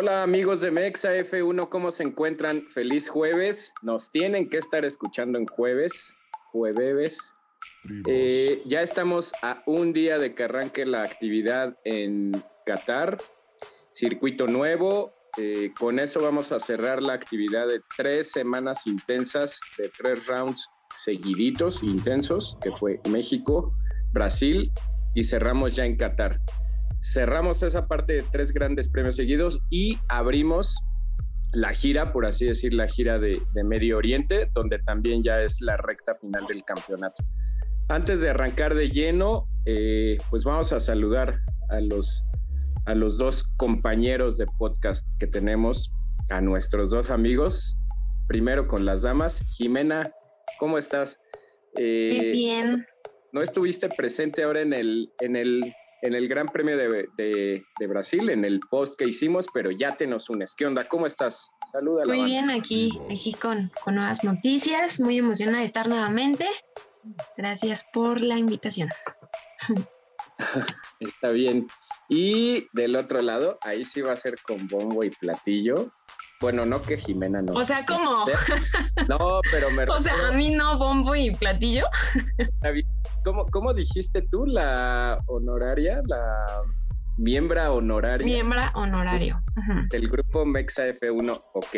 Hola 0.00 0.22
amigos 0.22 0.60
de 0.60 0.70
Mexa 0.70 1.12
F1, 1.16 1.68
¿cómo 1.68 1.90
se 1.90 2.04
encuentran? 2.04 2.62
Feliz 2.68 3.08
jueves. 3.08 3.74
Nos 3.82 4.12
tienen 4.12 4.48
que 4.48 4.56
estar 4.58 4.84
escuchando 4.84 5.40
en 5.40 5.46
jueves, 5.46 6.16
jueves. 6.52 7.34
Eh, 8.06 8.62
ya 8.64 8.82
estamos 8.82 9.32
a 9.42 9.60
un 9.66 9.92
día 9.92 10.20
de 10.20 10.36
que 10.36 10.44
arranque 10.44 10.86
la 10.86 11.02
actividad 11.02 11.76
en 11.84 12.30
Qatar, 12.64 13.18
circuito 13.92 14.46
nuevo. 14.46 15.14
Eh, 15.36 15.72
con 15.76 15.98
eso 15.98 16.22
vamos 16.22 16.52
a 16.52 16.60
cerrar 16.60 17.02
la 17.02 17.14
actividad 17.14 17.66
de 17.66 17.80
tres 17.96 18.30
semanas 18.30 18.86
intensas, 18.86 19.58
de 19.78 19.90
tres 19.98 20.28
rounds 20.28 20.68
seguiditos, 20.94 21.82
intensos, 21.82 22.56
que 22.62 22.70
fue 22.70 23.00
México, 23.10 23.72
Brasil 24.12 24.70
y 25.16 25.24
cerramos 25.24 25.74
ya 25.74 25.86
en 25.86 25.96
Qatar 25.96 26.38
cerramos 27.00 27.62
esa 27.62 27.86
parte 27.86 28.14
de 28.14 28.24
tres 28.30 28.52
grandes 28.52 28.88
premios 28.88 29.16
seguidos 29.16 29.60
y 29.70 29.98
abrimos 30.08 30.84
la 31.52 31.72
gira, 31.72 32.12
por 32.12 32.26
así 32.26 32.46
decir, 32.46 32.74
la 32.74 32.88
gira 32.88 33.18
de, 33.18 33.40
Medio 33.64 33.96
Oriente, 33.96 34.50
donde 34.54 34.78
también 34.80 35.22
ya 35.22 35.40
es 35.42 35.60
la 35.60 35.76
recta 35.76 36.12
final 36.14 36.46
del 36.46 36.62
campeonato. 36.64 37.24
Antes 37.88 38.20
de 38.20 38.30
arrancar 38.30 38.74
de 38.74 38.90
lleno, 38.90 39.48
eh, 39.64 40.18
pues 40.28 40.44
vamos 40.44 40.72
a 40.72 40.80
saludar 40.80 41.40
a 41.70 41.80
los, 41.80 42.24
a 42.84 42.94
los 42.94 43.16
dos 43.16 43.44
compañeros 43.56 44.36
de 44.36 44.46
podcast 44.58 45.08
que 45.18 45.26
tenemos, 45.26 45.90
a 46.30 46.40
nuestros 46.42 46.90
dos 46.90 47.10
amigos. 47.10 47.78
Primero 48.26 48.68
con 48.68 48.84
las 48.84 49.02
damas. 49.02 49.42
Jimena, 49.56 50.12
¿cómo 50.58 50.76
estás? 50.76 51.18
Eh, 51.78 52.30
bien. 52.32 52.86
¿No 53.32 53.40
estuviste 53.40 53.88
presente 53.88 54.42
ahora 54.42 54.60
en 54.60 54.74
el, 54.74 55.12
en 55.20 55.36
el 55.36 55.60
en 56.02 56.14
el 56.14 56.28
Gran 56.28 56.46
Premio 56.46 56.76
de, 56.76 57.64
Brasil, 57.88 58.30
en 58.30 58.44
el 58.44 58.60
post 58.60 58.98
que 58.98 59.06
hicimos, 59.06 59.46
pero 59.52 59.70
ya 59.70 59.96
te 59.96 60.06
nos 60.06 60.28
unes. 60.30 60.54
¿Qué 60.56 60.66
onda? 60.66 60.84
¿Cómo 60.84 61.06
estás? 61.06 61.50
Saluda. 61.70 62.04
Muy 62.06 62.24
bien, 62.24 62.50
aquí, 62.50 62.98
aquí 63.10 63.32
con, 63.34 63.70
con 63.82 63.96
nuevas 63.96 64.24
noticias, 64.24 65.00
muy 65.00 65.18
emocionada 65.18 65.58
de 65.58 65.64
estar 65.64 65.88
nuevamente. 65.88 66.46
Gracias 67.36 67.86
por 67.92 68.20
la 68.20 68.38
invitación. 68.38 68.88
Está 71.00 71.30
bien. 71.30 71.66
Y 72.08 72.66
del 72.72 72.96
otro 72.96 73.20
lado, 73.20 73.58
ahí 73.62 73.84
sí 73.84 74.00
va 74.00 74.12
a 74.12 74.16
ser 74.16 74.40
con 74.42 74.66
bombo 74.68 75.04
y 75.04 75.10
platillo. 75.10 75.92
Bueno, 76.40 76.64
no 76.64 76.80
que 76.80 76.96
Jimena 76.96 77.42
no. 77.42 77.52
O 77.52 77.64
sea, 77.64 77.84
¿cómo? 77.84 78.26
No, 79.08 79.40
pero 79.50 79.70
me. 79.70 79.84
o 79.88 80.00
sea, 80.00 80.14
a 80.28 80.32
mí 80.32 80.50
no 80.54 80.78
bombo 80.78 81.16
y 81.16 81.34
platillo. 81.34 81.84
¿Cómo, 83.24 83.46
¿Cómo 83.46 83.74
dijiste 83.74 84.22
tú 84.22 84.46
la 84.46 85.18
honoraria? 85.26 86.00
La 86.06 86.62
miembra 87.16 87.72
honoraria. 87.72 88.24
Miembra 88.24 88.72
honorario. 88.76 89.42
Del 89.90 90.08
grupo 90.08 90.46
Mexa 90.46 90.86
F1, 90.88 91.38
ok. 91.54 91.76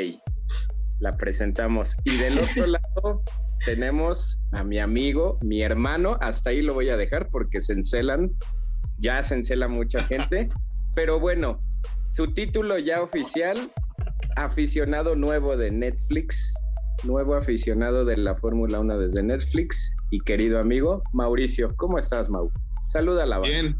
La 1.01 1.17
presentamos. 1.17 1.97
Y 2.05 2.17
del 2.19 2.39
otro 2.51 2.67
lado 2.67 3.23
tenemos 3.65 4.39
a 4.53 4.63
mi 4.63 4.79
amigo, 4.79 5.39
mi 5.41 5.63
hermano. 5.63 6.19
Hasta 6.21 6.51
ahí 6.51 6.61
lo 6.61 6.75
voy 6.75 6.91
a 6.91 6.99
dejar 6.99 7.29
porque 7.31 7.61
se 7.61 7.73
encelan. 7.73 8.31
Ya 8.99 9.23
se 9.23 9.37
encela 9.37 9.69
mucha 9.69 10.05
gente. 10.05 10.51
Pero 10.95 11.19
bueno, 11.19 11.61
su 12.11 12.35
título 12.35 12.77
ya 12.79 13.01
oficial 13.01 13.73
aficionado 14.37 15.17
nuevo 15.17 15.57
de 15.57 15.71
Netflix, 15.71 16.55
nuevo 17.05 17.35
aficionado 17.35 18.05
de 18.05 18.17
la 18.17 18.35
Fórmula 18.37 18.81
1 18.81 18.99
desde 18.99 19.23
Netflix 19.23 19.95
y 20.11 20.21
querido 20.21 20.59
amigo 20.59 21.03
Mauricio. 21.13 21.75
¿Cómo 21.77 21.99
estás, 21.99 22.29
Mau? 22.29 22.53
Saluda 22.89 23.23
a 23.23 23.27
la 23.27 23.39
Bien, 23.41 23.77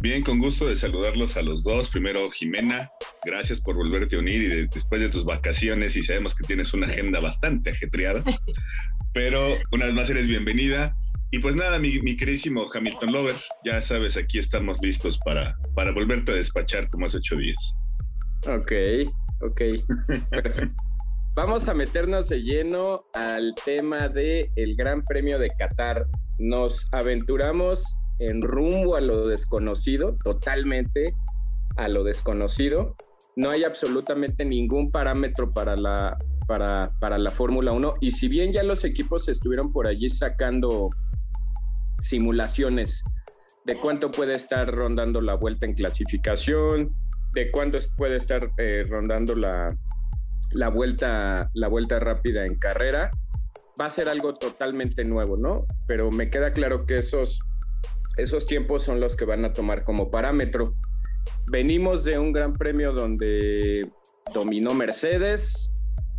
bien, 0.00 0.22
con 0.22 0.38
gusto 0.38 0.66
de 0.66 0.74
saludarlos 0.74 1.36
a 1.36 1.42
los 1.42 1.62
dos. 1.62 1.88
Primero, 1.88 2.30
Jimena, 2.30 2.90
gracias 3.24 3.60
por 3.60 3.76
volverte 3.76 4.16
a 4.16 4.18
unir 4.18 4.42
y 4.42 4.66
después 4.68 5.00
de 5.00 5.08
tus 5.08 5.24
vacaciones 5.24 5.96
y 5.96 6.02
sabemos 6.02 6.34
que 6.34 6.46
tienes 6.46 6.72
una 6.72 6.86
agenda 6.86 7.20
bastante 7.20 7.70
ajetreada, 7.70 8.24
pero 9.14 9.56
una 9.72 9.86
vez 9.86 9.94
más 9.94 10.10
eres 10.10 10.26
bienvenida. 10.26 10.96
Y 11.30 11.40
pues 11.40 11.56
nada, 11.56 11.80
mi, 11.80 11.98
mi, 12.00 12.16
queridísimo 12.16 12.64
Hamilton 12.72 13.12
Lover, 13.12 13.34
ya 13.64 13.82
sabes, 13.82 14.16
aquí 14.16 14.38
estamos 14.38 14.78
listos 14.80 15.18
para, 15.24 15.56
para 15.74 15.90
volverte 15.90 16.30
a 16.30 16.36
despachar 16.36 16.88
como 16.90 17.06
hace 17.06 17.18
ocho 17.18 17.36
días. 17.36 17.74
Ok, 18.46 18.72
Ok, 19.44 19.60
perfecto. 20.30 20.82
Vamos 21.34 21.68
a 21.68 21.74
meternos 21.74 22.28
de 22.28 22.42
lleno 22.42 23.04
al 23.12 23.54
tema 23.64 24.08
del 24.08 24.50
el 24.56 24.76
Gran 24.76 25.04
Premio 25.04 25.38
de 25.38 25.50
Qatar. 25.50 26.06
Nos 26.38 26.88
aventuramos 26.92 27.98
en 28.20 28.40
rumbo 28.40 28.96
a 28.96 29.00
lo 29.00 29.26
desconocido, 29.26 30.16
totalmente 30.22 31.14
a 31.76 31.88
lo 31.88 32.04
desconocido. 32.04 32.96
No 33.36 33.50
hay 33.50 33.64
absolutamente 33.64 34.44
ningún 34.44 34.90
parámetro 34.90 35.52
para 35.52 35.76
la, 35.76 36.16
para, 36.46 36.92
para 37.00 37.18
la 37.18 37.32
Fórmula 37.32 37.72
1 37.72 37.94
y 38.00 38.12
si 38.12 38.28
bien 38.28 38.52
ya 38.52 38.62
los 38.62 38.84
equipos 38.84 39.28
estuvieron 39.28 39.72
por 39.72 39.88
allí 39.88 40.08
sacando 40.08 40.90
simulaciones 41.98 43.04
de 43.64 43.74
cuánto 43.76 44.10
puede 44.10 44.34
estar 44.34 44.72
rondando 44.72 45.20
la 45.20 45.34
vuelta 45.34 45.66
en 45.66 45.74
clasificación, 45.74 46.94
de 47.34 47.50
cuándo 47.50 47.78
puede 47.96 48.16
estar 48.16 48.50
eh, 48.58 48.86
rondando 48.88 49.34
la, 49.34 49.76
la, 50.52 50.68
vuelta, 50.68 51.50
la 51.54 51.68
vuelta 51.68 51.98
rápida 51.98 52.46
en 52.46 52.56
carrera, 52.56 53.10
va 53.80 53.86
a 53.86 53.90
ser 53.90 54.08
algo 54.08 54.34
totalmente 54.34 55.04
nuevo, 55.04 55.36
¿no? 55.36 55.66
Pero 55.86 56.10
me 56.10 56.30
queda 56.30 56.52
claro 56.52 56.86
que 56.86 56.98
esos, 56.98 57.40
esos 58.16 58.46
tiempos 58.46 58.84
son 58.84 59.00
los 59.00 59.16
que 59.16 59.24
van 59.24 59.44
a 59.44 59.52
tomar 59.52 59.84
como 59.84 60.10
parámetro. 60.10 60.74
Venimos 61.46 62.04
de 62.04 62.18
un 62.18 62.32
gran 62.32 62.54
premio 62.54 62.92
donde 62.92 63.90
dominó 64.32 64.74
Mercedes, 64.74 65.72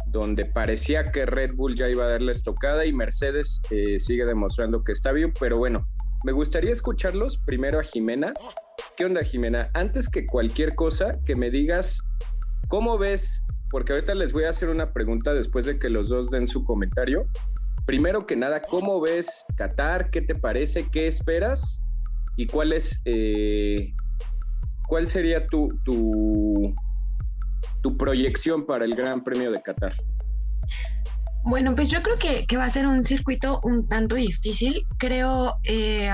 donde 0.07 0.45
parecía 0.45 1.11
que 1.11 1.25
Red 1.25 1.55
Bull 1.55 1.75
ya 1.75 1.89
iba 1.89 2.05
a 2.05 2.09
darle 2.09 2.31
estocada 2.31 2.85
y 2.85 2.93
Mercedes 2.93 3.61
eh, 3.69 3.99
sigue 3.99 4.25
demostrando 4.25 4.83
que 4.83 4.91
está 4.91 5.11
bien, 5.11 5.33
pero 5.39 5.57
bueno, 5.57 5.87
me 6.23 6.31
gustaría 6.31 6.71
escucharlos 6.71 7.37
primero 7.37 7.79
a 7.79 7.83
Jimena. 7.83 8.33
¿Qué 8.97 9.05
onda, 9.05 9.23
Jimena? 9.23 9.69
Antes 9.73 10.07
que 10.07 10.25
cualquier 10.25 10.75
cosa, 10.75 11.19
que 11.25 11.35
me 11.35 11.49
digas 11.49 12.01
cómo 12.67 12.97
ves, 12.97 13.43
porque 13.69 13.93
ahorita 13.93 14.15
les 14.15 14.31
voy 14.31 14.45
a 14.45 14.49
hacer 14.49 14.69
una 14.69 14.93
pregunta 14.93 15.33
después 15.33 15.65
de 15.65 15.77
que 15.79 15.89
los 15.89 16.09
dos 16.09 16.31
den 16.31 16.47
su 16.47 16.63
comentario. 16.63 17.27
Primero 17.85 18.25
que 18.25 18.35
nada, 18.35 18.61
¿cómo 18.61 19.01
ves 19.01 19.45
Qatar? 19.55 20.09
¿Qué 20.09 20.21
te 20.21 20.35
parece? 20.35 20.87
¿Qué 20.89 21.07
esperas? 21.07 21.83
¿Y 22.37 22.47
cuál 22.47 22.73
es, 22.73 23.01
eh, 23.05 23.93
cuál 24.87 25.07
sería 25.07 25.45
tu, 25.47 25.69
tu, 25.83 26.73
tu 27.81 27.97
proyección 27.97 28.65
para 28.65 28.85
el 28.85 28.95
Gran 28.95 29.23
Premio 29.23 29.51
de 29.51 29.61
Qatar? 29.61 29.93
Bueno, 31.45 31.75
pues 31.75 31.91
yo 31.91 32.01
creo 32.01 32.17
que, 32.17 32.57
va 32.57 32.65
a 32.65 32.69
ser 32.71 32.87
un 32.87 33.03
circuito 33.03 33.59
un 33.63 33.87
tanto 33.87 34.15
difícil. 34.15 34.83
Creo 34.97 35.53
eh, 35.63 36.09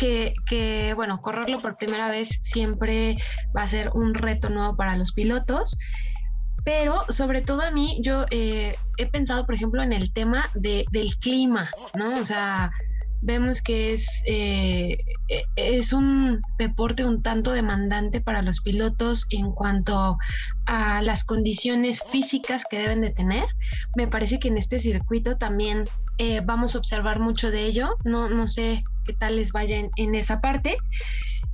que, 0.00 0.92
bueno, 0.94 1.20
correrlo 1.20 1.60
por 1.60 1.76
primera 1.76 2.10
vez 2.10 2.38
siempre 2.42 3.18
va 3.56 3.62
a 3.62 3.68
ser 3.68 3.90
un 3.90 4.14
reto 4.14 4.48
nuevo 4.48 4.76
para 4.76 4.96
los 4.96 5.12
pilotos. 5.12 5.76
Pero 6.64 7.04
sobre 7.08 7.40
todo 7.40 7.62
a 7.62 7.70
mí, 7.70 8.00
yo 8.02 8.26
eh, 8.30 8.74
he 8.98 9.06
pensado, 9.06 9.46
por 9.46 9.54
ejemplo, 9.54 9.82
en 9.82 9.92
el 9.92 10.12
tema 10.12 10.50
de, 10.54 10.84
del 10.90 11.16
clima, 11.16 11.70
¿no? 11.94 12.12
O 12.14 12.24
sea, 12.24 12.70
vemos 13.22 13.62
que 13.62 13.92
es, 13.92 14.22
eh, 14.26 14.98
e, 15.28 15.44
es 15.56 15.92
un 15.92 16.40
deporte 16.58 17.04
un 17.04 17.22
tanto 17.22 17.52
demandante 17.52 18.20
para 18.20 18.42
los 18.42 18.60
pilotos 18.60 19.26
en 19.30 19.52
cuanto 19.52 20.18
a 20.66 21.02
las 21.02 21.24
condiciones 21.24 22.02
físicas 22.10 22.64
que 22.68 22.78
deben 22.78 23.00
de 23.00 23.10
tener. 23.10 23.46
Me 23.96 24.06
parece 24.06 24.38
que 24.38 24.48
en 24.48 24.58
este 24.58 24.78
circuito 24.78 25.36
también 25.36 25.84
eh, 26.18 26.40
vamos 26.44 26.74
a 26.74 26.78
observar 26.78 27.20
mucho 27.20 27.50
de 27.50 27.64
ello. 27.64 27.96
No, 28.04 28.28
no 28.28 28.46
sé 28.46 28.84
tal 29.12 29.36
les 29.36 29.52
vaya 29.52 29.76
en, 29.96 30.14
esa 30.14 30.40
parte. 30.40 30.76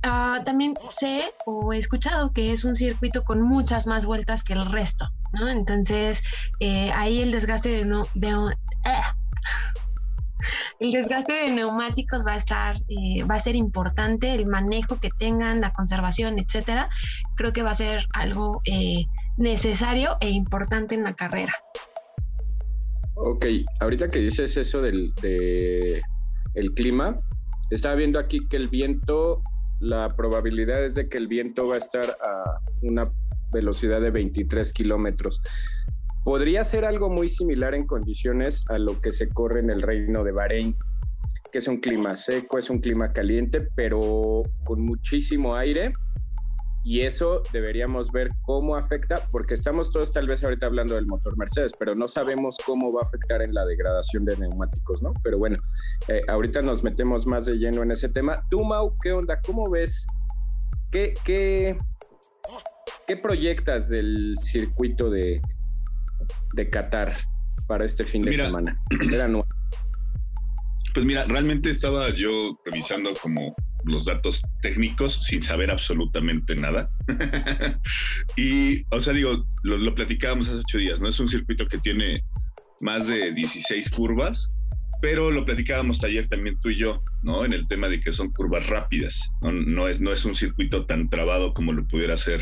Ah, 0.03 0.41
también 0.45 0.75
sé 0.91 1.33
o 1.45 1.73
he 1.73 1.77
escuchado 1.77 2.31
que 2.31 2.53
es 2.53 2.63
un 2.63 2.75
circuito 2.75 3.23
con 3.23 3.41
muchas 3.41 3.87
más 3.87 4.05
vueltas 4.05 4.43
que 4.43 4.53
el 4.53 4.71
resto, 4.71 5.09
¿no? 5.33 5.49
Entonces, 5.49 6.23
eh, 6.59 6.91
ahí 6.93 7.21
el 7.21 7.31
desgaste 7.31 7.69
de, 7.69 7.85
no, 7.85 8.05
de, 8.13 8.29
el 10.79 10.91
desgaste 10.91 11.33
de 11.33 11.51
neumáticos 11.51 12.25
va 12.25 12.33
a 12.33 12.37
estar, 12.37 12.77
eh, 12.89 13.23
va 13.23 13.35
a 13.35 13.39
ser 13.39 13.55
importante, 13.55 14.33
el 14.33 14.45
manejo 14.45 14.99
que 14.99 15.09
tengan, 15.17 15.61
la 15.61 15.73
conservación, 15.73 16.39
etcétera. 16.39 16.89
Creo 17.35 17.53
que 17.53 17.63
va 17.63 17.71
a 17.71 17.75
ser 17.75 18.05
algo 18.13 18.61
eh, 18.65 19.05
necesario 19.37 20.17
e 20.21 20.29
importante 20.29 20.95
en 20.95 21.03
la 21.03 21.13
carrera. 21.13 21.53
Ok, 23.15 23.45
ahorita 23.79 24.09
que 24.09 24.19
dices 24.19 24.57
eso 24.57 24.81
del 24.81 25.13
de 25.21 26.01
el 26.53 26.73
clima, 26.73 27.19
estaba 27.69 27.95
viendo 27.95 28.19
aquí 28.19 28.47
que 28.47 28.57
el 28.57 28.67
viento, 28.69 29.41
la 29.79 30.15
probabilidad 30.15 30.83
es 30.83 30.95
de 30.95 31.09
que 31.09 31.17
el 31.17 31.27
viento 31.27 31.67
va 31.67 31.75
a 31.75 31.77
estar 31.77 32.17
a 32.23 32.61
una 32.81 33.07
velocidad 33.51 34.01
de 34.01 34.11
23 34.11 34.71
kilómetros. 34.73 35.41
Podría 36.23 36.63
ser 36.65 36.85
algo 36.85 37.09
muy 37.09 37.29
similar 37.29 37.73
en 37.73 37.85
condiciones 37.85 38.65
a 38.69 38.77
lo 38.77 38.99
que 39.01 39.13
se 39.13 39.29
corre 39.29 39.61
en 39.61 39.69
el 39.69 39.81
reino 39.81 40.23
de 40.23 40.31
Bahrein, 40.31 40.75
que 41.51 41.59
es 41.59 41.67
un 41.67 41.77
clima 41.77 42.15
seco, 42.15 42.57
es 42.57 42.69
un 42.69 42.79
clima 42.79 43.13
caliente, 43.13 43.67
pero 43.75 44.43
con 44.65 44.81
muchísimo 44.81 45.55
aire 45.55 45.93
y 46.87 47.01
eso 47.01 47.43
deberíamos 47.51 48.13
ver 48.13 48.29
cómo 48.43 48.77
afecta, 48.77 49.27
porque 49.29 49.55
estamos 49.55 49.91
todos 49.91 50.13
tal 50.13 50.25
vez 50.25 50.41
ahorita 50.41 50.67
hablando 50.67 50.95
del 50.95 51.05
motor 51.05 51.37
Mercedes, 51.37 51.73
pero 51.77 51.95
no 51.95 52.07
sabemos 52.07 52.55
cómo 52.65 52.93
va 52.93 53.01
a 53.01 53.03
afectar 53.03 53.41
en 53.41 53.53
la 53.53 53.65
degradación 53.65 54.23
de 54.23 54.37
neumáticos, 54.37 55.03
¿no? 55.03 55.11
Pero 55.21 55.37
bueno, 55.37 55.57
eh, 56.07 56.21
ahorita 56.29 56.61
nos 56.61 56.85
metemos 56.85 57.27
más 57.27 57.45
de 57.45 57.57
lleno 57.57 57.83
en 57.83 57.91
ese 57.91 58.07
tema. 58.07 58.41
Tú, 58.49 58.63
Mau, 58.63 58.97
¿qué 59.01 59.11
onda? 59.11 59.41
¿Cómo 59.41 59.69
ves? 59.69 60.07
¿Qué, 60.89 61.13
qué, 61.25 61.77
qué 63.05 63.17
proyectas 63.17 63.89
del 63.89 64.35
circuito 64.41 65.09
de, 65.09 65.41
de 66.53 66.69
Qatar 66.69 67.11
para 67.67 67.83
este 67.83 68.05
fin 68.05 68.21
de 68.21 68.33
semana? 68.33 68.81
Pues 70.93 71.05
mira, 71.05 71.25
realmente 71.25 71.69
estaba 71.69 72.11
yo 72.13 72.31
revisando 72.63 73.11
como 73.21 73.53
los 73.83 74.05
datos 74.05 74.41
técnicos 74.61 75.19
sin 75.21 75.41
saber 75.41 75.71
absolutamente 75.71 76.55
nada. 76.55 76.89
y, 78.37 78.83
o 78.89 78.99
sea, 78.99 79.13
digo, 79.13 79.45
lo, 79.63 79.95
platicábamos 79.95 80.47
hace 80.49 80.59
ocho 80.59 80.77
días, 80.77 81.01
¿no? 81.01 81.09
Es 81.09 81.19
un 81.19 81.29
circuito 81.29 81.67
que 81.67 81.77
tiene 81.77 82.23
más 82.81 83.07
de 83.07 83.33
16 83.33 83.89
curvas, 83.91 84.49
pero 85.01 85.31
lo 85.31 85.45
platicábamos 85.45 86.03
ayer 86.03 86.27
también 86.27 86.59
tú 86.59 86.69
y 86.69 86.77
yo, 86.77 87.03
¿no? 87.21 87.45
En 87.45 87.53
el 87.53 87.67
tema 87.67 87.87
de 87.87 87.99
que 87.99 88.11
son 88.11 88.31
curvas 88.31 88.67
rápidas, 88.67 89.31
¿no? 89.41 89.87
es, 89.87 89.99
no 89.99 90.11
es 90.11 90.25
un 90.25 90.35
circuito 90.35 90.85
tan 90.85 91.09
trabado 91.09 91.53
como 91.53 91.73
lo 91.73 91.87
pudiera 91.87 92.17
ser 92.17 92.41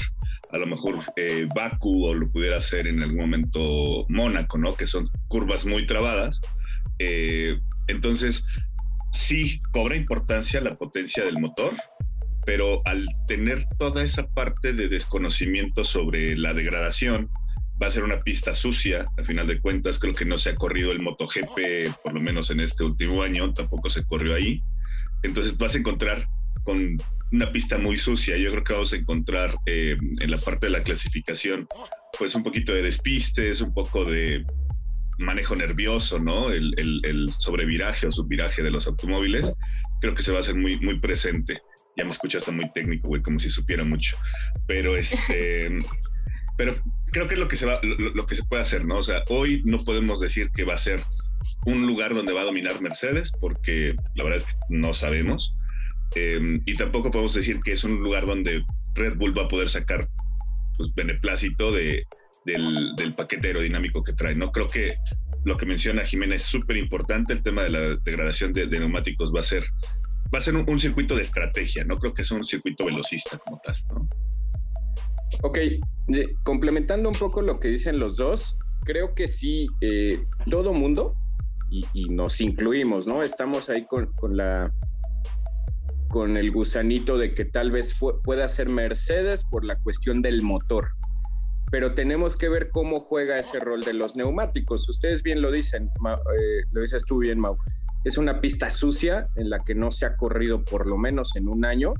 a 0.51 0.57
lo 0.57 0.67
mejor 0.67 0.95
eh, 1.17 1.47
Baku 1.53 2.05
o 2.05 2.13
lo 2.13 2.29
pudiera 2.29 2.57
hacer 2.57 2.87
en 2.87 3.03
algún 3.03 3.17
momento 3.17 4.05
Mónaco, 4.07 4.57
¿no? 4.57 4.75
Que 4.75 4.87
son 4.87 5.09
curvas 5.27 5.65
muy 5.65 5.85
trabadas. 5.85 6.39
Eh, 6.99 7.59
entonces, 7.87 8.45
sí 9.15 9.61
cobra 9.71 9.95
importancia 9.95 10.61
la 10.61 10.75
potencia 10.75 11.25
del 11.25 11.39
motor, 11.39 11.75
pero 12.45 12.81
al 12.85 13.07
tener 13.27 13.65
toda 13.79 14.03
esa 14.03 14.27
parte 14.27 14.73
de 14.73 14.87
desconocimiento 14.87 15.83
sobre 15.83 16.37
la 16.37 16.53
degradación, 16.53 17.29
va 17.81 17.87
a 17.87 17.91
ser 17.91 18.03
una 18.03 18.21
pista 18.21 18.55
sucia, 18.55 19.05
al 19.17 19.25
final 19.25 19.47
de 19.47 19.59
cuentas 19.59 19.99
creo 19.99 20.13
que 20.13 20.25
no 20.25 20.37
se 20.37 20.51
ha 20.51 20.55
corrido 20.55 20.91
el 20.91 21.01
MotoGP, 21.01 21.95
por 22.03 22.13
lo 22.13 22.21
menos 22.21 22.51
en 22.51 22.59
este 22.59 22.83
último 22.83 23.23
año, 23.23 23.53
tampoco 23.53 23.89
se 23.89 24.05
corrió 24.05 24.35
ahí, 24.35 24.61
entonces 25.23 25.57
vas 25.57 25.75
a 25.75 25.79
encontrar 25.79 26.27
con 26.63 26.97
una 27.31 27.51
pista 27.51 27.77
muy 27.77 27.97
sucia, 27.97 28.37
yo 28.37 28.51
creo 28.51 28.63
que 28.63 28.73
vamos 28.73 28.93
a 28.93 28.97
encontrar 28.97 29.55
eh, 29.65 29.97
en 30.19 30.31
la 30.31 30.37
parte 30.37 30.67
de 30.67 30.71
la 30.71 30.83
clasificación 30.83 31.67
pues 32.17 32.33
un 32.35 32.43
poquito 32.43 32.73
de 32.73 32.81
despistes, 32.81 33.61
un 33.61 33.73
poco 33.73 34.05
de 34.05 34.45
manejo 35.17 35.55
nervioso, 35.55 36.19
¿no? 36.19 36.51
El, 36.51 36.73
el, 36.77 37.31
sobreviraje 37.31 38.07
o 38.07 38.11
subviraje 38.11 38.61
de 38.61 38.71
los 38.71 38.87
automóviles, 38.87 39.53
creo 40.01 40.13
que 40.15 40.23
se 40.23 40.31
va 40.31 40.37
a 40.37 40.41
hacer 40.41 40.55
muy, 40.55 40.79
muy 40.79 40.99
presente. 40.99 41.61
Ya 41.97 42.03
me 42.03 42.11
escucho 42.11 42.37
hasta 42.37 42.51
muy 42.51 42.71
técnico, 42.73 43.07
güey, 43.07 43.21
como 43.21 43.39
si 43.39 43.49
supiera 43.49 43.83
mucho. 43.83 44.17
Pero 44.67 44.95
este. 44.97 45.79
pero 46.57 46.75
creo 47.11 47.27
que 47.27 47.35
es 47.35 47.39
lo 47.39 47.47
que 47.47 47.55
se 47.55 47.65
va, 47.65 47.79
lo, 47.81 48.25
que 48.25 48.35
se 48.35 48.43
puede 48.43 48.61
hacer, 48.61 48.85
¿no? 48.85 48.97
O 48.97 49.03
sea, 49.03 49.23
hoy 49.29 49.61
no 49.65 49.83
podemos 49.83 50.19
decir 50.19 50.49
que 50.51 50.65
va 50.65 50.73
a 50.73 50.79
ser 50.79 51.01
un 51.65 51.85
lugar 51.85 52.13
donde 52.13 52.33
va 52.33 52.41
a 52.41 52.45
dominar 52.45 52.81
Mercedes, 52.81 53.31
porque 53.39 53.95
la 54.15 54.23
verdad 54.23 54.39
es 54.39 54.45
que 54.45 54.59
no 54.69 54.93
sabemos. 54.93 55.55
Em, 56.15 56.61
y 56.65 56.75
tampoco 56.75 57.11
podemos 57.11 57.33
decir 57.33 57.59
que 57.63 57.71
es 57.71 57.83
un 57.83 58.01
lugar 58.01 58.25
donde 58.25 58.63
Red 58.93 59.15
Bull 59.17 59.37
va 59.37 59.43
a 59.43 59.47
poder 59.47 59.69
sacar 59.69 60.07
pues, 60.77 60.93
beneplácito 60.93 61.71
de, 61.71 62.05
del, 62.45 63.13
paquete 63.15 63.47
aerodinámico 63.47 64.03
que 64.03 64.13
trae. 64.13 64.35
No 64.35 64.51
creo 64.51 64.67
que 64.67 64.97
lo 65.43 65.57
que 65.57 65.65
menciona 65.65 66.05
Jimena 66.05 66.35
es 66.35 66.43
súper 66.43 66.77
importante. 66.77 67.33
El 67.33 67.43
tema 67.43 67.63
de 67.63 67.69
la 67.69 67.95
degradación 68.03 68.53
de, 68.53 68.67
neumáticos 68.67 69.33
va 69.33 69.39
a 69.39 69.43
ser, 69.43 69.63
va 70.33 70.39
a 70.39 70.41
ser 70.41 70.55
un, 70.55 70.79
circuito 70.79 71.15
de 71.15 71.23
estrategia. 71.23 71.83
No 71.83 71.97
creo 71.97 72.13
que 72.13 72.23
sea 72.23 72.37
un 72.37 72.45
circuito 72.45 72.85
velocista 72.85 73.37
como 73.39 73.59
tal. 73.63 73.75
Ok, 75.41 75.59
complementando 76.43 77.09
un 77.09 77.15
poco 77.15 77.41
lo 77.41 77.59
que 77.59 77.67
dicen 77.67 77.99
los 77.99 78.15
dos, 78.15 78.57
creo 78.85 79.15
que 79.15 79.27
sí, 79.27 79.67
eh, 79.81 80.23
todo 80.49 80.71
mundo, 80.71 81.15
y, 81.69 82.09
nos 82.09 82.41
incluimos, 82.41 83.07
¿no? 83.07 83.23
Estamos 83.23 83.69
ahí 83.69 83.85
con, 83.85 84.37
la 84.37 84.71
con 86.09 86.37
el 86.37 86.51
gusanito 86.51 87.17
de 87.17 87.33
que 87.33 87.43
tal 87.43 87.71
vez 87.71 87.97
pueda 88.23 88.47
ser 88.47 88.69
Mercedes 88.69 89.43
por 89.43 89.65
la 89.65 89.77
cuestión 89.79 90.21
del 90.21 90.41
motor 90.41 90.94
pero 91.71 91.93
tenemos 91.93 92.37
que 92.37 92.49
ver 92.49 92.69
cómo 92.69 92.99
juega 92.99 93.39
ese 93.39 93.59
rol 93.59 93.81
de 93.81 93.93
los 93.93 94.15
neumáticos. 94.15 94.87
Ustedes 94.87 95.23
bien 95.23 95.41
lo 95.41 95.51
dicen, 95.51 95.89
eh, 96.05 96.63
lo 96.71 96.81
dices 96.81 97.05
tú 97.05 97.19
bien, 97.19 97.39
Mau. 97.39 97.57
Es 98.03 98.17
una 98.17 98.39
pista 98.39 98.69
sucia 98.69 99.27
en 99.35 99.49
la 99.49 99.59
que 99.63 99.73
no 99.73 99.89
se 99.91 100.05
ha 100.05 100.15
corrido 100.15 100.63
por 100.63 100.85
lo 100.85 100.97
menos 100.97 101.35
en 101.35 101.47
un 101.47 101.65
año, 101.65 101.93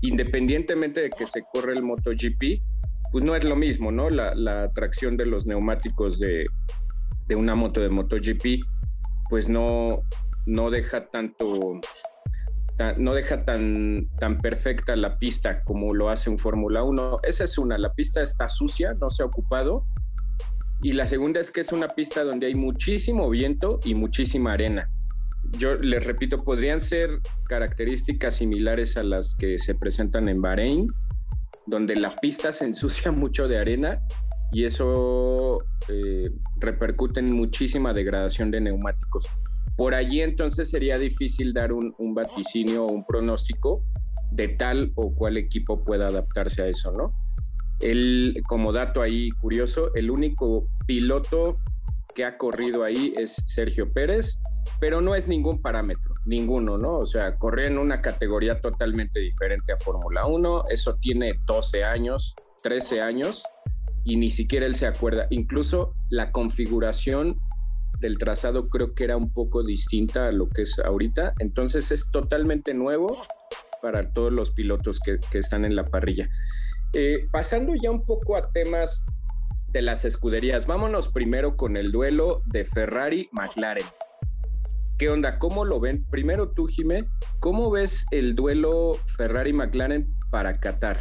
independientemente 0.00 1.00
de 1.00 1.10
que 1.10 1.26
se 1.26 1.42
corre 1.52 1.72
el 1.72 1.82
MotoGP, 1.82 2.62
pues 3.10 3.24
no 3.24 3.34
es 3.34 3.44
lo 3.44 3.56
mismo, 3.56 3.90
¿no? 3.90 4.10
La, 4.10 4.34
la 4.34 4.70
tracción 4.72 5.16
de 5.16 5.26
los 5.26 5.46
neumáticos 5.46 6.20
de, 6.20 6.46
de 7.26 7.34
una 7.34 7.56
moto 7.56 7.80
de 7.80 7.88
MotoGP, 7.88 8.64
pues 9.28 9.48
no, 9.48 10.02
no 10.46 10.70
deja 10.70 11.06
tanto 11.06 11.80
no 12.96 13.14
deja 13.14 13.44
tan, 13.44 14.08
tan 14.18 14.38
perfecta 14.38 14.96
la 14.96 15.18
pista 15.18 15.62
como 15.62 15.94
lo 15.94 16.08
hace 16.08 16.30
un 16.30 16.38
Fórmula 16.38 16.82
1. 16.82 17.20
Esa 17.22 17.44
es 17.44 17.58
una, 17.58 17.78
la 17.78 17.92
pista 17.92 18.22
está 18.22 18.48
sucia, 18.48 18.94
no 18.94 19.10
se 19.10 19.22
ha 19.22 19.26
ocupado. 19.26 19.84
Y 20.82 20.92
la 20.92 21.06
segunda 21.06 21.40
es 21.40 21.50
que 21.50 21.60
es 21.60 21.72
una 21.72 21.88
pista 21.88 22.24
donde 22.24 22.46
hay 22.46 22.54
muchísimo 22.54 23.28
viento 23.28 23.80
y 23.84 23.94
muchísima 23.94 24.52
arena. 24.52 24.88
Yo 25.58 25.74
les 25.74 26.04
repito, 26.04 26.42
podrían 26.42 26.80
ser 26.80 27.10
características 27.48 28.36
similares 28.36 28.96
a 28.96 29.02
las 29.02 29.34
que 29.34 29.58
se 29.58 29.74
presentan 29.74 30.28
en 30.28 30.40
Bahrein, 30.40 30.88
donde 31.66 31.96
la 31.96 32.16
pista 32.16 32.52
se 32.52 32.64
ensucia 32.64 33.10
mucho 33.12 33.46
de 33.46 33.58
arena 33.58 34.00
y 34.52 34.64
eso 34.64 35.58
eh, 35.88 36.30
repercute 36.56 37.20
en 37.20 37.32
muchísima 37.32 37.92
degradación 37.92 38.50
de 38.50 38.60
neumáticos. 38.60 39.28
Por 39.80 39.94
allí 39.94 40.20
entonces 40.20 40.68
sería 40.68 40.98
difícil 40.98 41.54
dar 41.54 41.72
un, 41.72 41.94
vaticinio 42.14 42.84
o 42.84 42.92
un 42.92 43.02
pronóstico 43.06 43.82
de 44.30 44.48
tal 44.48 44.92
o 44.94 45.14
cual 45.14 45.38
equipo 45.38 45.82
pueda 45.84 46.08
adaptarse 46.08 46.60
a 46.60 46.66
eso, 46.66 46.92
¿no? 46.92 47.14
El, 47.80 48.42
como 48.46 48.74
dato 48.74 49.00
ahí 49.00 49.30
curioso, 49.30 49.94
el 49.94 50.10
único 50.10 50.68
piloto 50.86 51.56
que 52.14 52.26
ha 52.26 52.36
corrido 52.36 52.84
ahí 52.84 53.14
es 53.16 53.42
Sergio 53.46 53.90
Pérez, 53.90 54.42
pero 54.80 55.00
no 55.00 55.14
es 55.14 55.28
ningún 55.28 55.62
parámetro, 55.62 56.12
ninguno, 56.26 56.76
¿no? 56.76 56.98
O 56.98 57.06
sea, 57.06 57.36
corre 57.36 57.66
en 57.66 57.78
una 57.78 58.02
categoría 58.02 58.60
totalmente 58.60 59.18
diferente 59.18 59.72
a 59.72 59.78
Fórmula 59.78 60.26
1, 60.26 60.64
eso 60.68 60.96
tiene 60.96 61.40
12 61.46 61.84
años, 61.84 62.36
13 62.62 63.00
años, 63.00 63.44
y 64.04 64.16
ni 64.16 64.30
siquiera 64.30 64.66
él 64.66 64.74
se 64.74 64.86
acuerda. 64.86 65.26
Incluso 65.30 65.94
la 66.10 66.32
configuración 66.32 67.40
del 68.00 68.18
trazado 68.18 68.68
creo 68.68 68.94
que 68.94 69.04
era 69.04 69.16
un 69.16 69.32
poco 69.32 69.62
distinta 69.62 70.28
a 70.28 70.32
lo 70.32 70.48
que 70.48 70.62
es 70.62 70.78
ahorita. 70.78 71.34
Entonces 71.38 71.92
es 71.92 72.10
totalmente 72.10 72.74
nuevo 72.74 73.16
para 73.82 74.12
todos 74.12 74.32
los 74.32 74.50
pilotos 74.50 75.00
que, 75.00 75.18
están 75.38 75.64
en 75.64 75.76
la 75.76 75.84
parrilla. 75.84 76.28
Eh, 76.92 77.28
pasando 77.30 77.74
ya 77.80 77.90
un 77.90 78.04
poco 78.04 78.36
a 78.36 78.50
temas 78.50 79.04
de 79.68 79.82
las 79.82 80.04
escuderías, 80.04 80.66
vámonos 80.66 81.08
primero 81.08 81.56
con 81.56 81.76
el 81.76 81.92
duelo 81.92 82.42
de 82.46 82.64
Ferrari-McLaren. 82.64 83.86
¿Qué 84.98 85.08
onda? 85.08 85.38
¿Cómo 85.38 85.64
lo 85.64 85.80
ven? 85.80 86.04
Primero 86.10 86.50
tú, 86.50 86.66
Jimé, 86.66 87.06
¿cómo 87.38 87.70
ves 87.70 88.04
el 88.10 88.34
duelo 88.34 88.98
Ferrari-McLaren 89.16 90.12
para 90.30 90.60
Qatar? 90.60 90.98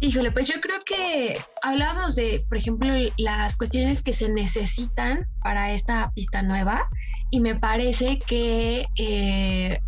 Híjole, 0.00 0.30
pues 0.30 0.46
yo 0.46 0.60
creo 0.60 0.78
que 0.86 1.36
hablábamos 1.60 2.14
de, 2.14 2.44
por 2.48 2.56
ejemplo, 2.56 2.92
las 3.16 3.56
cuestiones 3.56 4.00
que 4.00 4.12
se 4.12 4.28
necesitan 4.28 5.26
para 5.42 5.72
esta 5.72 6.12
pista 6.14 6.42
nueva 6.42 6.88
y 7.30 7.40
me 7.40 7.56
parece 7.56 8.20
que 8.20 8.86
eh, 8.96 9.80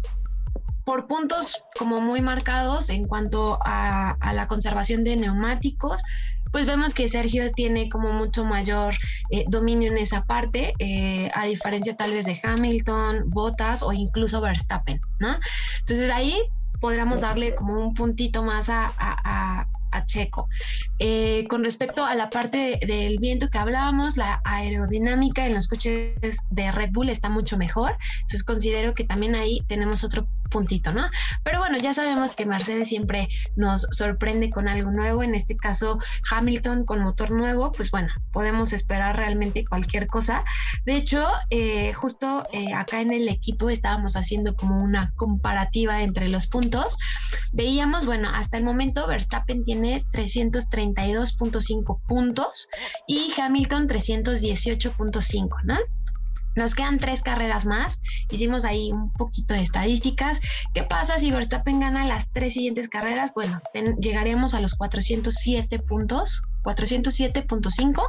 por 0.85 1.07
puntos 1.07 1.65
como 1.79 2.01
muy 2.01 2.23
marcados 2.23 2.91
en 2.91 3.07
cuanto 3.07 3.61
a, 3.65 4.17
la 4.33 4.49
conservación 4.49 5.05
de 5.05 5.15
neumáticos, 5.15 6.03
pues 6.51 6.67
vemos 6.67 6.93
que 6.93 7.09
Sergio 7.09 7.53
tiene 7.53 7.89
como 7.89 8.13
mucho 8.13 8.45
mayor 8.45 8.95
eh, 9.31 9.45
dominio 9.47 9.93
en 9.93 9.99
esa 9.99 10.25
parte, 10.25 10.73
eh, 10.81 11.31
a 11.35 11.47
diferencia 11.47 11.97
tal 11.97 12.11
vez 12.11 12.27
de 12.27 12.37
Hamilton, 12.43 13.31
Bottas 13.31 13.85
o 13.85 13.93
incluso 13.93 14.41
Verstappen, 14.41 15.01
¿no? 15.21 15.39
Entonces 15.79 16.11
ahí 16.11 16.37
podríamos 16.81 17.21
darle 17.21 17.55
como 17.55 17.79
un 17.79 17.95
puntito 17.95 18.43
más 18.43 18.69
a, 18.69 18.93
a 18.99 19.69
Checo. 20.07 20.49
Eh, 20.99 21.47
con 21.49 21.65
respecto 21.65 22.05
a 22.05 22.15
la 22.15 22.31
parte 22.31 22.79
del 22.87 23.19
viento 23.19 23.49
que 23.49 23.59
hablábamos, 23.59 24.17
la 24.17 24.41
aerodinámica 24.45 25.47
en 25.47 25.55
los 25.55 25.69
coches 25.69 26.39
de 26.51 26.73
Red 26.73 26.91
Bull 26.93 27.09
está 27.09 27.29
mucho 27.29 27.57
mejor. 27.57 27.97
Entonces 28.23 28.45
considero 28.45 28.95
que 28.95 29.05
también 29.05 29.35
ahí 29.35 29.61
tenemos 29.67 30.05
otro 30.05 30.27
puntito, 30.51 30.93
¿no? 30.93 31.09
Pero 31.43 31.59
bueno, 31.59 31.79
ya 31.79 31.93
sabemos 31.93 32.35
que 32.35 32.45
Mercedes 32.45 32.89
siempre 32.89 33.29
nos 33.57 33.83
sorprende 33.91 34.51
con 34.51 34.69
algo 34.69 34.91
nuevo, 34.91 35.23
en 35.23 35.35
este 35.35 35.57
caso 35.57 35.99
Hamilton 36.31 36.85
con 36.85 37.03
motor 37.03 37.31
nuevo, 37.31 37.73
pues 37.73 37.91
bueno, 37.91 38.13
podemos 38.33 38.73
esperar 38.73 39.17
realmente 39.17 39.65
cualquier 39.65 40.07
cosa. 40.07 40.45
De 40.85 40.95
hecho, 40.95 41.27
eh, 41.51 41.93
justo 41.95 42.45
eh, 42.53 42.75
acá 42.75 43.01
en 43.01 43.13
el 43.13 43.29
equipo 43.29 43.71
estábamos 43.71 44.17
haciendo 44.17 44.55
como 44.55 44.83
una 44.83 45.13
comparativa 45.17 46.03
entre 46.03 46.29
los 46.29 46.47
puntos. 46.47 46.99
Veíamos, 47.53 48.07
bueno, 48.07 48.29
hasta 48.33 48.59
el 48.59 48.65
momento 48.65 49.07
Verstappen 49.07 49.63
tiene 49.63 50.05
332.5 50.13 52.01
puntos 52.07 52.69
y 53.07 53.33
Hamilton 53.39 53.89
318.5, 53.89 55.65
¿no? 55.65 55.77
Nos 56.57 56.75
quedan 56.75 56.99
tres 56.99 57.23
carreras 57.23 57.67
más. 57.67 58.01
Hicimos 58.31 58.65
ahí 58.65 58.93
un 58.93 59.11
poquito 59.13 59.55
de 59.55 59.61
estadísticas. 59.61 60.41
¿Qué 60.75 60.83
pasa 60.83 61.19
si 61.19 61.31
Verstappen 61.31 61.81
gana 61.81 62.05
las 62.05 62.31
tres 62.31 62.55
siguientes 62.55 62.89
carreras? 62.89 63.33
Bueno, 63.35 63.61
llegaremos 63.99 64.55
a 64.55 64.61
los 64.61 64.75
407 64.75 65.79
puntos 65.81 66.43
407.5 66.63 68.03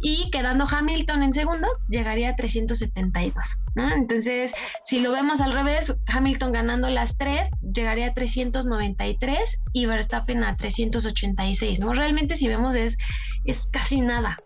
y 0.00 0.30
quedando 0.30 0.66
Hamilton 0.70 1.22
en 1.22 1.34
segundo 1.34 1.68
llegaría 1.88 2.30
a 2.30 2.36
372. 2.36 3.58
Entonces, 3.76 4.54
si 4.84 5.00
lo 5.00 5.12
vemos 5.12 5.40
al 5.40 5.52
revés, 5.52 5.96
Hamilton 6.06 6.52
ganando 6.52 6.90
las 6.90 7.18
tres 7.18 7.48
llegaría 7.60 8.08
a 8.08 8.14
393 8.14 9.60
y 9.72 9.86
Verstappen 9.86 10.44
a 10.44 10.56
386. 10.56 11.80
¿no? 11.80 11.92
Realmente 11.92 12.36
si 12.36 12.48
vemos 12.48 12.74
es, 12.74 12.98
es 13.44 13.66
casi 13.66 14.00
nada. 14.00 14.38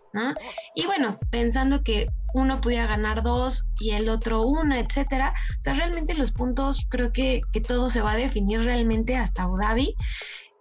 Y 0.75 0.85
bueno, 0.85 1.17
pensando 1.29 1.83
que 1.83 2.09
uno 2.33 2.61
pudiera 2.61 2.87
ganar 2.87 3.23
dos 3.23 3.65
y 3.79 3.91
el 3.91 4.09
otro 4.09 4.41
una, 4.41 4.79
etcétera. 4.79 5.33
O 5.59 5.63
sea, 5.63 5.73
realmente 5.73 6.13
los 6.13 6.31
puntos 6.31 6.85
creo 6.89 7.11
que, 7.11 7.41
que 7.51 7.61
todo 7.61 7.89
se 7.89 8.01
va 8.01 8.11
a 8.13 8.17
definir 8.17 8.63
realmente 8.63 9.17
hasta 9.17 9.43
Abu 9.43 9.57
Dhabi. 9.57 9.95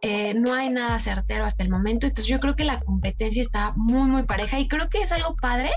Eh, 0.00 0.34
no 0.34 0.54
hay 0.54 0.70
nada 0.70 1.00
certero 1.00 1.44
hasta 1.44 1.64
el 1.64 1.70
momento, 1.70 2.06
entonces 2.06 2.26
yo 2.26 2.38
creo 2.38 2.54
que 2.54 2.62
la 2.62 2.78
competencia 2.78 3.42
está 3.42 3.72
muy, 3.74 4.08
muy 4.08 4.22
pareja 4.22 4.60
y 4.60 4.68
creo 4.68 4.88
que 4.88 5.02
es 5.02 5.10
algo 5.10 5.34
padre 5.34 5.70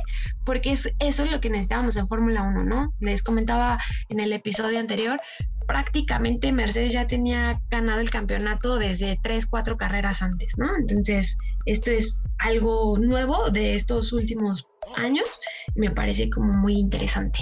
porque 0.46 0.72
es, 0.72 0.94
eso 1.00 1.24
es 1.24 1.32
lo 1.32 1.42
que 1.42 1.50
necesitábamos 1.50 1.98
en 1.98 2.06
Fórmula 2.06 2.44
1, 2.44 2.64
¿no? 2.64 2.94
Les 3.00 3.24
comentaba 3.24 3.80
en 4.10 4.20
el 4.20 4.32
episodio 4.32 4.80
anterior, 4.80 5.20
prácticamente 5.66 6.52
Mercedes 6.52 6.94
ya 6.94 7.08
tenía 7.08 7.60
ganado 7.72 8.00
el 8.00 8.12
campeonato 8.12 8.78
desde 8.78 9.20
tres, 9.24 9.48
cuatro 9.48 9.76
carreras 9.78 10.22
antes, 10.22 10.54
¿no? 10.60 10.68
Entonces, 10.78 11.36
esto 11.66 11.90
es 11.90 12.20
algo 12.38 13.00
nuevo 13.00 13.50
de 13.50 13.74
estos 13.74 14.14
últimos 14.14 14.68
años 14.98 15.26
me 15.76 15.90
parece 15.92 16.30
como 16.30 16.54
muy 16.54 16.78
interesante. 16.78 17.40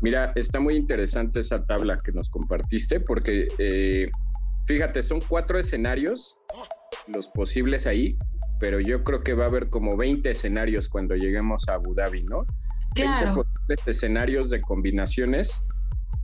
Mira, 0.00 0.32
está 0.34 0.58
muy 0.58 0.76
interesante 0.76 1.40
esa 1.40 1.64
tabla 1.64 2.00
que 2.02 2.12
nos 2.12 2.30
compartiste 2.30 3.00
porque... 3.00 3.48
Eh, 3.58 4.10
Fíjate, 4.64 5.02
son 5.02 5.20
cuatro 5.20 5.58
escenarios 5.58 6.38
los 7.06 7.28
posibles 7.28 7.86
ahí, 7.86 8.16
pero 8.58 8.80
yo 8.80 9.04
creo 9.04 9.22
que 9.22 9.34
va 9.34 9.44
a 9.44 9.48
haber 9.48 9.68
como 9.68 9.96
20 9.96 10.30
escenarios 10.30 10.88
cuando 10.88 11.14
lleguemos 11.14 11.68
a 11.68 11.74
Abu 11.74 11.94
Dhabi, 11.94 12.24
¿no? 12.24 12.44
Claro. 12.94 13.34
20 13.34 13.42
posibles 13.42 13.80
escenarios 13.86 14.50
de 14.50 14.60
combinaciones 14.60 15.62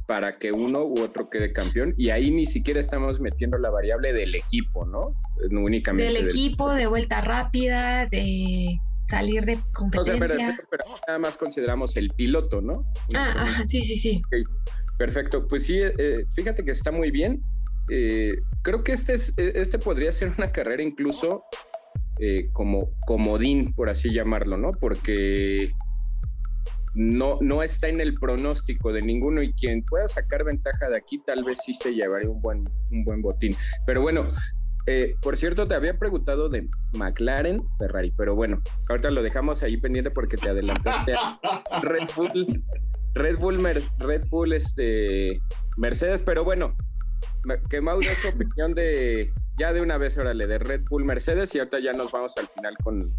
para 0.07 0.33
que 0.33 0.53
uno 0.53 0.85
u 0.85 1.01
otro 1.01 1.29
quede 1.29 1.53
campeón 1.53 1.95
y 1.97 2.11
ahí 2.11 2.31
ni 2.31 2.47
siquiera 2.47 2.81
estamos 2.81 3.21
metiendo 3.21 3.59
la 3.59 3.71
variable 3.71 4.13
del 4.13 4.35
equipo, 4.35 4.85
¿no? 4.87 5.15
únicamente 5.51 6.13
del, 6.13 6.29
equipo, 6.29 6.73
de 6.73 6.87
vuelta 6.87 7.21
rápida, 7.21 8.07
de 8.07 8.79
salir 9.09 9.45
de 9.45 9.59
competencia. 9.73 10.25
O 10.25 10.29
sea, 10.29 10.57
pero, 10.71 10.85
nada 11.07 11.19
más 11.19 11.37
consideramos 11.37 11.97
el 11.97 12.11
piloto, 12.11 12.61
¿no? 12.61 12.85
Ah, 13.15 13.63
sí, 13.67 13.85
sí, 13.85 13.97
sí. 13.97 14.23
Perfecto, 14.97 15.47
pues 15.47 15.65
sí, 15.65 15.79
eh, 15.83 16.25
fíjate 16.35 16.65
que 16.65 16.71
está 16.71 16.91
muy 16.91 17.11
bien. 17.11 17.43
Eh, 17.89 18.43
creo 18.63 18.83
que 18.83 18.93
este, 18.93 19.15
es, 19.15 19.33
e, 19.37 19.53
este 19.57 19.79
podría 19.79 20.13
ser 20.13 20.33
una 20.37 20.53
carrera 20.53 20.83
incluso 20.83 21.45
eh, 22.19 22.49
como 22.53 22.91
comodín, 23.07 23.73
por 23.75 23.89
así 23.89 24.13
llamarlo, 24.13 24.57
¿no? 24.57 24.73
Porque 24.73 25.73
no, 26.95 27.39
no 27.43 27.63
está 27.63 27.89
en 27.89 28.01
el 28.01 28.15
pronóstico 28.15 28.93
de 28.93 29.03
ninguno 29.03 29.43
y 29.43 29.53
quien 29.53 29.85
pueda 29.85 30.09
sacar 30.09 30.45
ventaja 30.45 30.89
de 30.89 30.97
aquí 30.97 31.19
tal 31.19 31.45
vez 31.45 31.59
sí 31.65 31.75
se 31.75 31.93
llevaría 31.93 32.31
un 32.31 32.41
buen, 32.41 32.65
un 32.91 33.05
buen 33.05 33.21
botín. 33.21 33.55
Pero 33.85 34.01
bueno, 34.01 34.27
eh, 34.87 35.17
por 35.21 35.37
cierto, 35.37 35.69
te 35.69 35.75
había 35.75 35.99
preguntado 35.99 36.49
de 36.49 36.69
McLaren, 36.93 37.63
Ferrari, 37.77 38.13
pero 38.17 38.35
bueno, 38.35 38.63
ahorita 38.89 39.11
lo 39.11 39.23
dejamos 39.23 39.63
ahí 39.63 39.77
pendiente 39.77 40.11
porque 40.11 40.37
te 40.37 40.49
adelantaste 40.49 41.15
a 41.15 41.39
Red 41.83 42.09
Bull, 42.17 42.65
Red 43.13 43.39
Bull, 43.39 43.63
Red 43.99 44.29
Bull, 44.31 44.53
este, 44.53 45.41
Mercedes, 45.77 46.23
pero 46.23 46.45
bueno, 46.45 46.77
que 47.69 47.81
Mau 47.81 48.01
dé 48.01 48.15
su 48.17 48.29
opinión 48.29 48.75
de, 48.75 49.33
ya 49.59 49.73
de 49.73 49.81
una 49.81 49.99
vez, 49.99 50.17
órale, 50.19 50.47
de 50.47 50.59
Red 50.59 50.83
Bull 50.89 51.05
Mercedes 51.05 51.55
y 51.55 51.59
ahorita 51.59 51.81
ya 51.81 51.93
nos 51.93 52.13
vamos 52.13 52.37
al 52.37 52.49
final 52.49 52.77
con 52.83 53.11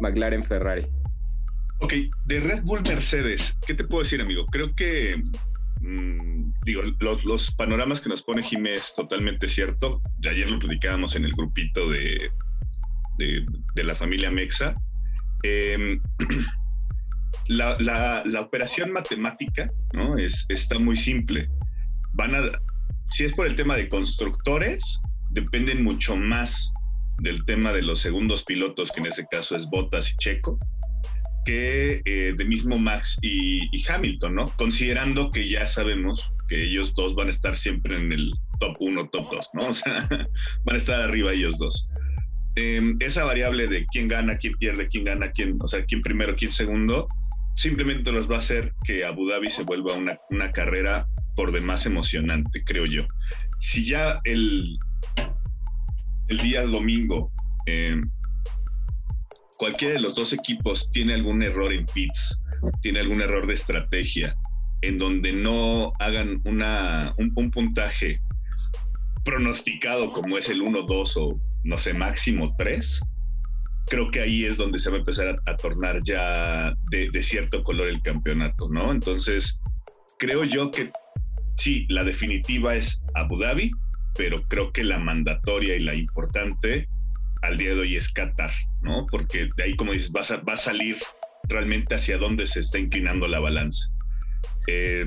McLaren 0.00 0.44
Ferrari. 0.44 0.86
Ok, 1.80 1.92
de 2.24 2.40
Red 2.40 2.62
Bull 2.64 2.82
Mercedes, 2.82 3.56
¿qué 3.66 3.74
te 3.74 3.84
puedo 3.84 4.02
decir, 4.02 4.20
amigo? 4.20 4.46
Creo 4.46 4.74
que, 4.74 5.22
mm, 5.80 6.52
digo, 6.64 6.82
los, 7.00 7.50
panoramas 7.52 8.00
que 8.00 8.08
nos 8.08 8.22
pone 8.22 8.42
Jiménez 8.42 8.94
totalmente 8.96 9.48
cierto. 9.48 10.02
Ayer 10.28 10.50
lo 10.50 10.58
platicábamos 10.58 11.14
en 11.16 11.24
el 11.24 11.32
grupito 11.32 11.88
de, 11.90 12.30
de, 13.18 13.84
la 13.84 13.94
familia 13.94 14.30
Mexa. 14.30 14.74
Em, 15.44 16.00
la, 17.46 17.76
la, 17.78 18.40
operación 18.40 18.90
matemática 18.90 19.70
¿no? 19.92 20.18
es, 20.18 20.46
está 20.48 20.78
muy 20.78 20.96
simple. 20.96 21.48
Van 22.12 22.34
a, 22.34 22.42
si 23.10 23.24
es 23.24 23.32
por 23.32 23.46
el 23.46 23.56
tema 23.56 23.76
de 23.76 23.88
constructores, 23.88 25.00
dependen 25.30 25.82
mucho 25.82 26.16
más 26.16 26.72
del 27.18 27.44
tema 27.44 27.72
de 27.72 27.82
los 27.82 28.00
segundos 28.00 28.44
pilotos, 28.44 28.92
que 28.92 29.00
en 29.00 29.06
ese 29.06 29.26
caso 29.30 29.56
es 29.56 29.68
Bottas 29.68 30.10
y 30.12 30.16
Checo, 30.16 30.58
que 31.44 32.02
eh, 32.04 32.34
de 32.36 32.44
mismo 32.44 32.78
Max 32.78 33.18
y, 33.22 33.68
Hamilton, 33.88 34.34
¿no? 34.34 34.44
Considerando 34.56 35.30
que 35.30 35.48
ya 35.48 35.66
sabemos 35.66 36.30
que 36.48 36.64
ellos 36.64 36.94
dos 36.94 37.14
van 37.14 37.28
a 37.28 37.30
estar 37.30 37.56
siempre 37.56 37.96
en 37.96 38.12
el 38.12 38.32
top 38.60 38.76
1, 38.78 39.08
top 39.10 39.26
2, 39.32 39.50
¿no? 39.54 39.60
O 39.68 39.72
sea, 39.72 40.08
van 40.64 40.76
a 40.76 40.78
estar 40.78 41.00
arriba 41.00 41.32
ellos 41.32 41.58
dos. 41.58 41.88
Em, 42.54 42.96
esa 43.00 43.24
variable 43.24 43.68
de 43.68 43.86
quién 43.86 44.08
gana, 44.08 44.36
quién 44.36 44.54
pierde, 44.54 44.88
quién 44.88 45.04
gana, 45.04 45.30
quién, 45.30 45.56
o 45.60 45.68
sea, 45.68 45.84
quién 45.84 46.02
primero, 46.02 46.36
quién 46.36 46.52
segundo, 46.52 47.08
simplemente 47.56 48.12
nos 48.12 48.30
va 48.30 48.36
a 48.36 48.38
hacer 48.38 48.72
que 48.84 49.04
Abu 49.04 49.28
Dhabi 49.28 49.50
se 49.50 49.64
vuelva 49.64 49.94
una 49.94 50.52
carrera 50.52 51.06
por 51.38 51.52
demás 51.52 51.86
emocionante, 51.86 52.64
creo 52.64 52.84
yo. 52.84 53.06
Si 53.60 53.84
ya 53.84 54.20
el, 54.24 54.76
el 56.26 56.38
día 56.38 56.64
domingo 56.64 57.30
eh, 57.64 57.94
cualquiera 59.56 59.94
de 59.94 60.00
los 60.00 60.16
dos 60.16 60.32
equipos 60.32 60.90
tiene 60.90 61.14
algún 61.14 61.44
error 61.44 61.72
en 61.72 61.86
pits, 61.86 62.42
tiene 62.82 62.98
algún 62.98 63.22
error 63.22 63.46
de 63.46 63.54
estrategia, 63.54 64.34
en 64.82 64.98
donde 64.98 65.30
no 65.30 65.92
hagan 66.00 66.42
una, 66.44 67.14
un, 67.18 67.52
puntaje 67.52 68.20
pronosticado 69.24 70.12
como 70.12 70.38
es 70.38 70.48
el 70.48 70.60
1-2 70.60 71.12
o 71.18 71.40
no 71.62 71.78
sé, 71.78 71.94
máximo 71.94 72.56
3, 72.58 73.00
creo 73.86 74.10
que 74.10 74.22
ahí 74.22 74.44
es 74.44 74.56
donde 74.56 74.80
se 74.80 74.90
va 74.90 74.96
a 74.96 75.00
empezar 75.00 75.40
a, 75.46 75.56
tornar 75.56 76.02
ya 76.02 76.74
de, 76.90 77.10
de, 77.12 77.22
cierto 77.22 77.62
color 77.62 77.86
el 77.86 78.02
campeonato, 78.02 78.68
¿no? 78.68 78.90
Entonces, 78.90 79.60
creo 80.18 80.42
yo 80.42 80.72
que 80.72 80.90
sí, 81.58 81.86
la 81.88 82.04
definitiva 82.04 82.74
es 82.74 83.02
Abu 83.14 83.38
Dhabi, 83.38 83.70
pero 84.16 84.42
creo 84.48 84.72
que 84.72 84.84
la 84.84 84.98
mandatoria 84.98 85.76
y 85.76 85.80
la 85.80 85.94
importante 85.94 86.88
al 87.42 87.56
día 87.56 87.74
de 87.74 87.80
hoy 87.80 87.96
es 87.96 88.08
Qatar, 88.10 88.50
¿no? 88.82 89.06
Porque 89.10 89.48
de 89.56 89.62
ahí, 89.62 89.76
como 89.76 89.92
dices, 89.92 90.12
va 90.12 90.20
a, 90.52 90.56
salir 90.56 90.96
realmente 91.48 91.94
hacia 91.94 92.18
dónde 92.18 92.46
se 92.46 92.60
está 92.60 92.78
inclinando 92.78 93.28
la 93.28 93.40
balanza. 93.40 93.88
Eh, 94.66 95.06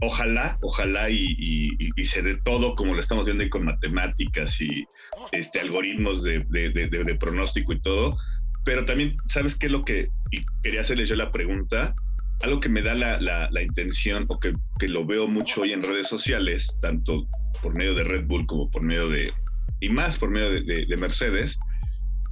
ojalá, 0.00 0.58
ojalá 0.62 1.10
y, 1.10 1.70
se 2.04 2.22
dé 2.22 2.36
todo 2.44 2.74
como 2.74 2.94
lo 2.94 3.00
estamos 3.00 3.24
viendo 3.24 3.48
con 3.48 3.64
matemáticas 3.64 4.60
y 4.60 4.84
este, 5.32 5.60
algoritmos 5.60 6.22
de, 6.22 7.16
pronóstico 7.18 7.72
y 7.72 7.80
todo. 7.80 8.18
Pero 8.64 8.84
también, 8.84 9.16
¿sabes 9.26 9.56
qué 9.56 9.66
es 9.66 9.72
lo 9.72 9.84
que 9.84 10.08
y 10.30 10.44
quería 10.62 10.80
hacerle 10.80 11.06
yo 11.06 11.16
la 11.16 11.32
pregunta? 11.32 11.94
Algo 12.42 12.60
que 12.60 12.68
me 12.68 12.82
da 12.82 12.94
la, 12.94 13.62
intención 13.62 14.26
o 14.28 14.38
que, 14.38 14.52
lo 14.88 15.06
veo 15.06 15.26
mucho 15.28 15.62
hoy 15.62 15.72
en 15.72 15.82
redes 15.82 16.08
sociales, 16.08 16.78
tanto 16.80 17.26
por 17.62 17.74
medio 17.74 17.94
de 17.94 18.04
Red 18.04 18.26
Bull 18.26 18.46
como 18.46 18.70
por 18.70 18.82
medio 18.82 19.08
de, 19.08 19.32
y 19.80 19.88
más 19.88 20.18
por 20.18 20.30
medio 20.30 20.50
de, 20.50 20.96
Mercedes, 20.96 21.58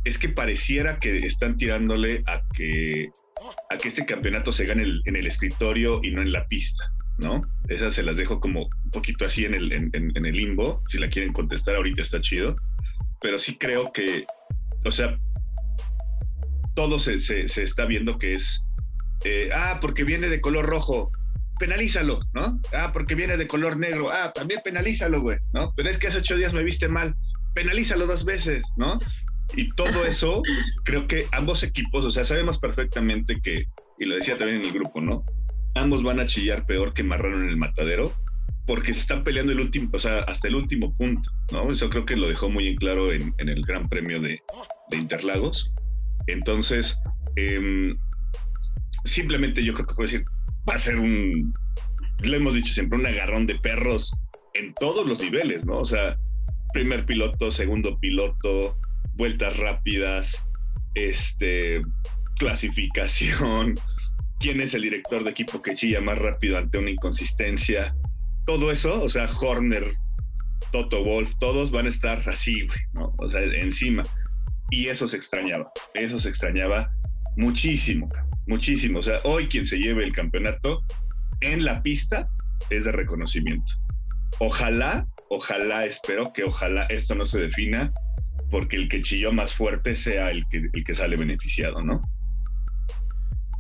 es 0.05 0.19
que 0.19 0.29
pareciera 0.29 0.99
que 0.99 1.19
están 1.21 1.57
tirándole 1.57 2.23
a 2.27 2.43
que, 2.55 3.11
a 3.71 3.79
que 3.79 3.89
este 3.89 4.05
campeonato 4.05 4.53
se 4.53 4.67
gane 4.67 4.85
en 5.05 5.17
el 5.17 5.27
escritorio 5.27 6.01
y 6.03 6.11
no 6.11 6.23
en 6.23 6.33
la 6.33 6.47
pista, 6.49 6.93
¿no? 7.19 7.43
Esas 7.69 7.95
se 7.95 8.03
las 8.03 8.17
dejo 8.17 8.41
como 8.41 8.69
un 8.85 8.91
poquito 8.91 9.25
así 9.25 9.45
en 9.45 9.55
el, 9.55 9.73
en, 9.73 10.27
el 10.27 10.37
limbo, 10.37 10.83
si 10.89 10.99
la 10.99 11.09
quieren 11.09 11.33
contestar 11.33 11.77
ahorita 11.77 12.03
está 12.03 12.21
chido, 12.21 12.57
pero 13.21 13.39
sí 13.39 13.57
creo 13.57 13.93
que, 13.93 14.25
o 14.85 14.91
sea, 14.91 15.17
todo 16.75 16.99
se, 16.99 17.19
se 17.19 17.63
está 17.63 17.85
viendo 17.85 18.19
que 18.19 18.35
es 18.35 18.65
eh, 19.25 19.51
ah, 19.55 19.79
porque 19.81 20.05
viene 20.05 20.29
de 20.29 20.41
color 20.41 20.67
rojo, 20.67 21.13
penalízalo, 21.59 22.21
¿no? 22.33 22.61
Ah, 22.73 22.91
porque 22.93 23.15
viene 23.15 23.37
de 23.37 23.47
color 23.47 23.77
negro, 23.77 24.11
ah, 24.11 24.33
también 24.35 24.61
penalízalo, 24.65 25.21
güey, 25.21 25.39
¿no? 25.53 25.73
Pero 25.77 25.91
es 25.91 25.99
que 25.99 26.09
hace 26.09 26.19
ocho 26.19 26.37
días 26.37 26.55
me 26.55 26.65
viste 26.65 26.89
mal, 26.89 27.15
penalízalo 27.55 28.07
dos 28.07 28.25
veces, 28.25 28.67
¿no? 28.77 28.99
Y 29.55 29.73
todo 29.75 30.05
eso, 30.07 30.43
creo 30.85 31.07
que 31.07 31.27
ambos 31.33 31.63
equipos, 31.63 32.05
o 32.05 32.11
sea, 32.11 32.25
sabemos 32.25 32.59
perfectamente 32.59 33.41
que, 33.41 33.67
y 33.99 34.05
lo 34.05 34.17
decía 34.17 34.37
también 34.37 34.61
en 34.61 34.67
el 34.67 34.73
grupo, 34.73 35.01
¿no? 35.01 35.25
Ambos 35.75 36.03
van 36.03 36.21
a 36.21 36.27
chillar 36.27 36.67
peor 36.67 36.93
que 36.93 37.03
Marrano 37.03 37.43
en 37.43 37.49
el 37.49 37.57
matadero, 37.57 38.13
porque 38.67 38.95
se 38.95 39.01
están 39.01 39.25
peleando 39.25 39.53
el 39.53 39.61
último, 39.61 39.91
o 39.93 39.99
sea, 39.99 40.21
hasta 40.21 40.49
el 40.49 40.55
último 40.55 40.95
punto, 40.97 41.31
¿no? 41.51 41.71
Eso 41.71 41.91
creo 41.91 42.05
que 42.05 42.17
lo 42.17 42.29
dejó 42.29 42.51
muy 42.51 42.69
en 42.69 42.77
claro 42.77 43.13
en, 43.13 43.35
el 43.39 43.63
Gran 43.63 43.89
Premio 43.89 44.21
de, 44.21 44.41
Interlagos. 44.93 45.73
Entonces, 46.27 46.99
em, 47.37 47.97
simplemente 49.05 49.65
yo 49.65 49.75
creo 49.75 49.87
que 49.87 49.95
puedo 49.95 50.11
decir, 50.11 50.25
va 50.69 50.75
a 50.75 50.79
ser 50.79 50.97
un, 50.97 51.53
lo 52.21 52.37
hemos 52.37 52.55
dicho 52.55 52.73
siempre, 52.73 52.99
un 52.99 53.07
agarrón 53.07 53.47
de 53.47 53.57
perros 53.57 54.17
en 54.55 54.75
todos 54.75 55.07
los 55.07 55.21
niveles, 55.21 55.65
¿no? 55.67 55.79
O 55.79 55.85
sea, 55.85 56.19
primer 56.73 57.05
piloto, 57.05 57.51
segundo 57.51 57.99
piloto, 57.99 58.77
vueltas 59.15 59.59
rápidas, 59.59 60.45
este, 60.95 61.83
clasificación, 62.39 63.79
quién 64.39 64.61
es 64.61 64.75
el 64.75 64.83
director 64.83 65.25
de 65.25 65.31
equipo 65.31 65.63
que 65.63 65.75
chilla 65.75 66.01
más 66.01 66.19
rápido 66.19 66.59
ante 66.59 66.79
una 66.79 66.91
inconsistencia, 66.91 67.95
todo 68.47 68.71
eso, 68.71 69.03
o 69.03 69.09
sea, 69.09 69.29
Horner, 69.29 69.95
Toto 70.71 71.05
Wolf, 71.05 71.35
todos 71.39 71.71
van 71.71 71.87
a 71.87 71.91
estar 71.91 72.29
así, 72.29 72.67
güey, 72.67 72.79
¿no? 72.93 73.15
O 73.19 73.29
sea, 73.29 73.43
encima. 73.43 74.03
Y 74.71 74.89
eso 74.89 75.07
se 75.07 75.17
extrañaba, 75.17 75.71
eso 75.95 76.19
se 76.19 76.29
extrañaba 76.29 76.93
muchísimo, 77.37 78.11
muchísimo. 78.47 78.99
O 78.99 79.03
sea, 79.03 79.21
hoy 79.25 79.49
quien 79.49 79.67
se 79.67 79.79
lleve 79.79 80.05
el 80.05 80.13
campeonato 80.13 80.85
en 81.41 81.65
la 81.65 81.83
pista 81.83 82.29
es 82.71 82.85
de 82.85 82.93
reconocimiento. 82.93 83.73
Ojalá, 84.39 85.07
ojalá, 85.29 85.85
espero 85.85 86.33
que 86.33 86.45
ojalá 86.45 86.85
esto 86.85 87.15
no 87.15 87.27
se 87.27 87.41
defina 87.41 87.93
porque 88.51 88.77
el 88.77 88.89
que 88.89 89.01
chilló 89.01 89.33
más 89.33 89.55
fuerte 89.55 89.95
sea 89.95 90.31
el 90.31 90.47
que, 90.49 90.69
el 90.73 90.85
que 90.85 90.95
sale 90.95 91.17
beneficiado, 91.17 91.83
¿no? 91.83 92.03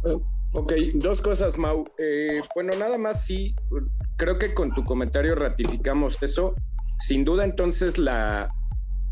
Oh, 0.04 0.22
ok, 0.52 0.72
dos 0.94 1.22
cosas, 1.22 1.56
Mau. 1.56 1.84
Eh, 1.98 2.40
bueno, 2.54 2.72
nada 2.78 2.98
más 2.98 3.24
sí, 3.24 3.54
creo 4.16 4.38
que 4.38 4.54
con 4.54 4.74
tu 4.74 4.84
comentario 4.84 5.34
ratificamos 5.34 6.18
eso. 6.22 6.54
Sin 6.98 7.24
duda, 7.24 7.44
entonces, 7.44 7.98
la, 7.98 8.48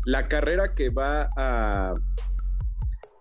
la 0.05 0.27
carrera 0.27 0.73
que 0.75 0.89
va 0.89 1.29
a, 1.35 1.93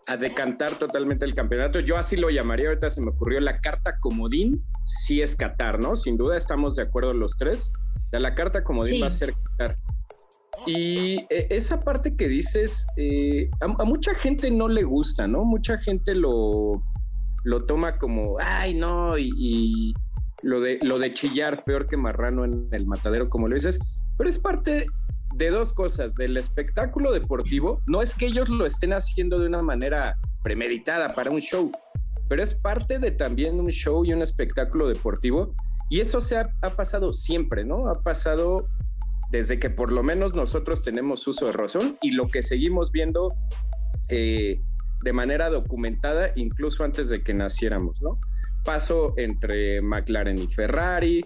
a 0.07 0.17
decantar 0.17 0.79
totalmente 0.79 1.25
el 1.25 1.35
campeonato, 1.35 1.81
yo 1.81 1.97
así 1.97 2.17
lo 2.17 2.31
llamaría, 2.31 2.69
ahorita 2.69 2.91
se 2.91 3.01
me 3.01 3.11
ocurrió 3.11 3.41
la 3.41 3.61
carta 3.61 3.99
comodín, 3.99 4.65
sí 4.85 5.21
es 5.21 5.37
Qatar, 5.37 5.79
¿no? 5.79 5.97
Sin 5.97 6.17
duda 6.17 6.37
estamos 6.37 6.77
de 6.77 6.83
acuerdo 6.83 7.13
los 7.15 7.37
tres. 7.37 7.73
la 8.13 8.35
carta 8.35 8.65
comodín 8.65 9.03
va 9.03 9.07
a 9.07 9.11
ser 9.11 9.33
Qatar. 9.33 9.79
Y 10.67 11.27
eh, 11.31 11.47
esa 11.51 11.81
parte 11.81 12.17
que 12.17 12.29
dices, 12.29 12.87
eh, 12.97 13.49
a, 13.61 13.85
mucha 13.85 14.15
gente 14.15 14.51
no 14.51 14.69
le 14.69 14.83
gusta, 14.83 15.27
¿no? 15.27 15.45
Mucha 15.45 15.79
gente 15.79 16.15
lo, 16.15 16.83
lo 17.45 17.65
toma 17.65 17.99
como, 17.99 18.37
ay, 18.41 18.75
no, 18.75 19.17
y, 19.19 19.95
lo, 20.43 20.61
de, 20.61 20.79
lo 20.83 20.99
de 20.99 21.13
chillar 21.13 21.65
peor 21.65 21.87
que 21.87 21.97
marrano 21.97 22.45
en 22.45 22.69
el 22.73 22.87
matadero, 22.87 23.29
como 23.29 23.49
lo 23.49 23.55
dices, 23.55 23.79
pero 24.17 24.29
es 24.29 24.39
parte 24.39 24.87
de 25.35 25.51
dos 25.51 25.73
cosas, 25.73 26.15
del 26.15 26.37
espectáculo 26.37 27.13
deportivo, 27.13 27.81
no 27.87 28.03
es 28.03 28.15
que 28.15 28.27
ellos 28.27 28.49
lo 28.49 28.67
estén 28.67 28.93
haciendo 28.93 29.39
de 29.39 29.47
una 29.47 29.63
manera 29.63 30.19
premeditada 30.43 31.15
para 31.15 31.31
un 31.31 31.41
show, 31.41 31.71
pero 32.29 32.43
es 32.43 32.55
parte 32.55 32.99
de 32.99 33.11
también 33.11 33.59
un 33.59 33.71
show 33.71 34.05
y 34.05 34.13
un 34.13 34.23
espectáculo 34.23 34.89
deportivo. 34.89 35.55
Y 35.89 36.01
eso 36.01 36.21
se 36.21 36.37
ha, 36.37 36.49
pasado 36.77 37.13
siempre, 37.13 37.65
¿no? 37.65 37.89
Ha 37.89 38.03
pasado 38.03 38.69
desde 39.31 39.59
que 39.59 39.71
por 39.71 39.91
lo 39.91 40.03
menos 40.03 40.35
nosotros 40.35 40.85
tenemos 40.85 41.27
uso 41.27 41.47
de 41.47 41.53
razón 41.53 41.99
y 42.01 42.13
lo 42.13 42.29
que 42.29 42.43
seguimos 42.43 42.93
viendo 42.93 43.35
eh, 44.09 44.61
de 45.03 45.13
manera 45.13 45.51
documentada 45.51 46.33
incluso 46.37 46.85
antes 46.85 47.09
de 47.09 47.23
que 47.23 47.35
naciéramos, 47.35 48.01
¿no? 48.03 48.21
Paso 48.65 49.15
entre 49.17 49.81
McLaren 49.81 50.39
y 50.39 50.47
Ferrari, 50.47 51.25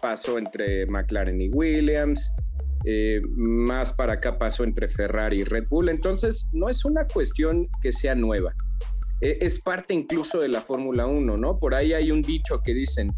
paso 0.00 0.38
entre 0.38 0.86
McLaren 0.86 1.40
y 1.40 1.48
Williams, 1.48 2.32
eh, 2.86 3.20
más 3.34 3.92
para 3.92 4.14
acá 4.14 4.38
pasó 4.38 4.64
entre 4.64 4.88
Ferrari 4.88 5.40
y 5.40 5.44
Red 5.44 5.66
Bull, 5.68 5.88
entonces 5.88 6.48
no 6.52 6.68
es 6.68 6.84
una 6.84 7.06
cuestión 7.06 7.68
que 7.82 7.92
sea 7.92 8.14
nueva, 8.14 8.54
e, 9.20 9.38
es 9.40 9.60
parte 9.60 9.92
incluso 9.92 10.40
de 10.40 10.48
la 10.48 10.62
Fórmula 10.62 11.06
1, 11.06 11.36
¿no? 11.36 11.58
Por 11.58 11.74
ahí 11.74 11.92
hay 11.92 12.10
un 12.10 12.22
dicho 12.22 12.62
que 12.62 12.72
dicen, 12.72 13.12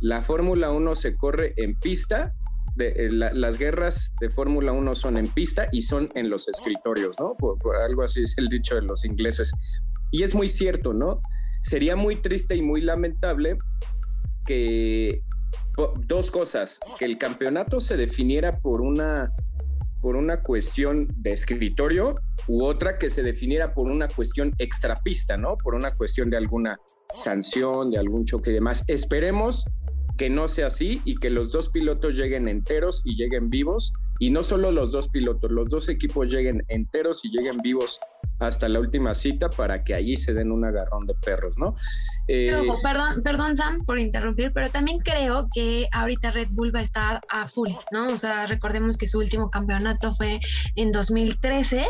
la 0.00 0.22
Fórmula 0.22 0.70
1 0.70 0.94
se 0.94 1.16
corre 1.16 1.52
en 1.56 1.74
pista 1.74 2.32
eh, 2.78 3.10
las 3.10 3.58
guerras 3.58 4.14
de 4.20 4.30
Fórmula 4.30 4.72
1 4.72 4.94
son 4.94 5.18
en 5.18 5.26
pista 5.26 5.68
y 5.72 5.82
son 5.82 6.08
en 6.14 6.30
los 6.30 6.48
escritorios, 6.48 7.16
¿no? 7.20 7.34
Por, 7.34 7.58
algo 7.76 8.02
así 8.02 8.22
es 8.22 8.36
el 8.38 8.48
dicho 8.48 8.76
de 8.76 8.82
los 8.82 9.04
ingleses. 9.04 9.52
Y 10.10 10.22
es 10.22 10.34
muy 10.34 10.48
cierto, 10.48 10.94
¿no? 10.94 11.20
Sería 11.62 11.96
muy 11.96 12.16
triste 12.16 12.56
y 12.56 12.62
muy 12.62 12.80
lamentable 12.80 13.58
que 14.46 15.22
dos 16.06 16.30
cosas, 16.30 16.80
que 16.98 17.04
el 17.04 17.18
campeonato 17.18 17.80
se 17.80 17.96
definiera 17.96 18.58
por 18.58 18.80
una 18.80 19.32
por 20.02 20.16
una 20.16 20.42
cuestión 20.42 21.06
de 21.16 21.32
escritorio 21.32 22.16
u 22.48 22.64
otra 22.64 22.98
que 22.98 23.08
se 23.08 23.22
definiera 23.22 23.72
por 23.72 23.88
una 23.88 24.08
cuestión 24.08 24.52
extrapista, 24.58 25.36
¿no? 25.36 25.56
Por 25.56 25.76
una 25.76 25.94
cuestión 25.94 26.28
de 26.28 26.36
alguna 26.36 26.76
sanción, 27.14 27.92
de 27.92 27.98
algún 27.98 28.24
choque 28.24 28.50
y 28.50 28.54
demás. 28.54 28.82
Esperemos 28.88 29.64
que 30.18 30.28
no 30.28 30.48
sea 30.48 30.66
así 30.66 31.00
y 31.04 31.14
que 31.14 31.30
los 31.30 31.52
dos 31.52 31.68
pilotos 31.68 32.16
lleguen 32.16 32.48
enteros 32.48 33.02
y 33.04 33.14
lleguen 33.14 33.48
vivos. 33.48 33.92
Y 34.18 34.30
no 34.30 34.42
solo 34.42 34.70
los 34.70 34.92
dos 34.92 35.08
pilotos, 35.08 35.50
los 35.50 35.68
dos 35.68 35.88
equipos 35.88 36.30
lleguen 36.30 36.64
enteros 36.68 37.24
y 37.24 37.30
lleguen 37.30 37.58
vivos 37.58 38.00
hasta 38.38 38.68
la 38.68 38.80
última 38.80 39.14
cita 39.14 39.50
para 39.50 39.84
que 39.84 39.94
allí 39.94 40.16
se 40.16 40.34
den 40.34 40.52
un 40.52 40.64
agarrón 40.64 41.06
de 41.06 41.14
perros, 41.14 41.56
¿no? 41.58 41.74
Eh, 42.28 42.52
perdón, 42.82 43.22
perdón 43.22 43.56
Sam 43.56 43.84
por 43.84 43.98
interrumpir, 43.98 44.52
pero 44.52 44.70
también 44.70 44.98
creo 44.98 45.48
que 45.52 45.88
ahorita 45.92 46.30
Red 46.30 46.48
Bull 46.50 46.74
va 46.74 46.80
a 46.80 46.82
estar 46.82 47.20
a 47.28 47.46
full, 47.46 47.70
¿no? 47.90 48.08
O 48.08 48.16
sea, 48.16 48.46
recordemos 48.46 48.96
que 48.96 49.06
su 49.06 49.18
último 49.18 49.50
campeonato 49.50 50.12
fue 50.12 50.40
en 50.76 50.92
2013 50.92 51.86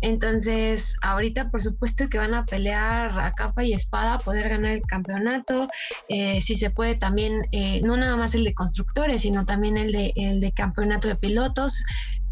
entonces, 0.00 0.96
ahorita 1.02 1.50
por 1.50 1.62
supuesto 1.62 2.08
que 2.08 2.18
van 2.18 2.34
a 2.34 2.44
pelear 2.44 3.18
a 3.18 3.32
capa 3.32 3.64
y 3.64 3.72
espada 3.72 4.14
a 4.14 4.18
poder 4.18 4.48
ganar 4.48 4.72
el 4.72 4.82
campeonato. 4.82 5.68
Eh, 6.08 6.40
si 6.40 6.54
se 6.54 6.70
puede 6.70 6.96
también, 6.96 7.46
eh, 7.52 7.80
no 7.82 7.96
nada 7.96 8.16
más 8.16 8.34
el 8.34 8.44
de 8.44 8.54
constructores, 8.54 9.22
sino 9.22 9.46
también 9.46 9.76
el 9.76 9.92
de, 9.92 10.12
el 10.16 10.40
de 10.40 10.52
campeonato 10.52 11.08
de 11.08 11.16
pilotos. 11.16 11.82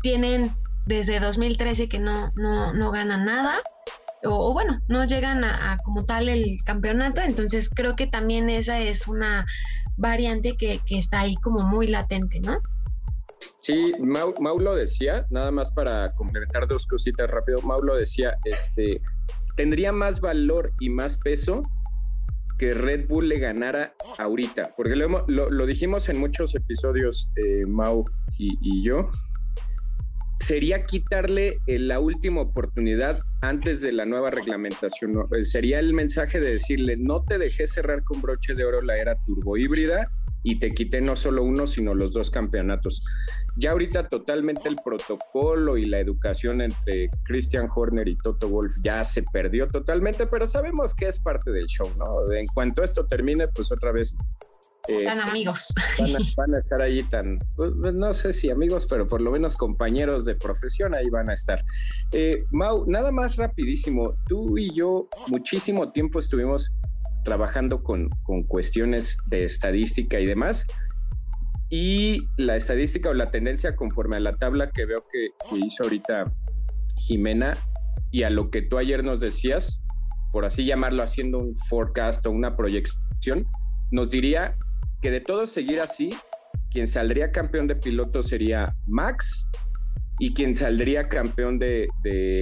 Tienen 0.02 0.54
desde 0.86 1.20
2013 1.20 1.88
que 1.88 1.98
no, 1.98 2.32
no, 2.34 2.72
no 2.74 2.90
ganan 2.90 3.24
nada. 3.24 3.54
O, 4.24 4.52
bueno, 4.52 4.80
no 4.88 5.04
llegan 5.04 5.44
a, 5.44 5.78
como 5.84 6.04
tal 6.04 6.30
el 6.30 6.58
campeonato, 6.64 7.20
entonces 7.20 7.68
creo 7.68 7.94
que 7.94 8.06
también 8.06 8.48
esa 8.48 8.78
es 8.78 9.06
una 9.06 9.44
variante 9.98 10.56
que, 10.56 10.80
que 10.86 10.96
está 10.96 11.20
ahí 11.20 11.34
como 11.36 11.60
muy 11.60 11.88
latente, 11.88 12.40
¿no? 12.40 12.58
Sí, 13.60 13.92
Mau, 14.00 14.58
lo 14.58 14.74
decía, 14.74 15.26
nada 15.30 15.50
más 15.50 15.70
para 15.70 16.12
complementar 16.14 16.66
dos 16.66 16.86
cositas 16.86 17.30
rápido. 17.30 17.60
Mau 17.62 17.82
lo 17.82 17.96
decía, 17.96 18.36
este, 18.44 19.00
tendría 19.56 19.92
más 19.92 20.20
valor 20.20 20.72
y 20.80 20.90
más 20.90 21.16
peso 21.16 21.62
que 22.58 22.72
Red 22.72 23.08
Bull 23.08 23.28
le 23.28 23.38
ganara 23.38 23.94
ahorita, 24.18 24.74
porque 24.76 24.96
lo, 24.96 25.66
dijimos 25.66 26.08
en 26.08 26.18
muchos 26.18 26.54
episodios, 26.54 27.30
eh, 27.36 27.66
Mau 27.66 28.04
y, 28.38 28.82
yo, 28.82 29.08
sería 30.38 30.78
quitarle 30.78 31.58
eh, 31.66 31.78
la 31.78 32.00
última 32.00 32.42
oportunidad 32.42 33.20
antes 33.40 33.80
de 33.80 33.92
la 33.92 34.04
nueva 34.04 34.30
reglamentación. 34.30 35.26
Eh, 35.32 35.44
sería 35.44 35.80
el 35.80 35.94
mensaje 35.94 36.38
de 36.38 36.52
decirle, 36.52 36.96
no 36.96 37.24
te 37.24 37.38
dejé 37.38 37.66
cerrar 37.66 38.04
con 38.04 38.20
broche 38.20 38.54
de 38.54 38.64
oro 38.64 38.82
la 38.82 38.98
era 38.98 39.16
turbo 39.24 39.56
híbrida 39.56 40.10
y 40.44 40.58
te 40.58 40.72
quité 40.72 41.00
no 41.00 41.16
solo 41.16 41.42
uno, 41.42 41.66
sino 41.66 41.94
los 41.94 42.12
dos 42.12 42.30
campeonatos. 42.30 43.02
Ya 43.56 43.72
ahorita 43.72 44.08
totalmente 44.08 44.68
el 44.68 44.76
protocolo 44.76 45.78
y 45.78 45.86
la 45.86 45.98
educación 45.98 46.60
entre 46.60 47.08
Christian 47.24 47.66
Horner 47.74 48.06
y 48.06 48.16
Toto 48.18 48.48
Wolf 48.48 48.76
ya 48.82 49.02
se 49.04 49.22
perdió 49.22 49.66
totalmente, 49.68 50.26
pero 50.26 50.46
sabemos 50.46 50.94
que 50.94 51.06
es 51.06 51.18
parte 51.18 51.50
del 51.50 51.66
show, 51.66 51.90
¿no? 51.96 52.30
En 52.32 52.46
cuanto 52.46 52.84
esto 52.84 53.06
termine, 53.06 53.48
pues 53.48 53.72
otra 53.72 53.90
vez... 53.90 54.16
Eh, 54.86 55.04
tan 55.04 55.20
amigos. 55.20 55.72
Van 56.36 56.54
a, 56.54 56.58
estar 56.58 56.82
ahí 56.82 57.02
tan, 57.04 57.38
pues, 57.56 57.72
no 57.72 58.12
sé 58.12 58.34
si 58.34 58.50
amigos, 58.50 58.86
pero 58.86 59.08
por 59.08 59.22
lo 59.22 59.30
menos 59.30 59.56
compañeros 59.56 60.26
de 60.26 60.34
profesión 60.34 60.94
ahí 60.94 61.08
van 61.08 61.30
a 61.30 61.32
estar. 61.32 61.64
Eh, 62.12 62.44
Mau, 62.50 62.84
nada 62.86 63.10
más 63.10 63.36
rapidísimo, 63.36 64.14
tú 64.28 64.58
y 64.58 64.74
yo 64.74 65.08
muchísimo 65.28 65.90
tiempo 65.90 66.18
estuvimos 66.18 66.74
trabajando 67.24 67.82
con, 67.82 68.10
cuestiones 68.46 69.18
de 69.26 69.44
estadística 69.44 70.20
y 70.20 70.26
demás. 70.26 70.66
Y 71.70 72.28
la 72.36 72.56
estadística 72.56 73.10
o 73.10 73.14
la 73.14 73.30
tendencia 73.30 73.74
conforme 73.74 74.16
a 74.16 74.20
la 74.20 74.36
tabla 74.36 74.70
que 74.70 74.84
veo 74.84 75.04
que, 75.10 75.30
hizo 75.56 75.82
ahorita 75.82 76.24
Jimena 76.96 77.56
y 78.10 78.22
a 78.22 78.30
lo 78.30 78.50
que 78.50 78.62
tú 78.62 78.78
ayer 78.78 79.02
nos 79.02 79.20
decías, 79.20 79.82
por 80.32 80.44
así 80.44 80.64
llamarlo, 80.64 81.02
haciendo 81.02 81.38
un 81.38 81.56
forecast 81.68 82.24
o 82.26 82.30
una 82.30 82.54
proyección, 82.54 83.46
nos 83.90 84.10
diría 84.10 84.56
que 85.00 85.10
de 85.10 85.20
todo 85.20 85.46
seguir 85.46 85.80
así, 85.80 86.10
quien 86.70 86.86
saldría 86.86 87.32
campeón 87.32 87.66
de 87.66 87.76
piloto 87.76 88.22
sería 88.22 88.76
Max 88.86 89.48
y 90.18 90.32
quien 90.32 90.54
saldría 90.54 91.08
campeón 91.08 91.58
de, 91.58 91.88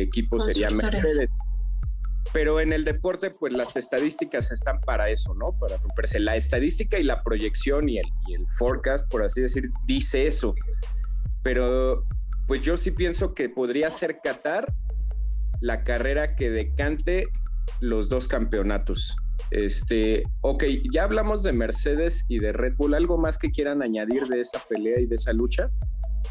equipo 0.03 0.39
sería 0.41 0.71
Mercedes. 0.71 1.31
Pero 2.33 2.61
en 2.61 2.73
el 2.73 2.85
deporte, 2.85 3.31
pues 3.31 3.53
las 3.53 3.77
estadísticas 3.77 4.53
están 4.53 4.81
para 4.81 5.11
eso, 5.11 5.35
¿no? 5.35 5.57
Para 5.59 5.77
romperse. 5.77 6.19
La 6.21 6.37
estadística 6.37 6.99
y 6.99 7.03
la 7.03 7.23
proyección 7.23 7.89
y 7.89 7.99
el, 7.99 8.07
y 8.29 8.35
el 8.35 8.47
forecast, 8.59 9.11
por 9.11 9.25
así 9.25 9.41
decir, 9.41 9.71
dice 9.87 10.27
eso. 10.27 10.55
Pero 11.43 12.05
pues 12.47 12.61
yo 12.61 12.77
sí 12.77 12.91
pienso 12.91 13.35
que 13.35 13.49
podría 13.49 13.91
ser 13.91 14.19
Qatar 14.23 14.73
la 15.61 15.85
carrera 15.85 16.37
que 16.37 16.51
decante 16.51 17.29
los 17.81 18.09
dos 18.09 18.29
campeonatos. 18.29 19.17
Este, 19.51 20.25
ok, 20.41 20.65
ya 20.93 21.05
hablamos 21.05 21.43
de 21.43 21.53
Mercedes 21.53 22.25
y 22.29 22.39
de 22.39 22.53
Red 22.53 22.75
Bull. 22.77 22.95
¿Algo 22.95 23.19
más 23.19 23.39
que 23.39 23.51
quieran 23.51 23.83
añadir 23.83 24.25
de 24.25 24.41
esa 24.41 24.61
pelea 24.69 25.01
y 25.01 25.07
de 25.07 25.15
esa 25.15 25.33
lucha? 25.33 25.71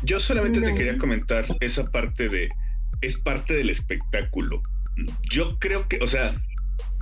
Yo 0.04 0.20
solamente 0.20 0.62
te 0.62 0.74
quería 0.74 0.98
comentar 0.98 1.46
esa 1.60 1.86
parte 1.86 2.30
de, 2.30 2.50
es 3.02 3.20
parte 3.20 3.54
del 3.54 3.70
espectáculo. 3.70 4.62
Yo 5.30 5.58
creo 5.60 5.88
que, 5.88 6.00
o 6.02 6.08
sea, 6.08 6.36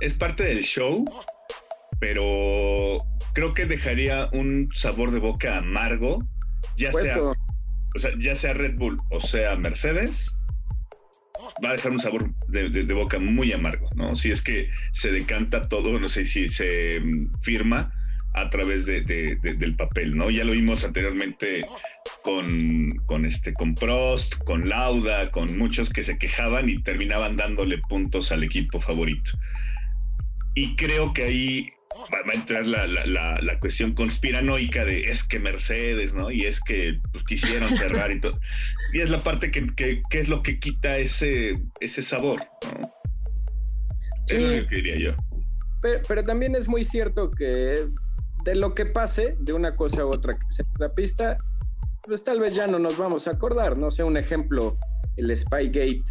es 0.00 0.14
parte 0.14 0.44
del 0.44 0.62
show, 0.62 1.04
pero 1.98 3.04
creo 3.34 3.52
que 3.52 3.66
dejaría 3.66 4.28
un 4.32 4.70
sabor 4.74 5.10
de 5.10 5.18
boca 5.18 5.58
amargo, 5.58 6.26
ya 6.76 6.90
pues 6.90 7.06
sea, 7.06 7.20
o 7.22 7.98
sea, 7.98 8.10
ya 8.18 8.34
sea 8.34 8.54
Red 8.54 8.76
Bull 8.76 9.00
o 9.10 9.20
sea 9.20 9.56
Mercedes, 9.56 10.36
va 11.64 11.70
a 11.70 11.72
dejar 11.72 11.92
un 11.92 12.00
sabor 12.00 12.34
de, 12.48 12.94
boca 12.94 13.18
muy 13.18 13.52
amargo, 13.52 13.88
¿no? 13.94 14.16
Si 14.16 14.30
es 14.30 14.42
que 14.42 14.70
se 14.92 15.12
decanta 15.12 15.68
todo, 15.68 15.98
no 15.98 16.08
sé 16.08 16.24
si 16.24 16.48
se 16.48 17.00
mm, 17.00 17.40
firma 17.42 17.92
a 18.32 18.48
través 18.48 18.86
de, 18.86 19.00
del 19.02 19.76
papel, 19.76 20.16
¿no? 20.16 20.30
Ya 20.30 20.44
lo 20.44 20.52
vimos 20.52 20.84
anteriormente 20.84 21.66
con, 22.22 22.96
con, 23.06 23.26
este, 23.26 23.52
con 23.52 23.74
Prost, 23.74 24.36
con 24.44 24.68
Lauda, 24.68 25.30
con 25.30 25.58
muchos 25.58 25.90
que 25.90 26.04
se 26.04 26.16
quejaban 26.16 26.68
y 26.68 26.82
terminaban 26.82 27.36
dándole 27.36 27.78
puntos 27.78 28.30
al 28.30 28.44
equipo 28.44 28.80
favorito. 28.80 29.32
Y 30.54 30.76
creo 30.76 31.12
que 31.12 31.24
ahí 31.24 31.68
va, 32.12 32.32
a 32.32 32.34
entrar 32.34 32.66
la, 32.66 32.86
la, 32.86 33.60
cuestión 33.60 33.94
conspiranoica 33.94 34.84
de 34.84 35.04
es 35.04 35.24
que 35.24 35.38
Mercedes, 35.38 36.14
¿no? 36.14 36.30
Y 36.30 36.44
es 36.44 36.60
que 36.60 37.00
pues, 37.12 37.24
quisieron 37.24 37.74
cerrar 37.76 38.12
y 38.12 38.20
todo. 38.20 38.38
Y 38.92 39.00
es 39.00 39.10
la 39.10 39.22
parte 39.22 39.50
que, 39.50 39.66
que, 39.74 40.02
es 40.12 40.28
lo 40.28 40.42
que 40.42 40.58
quita 40.58 40.98
ese, 40.98 41.60
ese 41.80 42.02
sabor, 42.02 42.40
¿no? 42.78 42.92
Sí. 44.26 44.36
Es 44.36 44.42
lo 44.42 44.66
que 44.68 44.76
diría 44.76 44.96
yo. 44.96 45.16
Pero, 45.82 46.02
pero, 46.06 46.24
también 46.24 46.54
es 46.54 46.68
muy 46.68 46.84
cierto 46.84 47.30
que 47.30 47.88
de 48.44 48.54
lo 48.54 48.74
que 48.74 48.86
pase, 48.86 49.36
de 49.38 49.52
una 49.52 49.76
cosa 49.76 50.04
u 50.04 50.12
otra 50.12 50.38
que 50.38 50.50
sea 50.50 50.64
la 50.78 50.92
pista, 50.92 51.38
pues 52.02 52.22
tal 52.24 52.40
vez 52.40 52.54
ya 52.54 52.66
no 52.66 52.78
nos 52.78 52.96
vamos 52.96 53.28
a 53.28 53.32
acordar, 53.32 53.76
no 53.76 53.90
sé, 53.90 54.02
un 54.04 54.16
ejemplo, 54.16 54.76
el 55.16 55.36
Spygate 55.36 56.02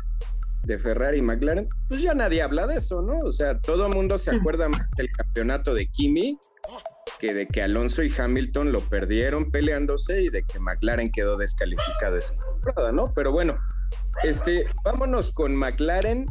de 0.64 0.78
Ferrari 0.78 1.20
y 1.20 1.22
McLaren, 1.22 1.70
pues 1.88 2.02
ya 2.02 2.14
nadie 2.14 2.42
habla 2.42 2.68
de 2.68 2.76
eso, 2.76 3.02
¿no? 3.02 3.20
O 3.20 3.32
sea, 3.32 3.60
todo 3.60 3.88
el 3.88 3.94
mundo 3.94 4.18
se 4.18 4.32
acuerda 4.32 4.68
más 4.68 4.82
del 4.98 5.10
campeonato 5.12 5.74
de 5.74 5.88
Kimi 5.88 6.38
que 7.20 7.34
de 7.34 7.48
que 7.48 7.62
Alonso 7.62 8.04
y 8.04 8.14
Hamilton 8.16 8.72
lo 8.72 8.82
perdieron 8.82 9.52
peleándose 9.52 10.22
y 10.22 10.30
de 10.30 10.44
que 10.44 10.60
McLaren 10.60 11.12
quedó 11.12 11.38
descalificado 11.38 12.18
esa 12.18 12.34
temporada, 12.36 12.92
¿no? 12.92 13.14
Pero 13.14 13.32
bueno, 13.32 13.58
este, 14.24 14.66
vámonos 14.84 15.32
con 15.32 15.56
McLaren 15.56 16.28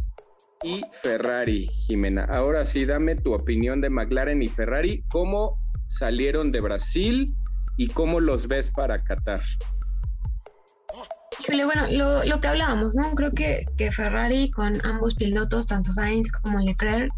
y 0.63 0.83
Ferrari, 0.91 1.69
Jimena. 1.69 2.25
Ahora 2.25 2.65
sí, 2.65 2.85
dame 2.85 3.17
tu 3.17 3.35
opinión 3.35 3.81
de 3.81 3.91
McLaren 3.91 4.43
y 4.43 4.49
Ferrari. 4.49 5.05
¿Cómo 5.11 5.59
salieron 5.89 6.53
de 6.53 6.61
Brasil 6.61 7.35
y 7.77 7.89
cómo 7.89 8.21
los 8.21 8.47
ves 8.47 8.71
para 8.71 9.03
Qatar? 9.03 9.41
Híjole, 11.41 11.65
bueno, 11.65 11.87
lo, 12.25 12.41
que 12.41 12.49
hablábamos, 12.49 12.95
¿no? 12.95 13.15
Creo 13.15 13.33
que, 13.33 13.65
que 13.77 13.93
Ferrari 13.93 14.51
con 14.51 14.85
ambos 14.85 15.15
pilotos, 15.15 15.67
tanto 15.67 15.93
Sainz 15.93 16.31
como 16.33 16.59
Leclerc, 16.59 17.13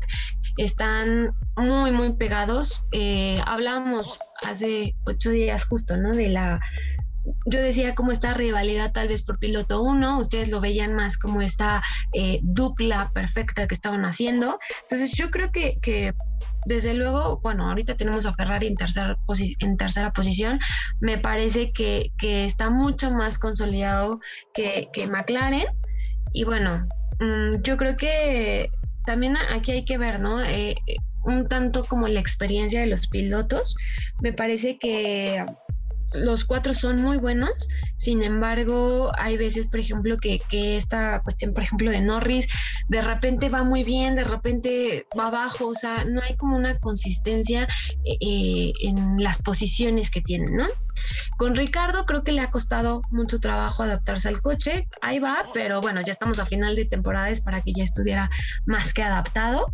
están 0.56 1.34
muy, 1.56 1.90
muy 1.90 2.12
pegados. 2.14 2.84
Eh, 2.92 3.38
hablábamos 3.46 4.18
hace 4.46 4.94
ocho 5.06 5.30
días 5.30 5.64
justo, 5.64 5.96
¿no? 5.96 6.14
De 6.14 6.28
la 6.28 6.60
yo 7.46 7.60
decía 7.60 7.94
como 7.94 8.12
esta 8.12 8.34
rivalidad 8.34 8.92
tal 8.92 9.08
vez 9.08 9.22
por 9.22 9.38
piloto 9.38 9.82
uno, 9.82 10.18
ustedes 10.18 10.48
lo 10.48 10.60
veían 10.60 10.94
más 10.94 11.18
como 11.18 11.42
esta 11.42 11.82
eh, 12.12 12.40
dupla 12.42 13.10
perfecta 13.12 13.66
que 13.66 13.74
estaban 13.74 14.04
haciendo. 14.04 14.58
Entonces 14.82 15.12
yo 15.12 15.30
creo 15.30 15.52
que, 15.52 15.76
que 15.82 16.14
desde 16.66 16.94
luego, 16.94 17.40
bueno, 17.42 17.68
ahorita 17.68 17.96
tenemos 17.96 18.26
a 18.26 18.34
Ferrari 18.34 18.66
en, 18.66 18.76
tercera 18.76 19.16
en 19.60 19.76
tercera 19.76 20.12
posición, 20.12 20.60
me 21.00 21.18
parece 21.18 21.72
que, 21.72 22.12
está 22.20 22.70
mucho 22.70 23.10
más 23.10 23.38
consolidado 23.38 24.20
que, 24.54 24.90
McLaren. 25.10 25.66
Y 26.32 26.44
bueno, 26.44 26.86
mm, 27.18 27.62
yo 27.62 27.76
creo 27.76 27.96
que 27.96 28.70
también 29.06 29.36
aquí 29.36 29.72
hay 29.72 29.84
que 29.84 29.98
ver, 29.98 30.20
¿no? 30.20 30.42
Eh, 30.42 30.76
un 31.24 31.46
tanto 31.46 31.84
como 31.84 32.08
la 32.08 32.20
experiencia 32.20 32.80
de 32.80 32.86
los 32.86 33.06
pilotos, 33.06 33.76
me 34.20 34.32
parece 34.32 34.78
que 34.78 35.44
los 36.14 36.44
cuatro 36.44 36.74
son 36.74 37.02
muy 37.02 37.16
buenos, 37.16 37.68
sin 37.96 38.22
embargo, 38.22 39.12
hay 39.18 39.36
veces, 39.36 39.66
por 39.66 39.80
ejemplo, 39.80 40.16
que, 40.18 40.40
esta 40.50 41.20
cuestión, 41.22 41.52
por 41.52 41.62
ejemplo, 41.62 41.90
de 41.90 42.00
Norris, 42.00 42.48
de 42.88 43.00
repente 43.00 43.48
va 43.48 43.62
muy 43.64 43.84
bien, 43.84 44.16
de 44.16 44.24
repente 44.24 45.06
va 45.18 45.28
abajo, 45.28 45.68
o 45.68 45.74
sea, 45.74 46.04
no 46.04 46.20
hay 46.22 46.36
como 46.36 46.56
una 46.56 46.74
consistencia 46.78 47.68
eh, 48.04 48.72
en 48.82 49.22
las 49.22 49.42
posiciones 49.42 50.10
que 50.10 50.20
tienen, 50.20 50.56
¿no? 50.56 50.66
Con 51.36 51.56
Ricardo 51.56 52.04
creo 52.06 52.24
que 52.24 52.32
le 52.32 52.42
ha 52.42 52.50
costado 52.50 53.02
mucho 53.10 53.40
trabajo 53.40 53.82
adaptarse 53.82 54.28
al 54.28 54.42
coche, 54.42 54.88
ahí 55.00 55.18
va, 55.18 55.44
pero 55.54 55.80
bueno, 55.80 56.00
ya 56.02 56.12
estamos 56.12 56.38
a 56.38 56.46
final 56.46 56.76
de 56.76 56.84
temporadas 56.84 57.40
para 57.40 57.62
que 57.62 57.72
ya 57.72 57.84
estuviera 57.84 58.30
más 58.66 58.92
que 58.92 59.02
adaptado. 59.02 59.72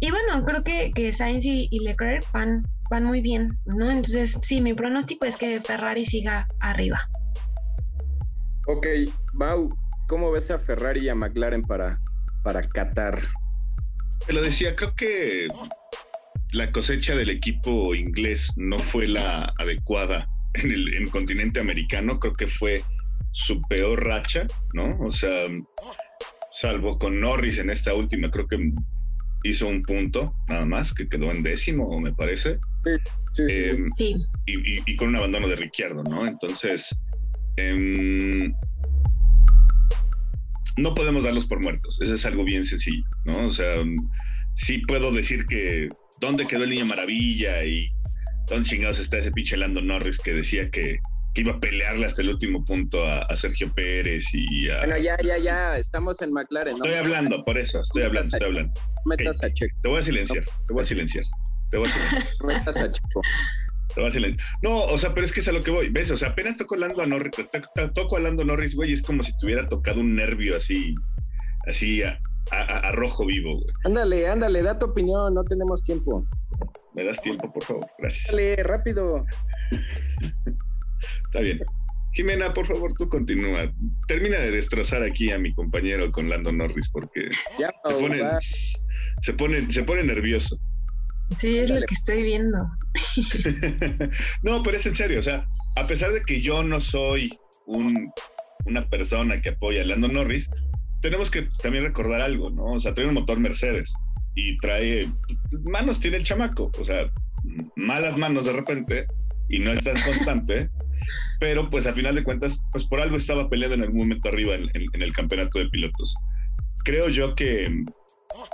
Y 0.00 0.10
bueno, 0.10 0.44
creo 0.44 0.62
que, 0.62 0.92
que 0.92 1.12
Sainz 1.12 1.44
y, 1.46 1.68
Leclerc 1.78 2.30
van, 2.32 2.64
van 2.90 3.04
muy 3.04 3.20
bien, 3.20 3.58
¿no? 3.64 3.90
Entonces, 3.90 4.38
sí, 4.42 4.60
mi 4.60 4.74
pronóstico 4.74 5.24
es 5.24 5.36
que 5.36 5.60
Ferrari 5.60 6.04
siga 6.04 6.48
arriba. 6.60 7.00
Ok, 8.66 8.86
Mau, 9.32 9.74
¿cómo 10.08 10.30
ves 10.30 10.50
a 10.50 10.58
Ferrari 10.58 11.00
y 11.00 11.08
a 11.08 11.14
McLaren 11.14 11.62
para, 11.62 12.00
para 12.42 12.60
Qatar? 12.62 13.20
Te 14.26 14.32
lo 14.32 14.42
decía, 14.42 14.74
creo 14.74 14.94
que 14.94 15.48
la 16.52 16.70
cosecha 16.72 17.14
del 17.14 17.30
equipo 17.30 17.94
inglés 17.94 18.52
no 18.56 18.78
fue 18.78 19.06
la 19.06 19.52
adecuada 19.58 20.28
en 20.54 20.70
el, 20.70 20.94
en 20.94 21.02
el 21.04 21.10
continente 21.10 21.60
americano, 21.60 22.18
creo 22.18 22.34
que 22.34 22.46
fue 22.46 22.82
su 23.32 23.60
peor 23.62 24.04
racha, 24.04 24.46
¿no? 24.72 24.96
O 25.00 25.12
sea, 25.12 25.48
salvo 26.52 26.98
con 26.98 27.20
Norris 27.20 27.58
en 27.58 27.70
esta 27.70 27.94
última, 27.94 28.30
creo 28.30 28.46
que 28.46 28.72
hizo 29.44 29.68
un 29.68 29.82
punto 29.82 30.34
nada 30.48 30.64
más, 30.64 30.92
que 30.92 31.08
quedó 31.08 31.30
en 31.30 31.42
décimo, 31.42 32.00
me 32.00 32.12
parece. 32.12 32.58
Sí, 33.32 33.44
sí, 33.48 33.64
em, 33.64 33.90
sí. 33.94 34.16
Y, 34.46 34.96
con 34.96 35.08
un 35.08 35.16
abandono 35.16 35.46
de 35.48 35.56
Ricciardo, 35.56 36.02
¿no? 36.02 36.26
Entonces, 36.26 36.98
em, 37.56 38.52
no 40.76 40.94
podemos 40.94 41.24
darlos 41.24 41.46
por 41.46 41.60
muertos. 41.60 42.00
Eso 42.00 42.14
es 42.14 42.26
algo 42.26 42.44
bien 42.44 42.64
sencillo, 42.64 43.04
¿no? 43.24 43.46
O 43.46 43.50
sea, 43.50 43.76
sí 44.54 44.78
puedo 44.78 45.12
decir 45.12 45.46
que 45.46 45.88
dónde 46.20 46.46
quedó 46.46 46.64
el 46.64 46.70
niño 46.70 46.86
maravilla 46.86 47.64
y 47.64 47.92
dónde 48.48 48.68
chingados 48.68 48.98
está 48.98 49.18
ese 49.18 49.30
pinche 49.30 49.56
Lando 49.56 49.82
Norris 49.82 50.18
que 50.18 50.32
decía 50.32 50.70
que 50.70 50.98
que 51.34 51.40
iba 51.40 51.52
a 51.52 51.60
pelearle 51.60 52.06
hasta 52.06 52.22
el 52.22 52.30
último 52.30 52.64
punto 52.64 53.04
a, 53.04 53.34
Sergio 53.36 53.72
Pérez 53.74 54.24
y 54.32 54.70
a... 54.70 54.78
Bueno, 54.78 54.98
ya, 54.98 55.16
ya, 55.22 55.36
ya, 55.36 55.76
estamos 55.76 56.22
en 56.22 56.32
McLaren. 56.32 56.76
Estoy 56.76 56.94
hablando, 56.94 57.44
por 57.44 57.58
eso, 57.58 57.80
estoy 57.80 58.04
hablando, 58.04 58.28
estoy 58.28 58.46
hablando. 58.46 58.74
Metas 59.04 59.42
a 59.42 59.52
Checo. 59.52 59.76
Te 59.82 59.88
voy 59.88 59.98
a 59.98 60.02
silenciar, 60.02 60.44
te 60.66 60.72
voy 60.72 60.82
a 60.82 60.84
silenciar, 60.84 61.24
te 61.70 61.76
voy 61.76 61.88
a 61.88 61.92
silenciar. 61.92 62.24
Metas 62.46 62.80
a 62.80 62.90
Checo. 62.92 63.20
Te 63.92 64.00
voy 64.00 64.08
a 64.08 64.12
silenciar. 64.12 64.46
No, 64.62 64.82
o 64.84 64.96
sea, 64.96 65.12
pero 65.12 65.26
es 65.26 65.32
que 65.32 65.40
es 65.40 65.48
a 65.48 65.52
lo 65.52 65.62
que 65.62 65.72
voy, 65.72 65.88
¿ves? 65.88 66.12
O 66.12 66.16
sea, 66.16 66.28
apenas 66.30 66.56
toco 66.56 66.76
a 66.76 66.78
Lando 66.78 67.04
Norris, 67.04 67.32
toco 67.94 68.16
a 68.16 68.20
Lando 68.20 68.44
Norris, 68.44 68.76
güey, 68.76 68.92
es 68.92 69.02
como 69.02 69.24
si 69.24 69.36
te 69.36 69.46
hubiera 69.46 69.68
tocado 69.68 70.00
un 70.00 70.14
nervio 70.14 70.56
así, 70.56 70.94
así 71.66 72.04
a, 72.04 72.20
a, 72.52 72.92
rojo 72.92 73.26
vivo, 73.26 73.54
güey. 73.54 73.74
Ándale, 73.84 74.28
ándale, 74.28 74.62
da 74.62 74.78
tu 74.78 74.86
opinión, 74.86 75.34
no 75.34 75.42
tenemos 75.42 75.82
tiempo. 75.82 76.24
¿Me 76.94 77.02
das 77.02 77.20
tiempo, 77.20 77.52
por 77.52 77.64
favor? 77.64 77.86
Gracias. 77.98 78.30
Dale, 78.30 78.56
rápido. 78.62 79.26
Está 81.24 81.40
bien. 81.40 81.60
Jimena, 82.12 82.54
por 82.54 82.66
favor, 82.66 82.92
tú 82.94 83.08
continúa. 83.08 83.72
Termina 84.06 84.38
de 84.38 84.52
destrozar 84.52 85.02
aquí 85.02 85.32
a 85.32 85.38
mi 85.38 85.52
compañero 85.52 86.12
con 86.12 86.28
Lando 86.28 86.52
Norris 86.52 86.88
porque 86.88 87.22
se, 87.32 87.94
pone, 87.94 88.22
se, 89.20 89.32
pone, 89.34 89.70
se 89.70 89.82
pone 89.82 90.04
nervioso. 90.04 90.56
Sí, 91.38 91.58
es 91.58 91.70
lo 91.70 91.80
que 91.80 91.94
estoy 91.94 92.22
viendo. 92.22 92.58
no, 94.42 94.62
pero 94.62 94.76
es 94.76 94.86
en 94.86 94.94
serio. 94.94 95.18
O 95.18 95.22
sea, 95.22 95.48
a 95.76 95.86
pesar 95.86 96.12
de 96.12 96.22
que 96.22 96.40
yo 96.40 96.62
no 96.62 96.80
soy 96.80 97.36
un, 97.66 98.12
una 98.66 98.88
persona 98.88 99.40
que 99.40 99.50
apoya 99.50 99.82
a 99.82 99.84
Lando 99.84 100.06
Norris, 100.06 100.48
tenemos 101.02 101.30
que 101.30 101.48
también 101.62 101.84
recordar 101.84 102.20
algo, 102.20 102.50
¿no? 102.50 102.64
O 102.64 102.80
sea, 102.80 102.94
trae 102.94 103.08
un 103.08 103.14
motor 103.14 103.40
Mercedes 103.40 103.92
y 104.34 104.56
trae 104.58 105.10
manos 105.64 105.98
tiene 105.98 106.18
el 106.18 106.24
chamaco. 106.24 106.70
O 106.78 106.84
sea, 106.84 107.10
malas 107.76 108.16
manos 108.16 108.44
de 108.44 108.52
repente 108.52 109.06
y 109.48 109.58
no 109.58 109.72
es 109.72 109.84
tan 109.84 110.00
constante, 110.00 110.70
pero 111.40 111.70
pues 111.70 111.86
a 111.86 111.92
final 111.92 112.14
de 112.14 112.24
cuentas, 112.24 112.62
pues 112.72 112.84
por 112.84 113.00
algo 113.00 113.16
estaba 113.16 113.48
peleando 113.48 113.74
en 113.74 113.82
algún 113.82 113.98
momento 113.98 114.28
arriba 114.28 114.54
en, 114.54 114.70
el 114.92 115.12
campeonato 115.12 115.58
de 115.58 115.68
pilotos. 115.68 116.16
Creo 116.84 117.08
yo 117.08 117.34
que 117.34 117.84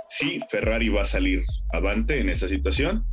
sí, 0.09 0.39
Ferrari 0.49 0.89
va 0.89 1.01
a 1.01 1.05
salir 1.05 1.41
avante 1.73 2.19
en 2.19 2.29
esta 2.29 2.47
situación, 2.47 3.05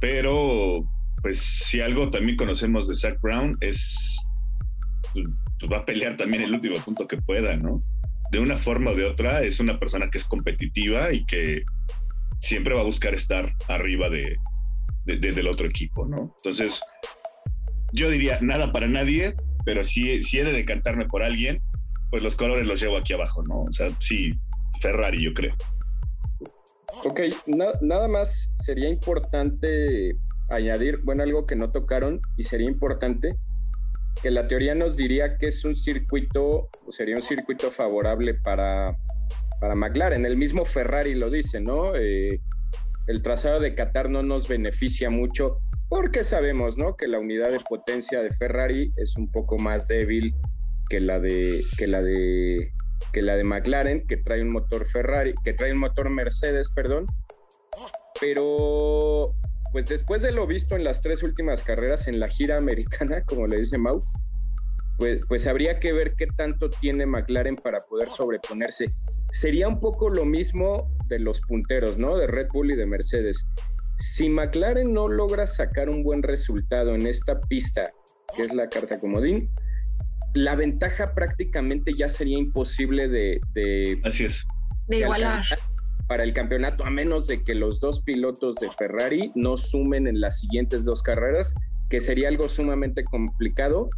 pero 0.00 0.88
pues 1.22 1.38
si 1.40 1.80
algo 1.80 2.10
también 2.10 2.36
conocemos 2.36 2.88
de 2.88 2.94
Zach 2.94 3.20
Brown 3.20 3.56
es, 3.60 4.18
pues, 5.12 5.26
va 5.70 5.78
a 5.78 5.86
pelear 5.86 6.16
también 6.16 6.42
el 6.44 6.54
último 6.54 6.76
punto 6.76 7.06
que 7.06 7.16
pueda, 7.16 7.56
¿no? 7.56 7.80
De 8.30 8.38
una 8.38 8.56
forma 8.56 8.90
o 8.90 8.94
de 8.94 9.04
otra 9.04 9.42
es 9.42 9.58
una 9.58 9.78
persona 9.78 10.10
que 10.10 10.18
es 10.18 10.24
competitiva 10.24 11.12
y 11.12 11.24
que 11.24 11.62
siempre 12.38 12.74
va 12.74 12.82
a 12.82 12.84
buscar 12.84 13.14
estar 13.14 13.52
arriba 13.68 14.08
de, 14.08 14.36
del 15.04 15.48
otro 15.48 15.66
equipo, 15.66 16.06
¿no? 16.06 16.34
Entonces, 16.36 16.80
yo 17.92 18.10
diría 18.10 18.38
nada 18.40 18.72
para 18.72 18.88
nadie, 18.88 19.34
pero 19.64 19.84
si, 19.84 20.22
si 20.22 20.38
he 20.38 20.44
de 20.44 20.52
decantarme 20.52 21.06
por 21.06 21.22
alguien, 21.22 21.60
pues 22.10 22.22
los 22.22 22.36
colores 22.36 22.66
los 22.66 22.80
llevo 22.80 22.96
aquí 22.96 23.12
abajo, 23.12 23.42
¿no? 23.42 23.62
O 23.62 23.72
sea, 23.72 23.88
sí, 24.00 24.34
Ferrari, 24.80 25.22
yo 25.22 25.34
creo. 25.34 25.54
Ok, 27.04 27.20
nada 27.46 28.08
más 28.08 28.50
sería 28.54 28.88
importante 28.88 30.16
añadir, 30.48 31.00
bueno, 31.04 31.22
algo 31.22 31.46
que 31.46 31.56
no 31.56 31.70
tocaron 31.70 32.20
y 32.36 32.44
sería 32.44 32.68
importante, 32.68 33.36
que 34.22 34.30
la 34.30 34.46
teoría 34.46 34.74
nos 34.74 34.96
diría 34.96 35.36
que 35.36 35.46
es 35.46 35.64
un 35.64 35.76
circuito, 35.76 36.68
sería 36.88 37.16
un 37.16 37.22
circuito 37.22 37.70
favorable 37.70 38.34
para, 38.34 38.96
para 39.60 39.74
McLaren. 39.74 40.24
El 40.24 40.36
mismo 40.36 40.64
Ferrari 40.64 41.14
lo 41.14 41.30
dice, 41.30 41.60
¿no? 41.60 41.94
Eh, 41.94 42.40
el 43.06 43.22
trazado 43.22 43.60
de 43.60 43.74
Qatar 43.74 44.10
no 44.10 44.22
nos 44.22 44.48
beneficia 44.48 45.08
mucho 45.08 45.60
porque 45.88 46.24
sabemos, 46.24 46.78
¿no? 46.78 46.96
Que 46.96 47.08
la 47.08 47.18
unidad 47.18 47.50
de 47.50 47.60
potencia 47.60 48.22
de 48.22 48.30
Ferrari 48.30 48.92
es 48.96 49.16
un 49.16 49.30
poco 49.30 49.58
más 49.58 49.88
débil 49.88 50.34
que 50.88 51.00
la 51.00 51.18
de, 51.18 51.64
que 51.76 51.86
la 51.86 52.02
de 52.02 52.72
que 53.12 53.22
la 53.22 53.36
de 53.36 53.44
McLaren, 53.44 54.06
que 54.06 54.16
trae 54.16 54.42
un 54.42 54.50
motor 54.50 54.86
Ferrari, 54.86 55.34
que 55.44 55.52
trae 55.52 55.72
un 55.72 55.78
motor 55.78 56.10
Mercedes, 56.10 56.70
perdón. 56.70 57.06
Pero, 58.20 59.34
pues 59.72 59.88
después 59.88 60.22
de 60.22 60.32
lo 60.32 60.46
visto 60.46 60.76
en 60.76 60.84
las 60.84 61.00
tres 61.00 61.22
últimas 61.22 61.62
carreras 61.62 62.08
en 62.08 62.20
la 62.20 62.28
gira 62.28 62.56
americana, 62.56 63.22
como 63.26 63.46
le 63.46 63.58
dice 63.58 63.78
Mau, 63.78 64.04
pues, 64.98 65.20
pues 65.28 65.46
habría 65.46 65.78
que 65.78 65.92
ver 65.92 66.14
qué 66.14 66.26
tanto 66.26 66.70
tiene 66.70 67.06
McLaren 67.06 67.56
para 67.56 67.78
poder 67.78 68.10
sobreponerse. 68.10 68.92
Sería 69.30 69.68
un 69.68 69.78
poco 69.78 70.10
lo 70.10 70.24
mismo 70.24 70.90
de 71.06 71.20
los 71.20 71.40
punteros, 71.42 71.98
¿no? 71.98 72.16
De 72.16 72.26
Red 72.26 72.48
Bull 72.52 72.72
y 72.72 72.76
de 72.76 72.86
Mercedes. 72.86 73.46
Si 73.98 74.28
McLaren 74.28 74.92
no 74.92 75.08
logra 75.08 75.46
sacar 75.46 75.88
un 75.88 76.04
buen 76.04 76.22
resultado 76.22 76.94
en 76.94 77.06
esta 77.06 77.40
pista, 77.40 77.90
que 78.34 78.44
es 78.44 78.54
la 78.54 78.68
carta 78.68 79.00
comodín, 79.00 79.46
la 80.34 80.54
ventaja 80.54 81.14
prácticamente 81.14 81.92
ya 81.96 82.08
sería 82.08 82.38
imposible 82.38 83.08
de... 83.08 84.00
Así 84.04 84.26
es. 84.26 84.44
De, 84.86 84.98
igualar. 84.98 85.44
Para 86.06 86.22
el 86.22 86.32
campeonato, 86.32 86.84
a 86.84 86.90
menos 86.90 87.26
de 87.26 87.42
que 87.42 87.54
los 87.54 87.80
dos 87.80 88.02
pilotos 88.02 88.54
de 88.56 88.70
Ferrari 88.70 89.32
no 89.34 89.56
sumen 89.56 90.06
en 90.06 90.20
las 90.20 90.38
siguientes 90.38 90.84
dos 90.84 91.02
carreras, 91.02 91.54
que 91.90 92.00
sería 92.00 92.28
algo 92.28 92.48
sumamente 92.48 93.02
complicado 93.04 93.90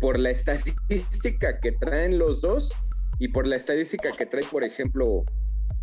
por 0.00 0.18
la 0.18 0.30
estadística 0.30 1.60
que 1.60 1.72
traen 1.72 2.18
los 2.18 2.40
dos 2.40 2.74
y 3.18 3.28
por 3.28 3.46
la 3.46 3.56
estadística 3.56 4.10
que 4.16 4.26
trae, 4.26 4.44
por 4.50 4.64
ejemplo, 4.64 5.24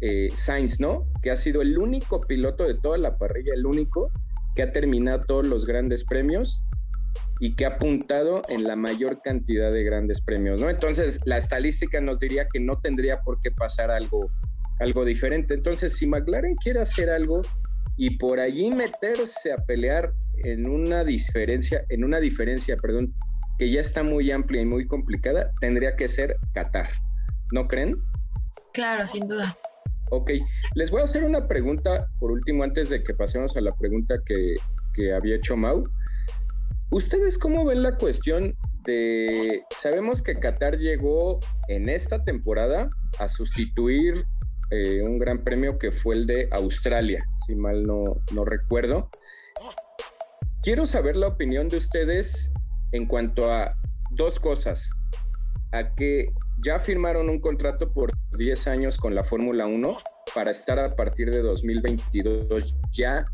eh, 0.02 0.30
Sainz, 0.34 0.80
¿no? 0.80 1.06
Que 1.22 1.32
ha 1.32 1.36
sido 1.36 1.62
el 1.62 1.78
único 1.78 2.22
piloto 2.22 2.66
de 2.66 2.76
toda 2.76 2.98
la 2.98 3.18
parrilla, 3.18 3.54
el 3.54 3.66
único 3.66 4.12
que 4.56 4.64
ha 4.64 4.72
terminado 4.72 5.24
todos 5.26 5.46
los 5.46 5.66
grandes 5.66 6.04
premios 6.04 6.64
y 7.40 7.56
que 7.56 7.66
ha 7.66 7.70
apuntado 7.70 8.42
en 8.50 8.66
la 8.66 8.76
mayor 8.76 9.22
cantidad 9.22 9.72
de 9.72 9.84
grandes 9.84 10.22
premios, 10.22 10.60
¿no? 10.60 10.70
Entonces, 10.70 11.20
la 11.26 11.38
estadística 11.38 12.02
nos 12.02 12.20
diría 12.20 12.48
que 12.52 12.60
no 12.60 12.80
tendría 12.80 13.22
por 13.22 13.40
qué 13.40 13.52
pasar 13.52 13.92
algo, 13.92 14.30
algo 14.80 15.06
diferente. 15.06 15.54
Entonces, 15.54 15.96
si 15.96 16.06
McLaren 16.06 16.56
quiere 16.56 16.82
hacer 16.82 17.10
algo 17.10 17.42
y 17.96 18.18
por 18.18 18.40
allí 18.40 18.72
meterse 18.72 19.54
a 19.54 19.58
pelear 19.58 20.14
en 20.44 20.70
una 20.70 21.04
diferencia, 21.04 21.84
en 21.90 22.04
una 22.04 22.20
diferencia, 22.20 22.76
perdón, 22.78 23.14
que 23.58 23.70
ya 23.70 23.82
está 23.82 24.04
muy 24.04 24.32
amplia 24.32 24.62
y 24.62 24.66
muy 24.66 24.88
complicada, 24.88 25.52
tendría 25.60 25.96
que 25.96 26.08
ser 26.08 26.38
Qatar. 26.54 26.90
¿No 27.52 27.68
creen? 27.68 28.02
Claro, 28.74 29.08
sin 29.08 29.28
duda. 29.28 29.58
Ok, 30.10 30.32
les 30.76 30.92
voy 30.92 31.02
a 31.02 31.06
hacer 31.06 31.24
una 31.24 31.48
pregunta 31.48 32.08
por 32.20 32.32
último 32.32 32.64
antes 32.64 32.90
de 32.90 33.04
que 33.04 33.14
pasemos 33.14 33.56
a 33.58 33.62
la 33.62 33.76
pregunta 33.76 34.16
que, 34.26 34.56
que 34.94 35.14
había 35.14 35.36
hecho 35.36 35.56
Mau. 35.56 35.84
¿Ustedes 36.92 37.38
cómo 37.38 37.66
ven 37.66 37.84
la 37.84 37.98
cuestión 37.98 38.56
de, 38.86 39.64
sabemos 39.70 40.24
que 40.24 40.40
Qatar 40.40 40.78
llegó 40.78 41.40
en 41.68 41.90
esta 41.90 42.24
temporada 42.24 42.90
a 43.20 43.28
sustituir 43.28 44.26
eh, 44.72 45.02
un 45.02 45.18
gran 45.18 45.44
premio 45.44 45.80
que 45.80 45.92
fue 45.92 46.16
el 46.16 46.28
de 46.28 46.48
Australia, 46.52 47.28
si 47.46 47.56
mal 47.56 47.84
no, 47.84 48.22
no 48.34 48.46
recuerdo. 48.46 49.10
Quiero 50.62 50.86
saber 50.86 51.16
la 51.16 51.28
opinión 51.28 51.70
de 51.70 51.78
ustedes 51.78 52.52
en 52.92 53.08
cuanto 53.08 53.52
a 53.52 53.76
dos 54.12 54.40
cosas. 54.40 54.92
A 55.72 55.94
que 55.96 56.34
ya 56.64 56.80
firmaron 56.80 57.30
un 57.30 57.40
contrato 57.40 57.92
por 57.92 58.12
10 58.38 58.68
años 58.68 58.98
con 58.98 59.16
la 59.16 59.24
Fórmula 59.24 59.66
1 59.66 59.98
para 60.34 60.52
estar 60.52 60.80
a 60.80 60.96
partir 60.96 61.32
de 61.32 61.42
2022 61.42 62.78
ya 62.92 63.26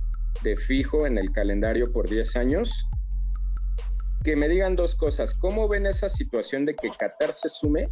de 0.43 0.55
fijo 0.55 1.07
en 1.07 1.17
el 1.17 1.31
calendario 1.31 1.91
por 1.91 2.09
10 2.09 2.35
años 2.35 2.88
que 4.25 4.35
me 4.35 4.49
digan 4.49 4.75
dos 4.75 4.95
cosas. 4.95 5.35
¿Cómo 5.35 5.67
ven 5.67 5.85
esa 5.85 6.09
situación 6.09 6.65
de 6.65 6.75
que 6.75 6.89
Qatar 6.89 7.31
se 7.31 7.47
sume, 7.47 7.88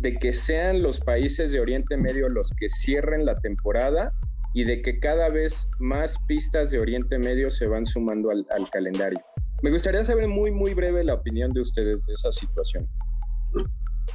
de 0.00 0.16
que 0.16 0.32
sean 0.32 0.82
los 0.82 0.98
países 0.98 1.52
de 1.52 1.60
Oriente 1.60 1.96
Medio 1.96 2.28
los 2.28 2.50
que 2.58 2.68
cierren 2.68 3.24
la 3.24 3.38
temporada 3.38 4.12
y 4.52 4.64
de 4.64 4.82
que 4.82 4.98
cada 4.98 5.28
vez 5.28 5.68
más 5.78 6.18
pistas 6.26 6.72
de 6.72 6.80
Oriente 6.80 7.18
Medio 7.18 7.50
se 7.50 7.68
van 7.68 7.86
sumando 7.86 8.30
al, 8.30 8.70
calendario? 8.70 9.20
Me 9.62 9.70
gustaría 9.70 10.02
saber 10.02 10.26
muy, 10.26 10.50
muy 10.50 10.74
breve 10.74 11.04
la 11.04 11.14
opinión 11.14 11.52
de 11.52 11.60
ustedes 11.60 12.04
de 12.04 12.14
esa 12.14 12.32
situación. 12.32 12.88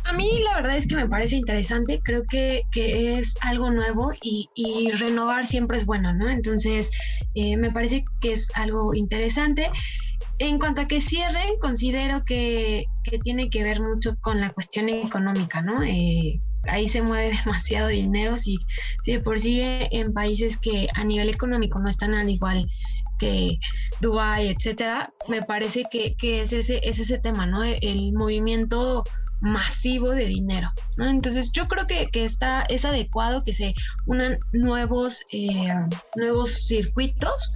A 0.03 0.13
mí 0.13 0.39
la 0.43 0.55
verdad 0.55 0.77
es 0.77 0.87
que 0.87 0.95
me 0.95 1.07
parece 1.07 1.35
interesante, 1.35 1.99
creo 2.03 2.23
que, 2.29 2.61
que 2.71 3.17
es 3.17 3.35
algo 3.41 3.71
nuevo 3.71 4.11
y, 4.21 4.91
renovar 4.93 5.45
siempre 5.45 5.77
es 5.77 5.85
bueno, 5.85 6.13
¿no? 6.13 6.29
Entonces, 6.29 6.91
eh, 7.33 7.57
me 7.57 7.71
parece 7.71 8.05
que 8.21 8.33
es 8.33 8.49
algo 8.53 8.93
interesante. 8.93 9.71
En 10.37 10.59
cuanto 10.59 10.81
a 10.81 10.87
que 10.87 11.01
cierren, 11.01 11.57
considero 11.59 12.23
que, 12.23 12.85
tiene 13.23 13.49
que 13.49 13.63
ver 13.63 13.81
mucho 13.81 14.15
con 14.21 14.41
la 14.41 14.51
cuestión 14.51 14.89
económica, 14.89 15.61
¿no? 15.61 15.81
Eh, 15.83 16.39
ahí 16.67 16.87
se 16.87 17.01
mueve 17.01 17.35
demasiado 17.45 17.87
dinero, 17.87 18.37
si, 18.37 18.57
si 19.03 19.13
de 19.13 19.19
por 19.21 19.39
sí 19.39 19.61
en 19.61 20.13
países 20.13 20.57
que 20.57 20.87
a 20.93 21.03
nivel 21.03 21.29
económico 21.29 21.79
no 21.79 21.89
están 21.89 22.13
al 22.13 22.29
igual 22.29 22.67
que 23.17 23.59
Dubái, 24.01 24.49
etcétera, 24.49 25.13
me 25.29 25.41
parece 25.41 25.83
que, 25.89 26.15
es, 26.21 26.53
ese, 26.53 26.79
es 26.83 26.99
ese 26.99 27.17
tema, 27.17 27.45
¿no? 27.45 27.63
El 27.63 28.13
movimiento 28.13 29.03
masivo 29.45 30.09
de 30.09 30.25
dinero, 30.25 30.71
¿no? 30.97 31.07
Entonces 31.07 31.51
yo 31.51 31.67
creo 31.67 31.85
que, 31.87 32.09
está, 32.13 32.63
es 32.63 32.83
adecuado 32.83 33.43
que 33.43 33.53
se 33.53 33.75
unan 34.07 34.39
nuevos, 34.53 35.23
eh, 35.31 35.73
nuevos 36.15 36.51
circuitos 36.67 37.53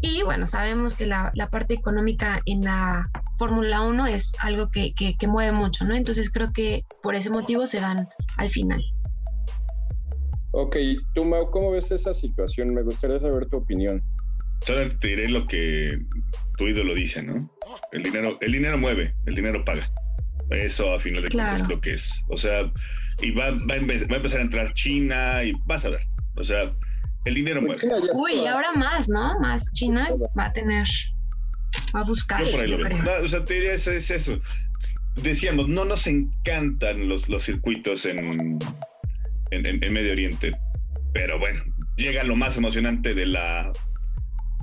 y 0.00 0.22
bueno, 0.22 0.46
sabemos 0.48 0.94
que 0.94 1.06
la, 1.06 1.32
parte 1.50 1.74
económica 1.74 2.40
en 2.46 2.62
la 2.62 3.08
Fórmula 3.36 3.82
1 3.82 4.06
es 4.08 4.32
algo 4.40 4.68
que, 4.68 4.92
mueve 5.28 5.52
mucho, 5.52 5.84
¿no? 5.84 5.94
Entonces 5.94 6.30
creo 6.30 6.52
que 6.52 6.84
por 7.02 7.14
ese 7.14 7.30
motivo 7.30 7.66
se 7.68 7.80
dan 7.80 8.08
al 8.36 8.50
final. 8.50 8.82
Ok, 10.50 10.76
tú 11.14 11.24
Mau, 11.24 11.50
¿cómo 11.50 11.70
ves 11.70 11.92
esa 11.92 12.12
situación? 12.14 12.74
Me 12.74 12.82
gustaría 12.82 13.20
saber 13.20 13.46
tu 13.46 13.58
opinión. 13.58 14.02
Solo 14.66 14.96
te 14.98 15.08
diré 15.08 15.28
lo 15.28 15.46
que 15.46 15.98
tu 16.58 16.66
ídolo 16.66 16.94
dice, 16.94 17.22
¿no? 17.22 17.34
El 17.92 18.02
dinero, 18.02 18.38
el 18.40 18.52
dinero 18.52 18.78
mueve, 18.78 19.14
el 19.26 19.34
dinero 19.34 19.64
paga. 19.64 19.88
Eso 20.54 20.92
a 20.92 21.00
final 21.00 21.22
de 21.22 21.30
cuentas 21.30 21.62
es 21.62 21.68
lo 21.68 21.80
que 21.80 21.94
es. 21.94 22.22
O 22.28 22.36
sea, 22.36 22.70
y 23.20 23.30
va, 23.30 23.50
va, 23.50 23.74
a 23.74 23.76
empezar 23.76 24.40
a 24.40 24.42
entrar 24.42 24.74
China 24.74 25.44
y 25.44 25.52
vas 25.66 25.84
a 25.84 25.90
ver. 25.90 26.02
O 26.34 26.44
sea, 26.44 26.72
el 27.24 27.34
dinero 27.34 27.62
pues 27.64 27.84
mueve. 27.84 28.08
Uy, 28.14 28.46
ahora 28.46 28.72
más, 28.72 29.08
¿no? 29.08 29.38
Más 29.40 29.70
China 29.72 30.08
va 30.38 30.46
a 30.46 30.52
tener, 30.52 30.86
va 31.94 32.00
a 32.00 32.04
buscar. 32.04 32.44
Yo 32.44 32.50
por 32.50 32.60
ahí 32.60 32.68
lo 32.68 32.78
veo. 32.78 33.24
o 33.24 33.28
sea, 33.28 33.44
te 33.44 33.54
diría, 33.54 33.74
es, 33.74 33.86
eso. 33.86 34.40
Decíamos, 35.16 35.68
no 35.68 35.84
nos 35.84 36.06
encantan 36.06 37.08
los, 37.08 37.28
los 37.28 37.44
circuitos 37.44 38.06
en, 38.06 38.58
en, 39.50 39.92
Medio 39.92 40.12
Oriente, 40.12 40.52
pero 41.12 41.38
bueno, 41.38 41.62
llega 41.96 42.24
lo 42.24 42.34
más 42.34 42.56
emocionante 42.56 43.14
de 43.14 43.26
la, 43.26 43.72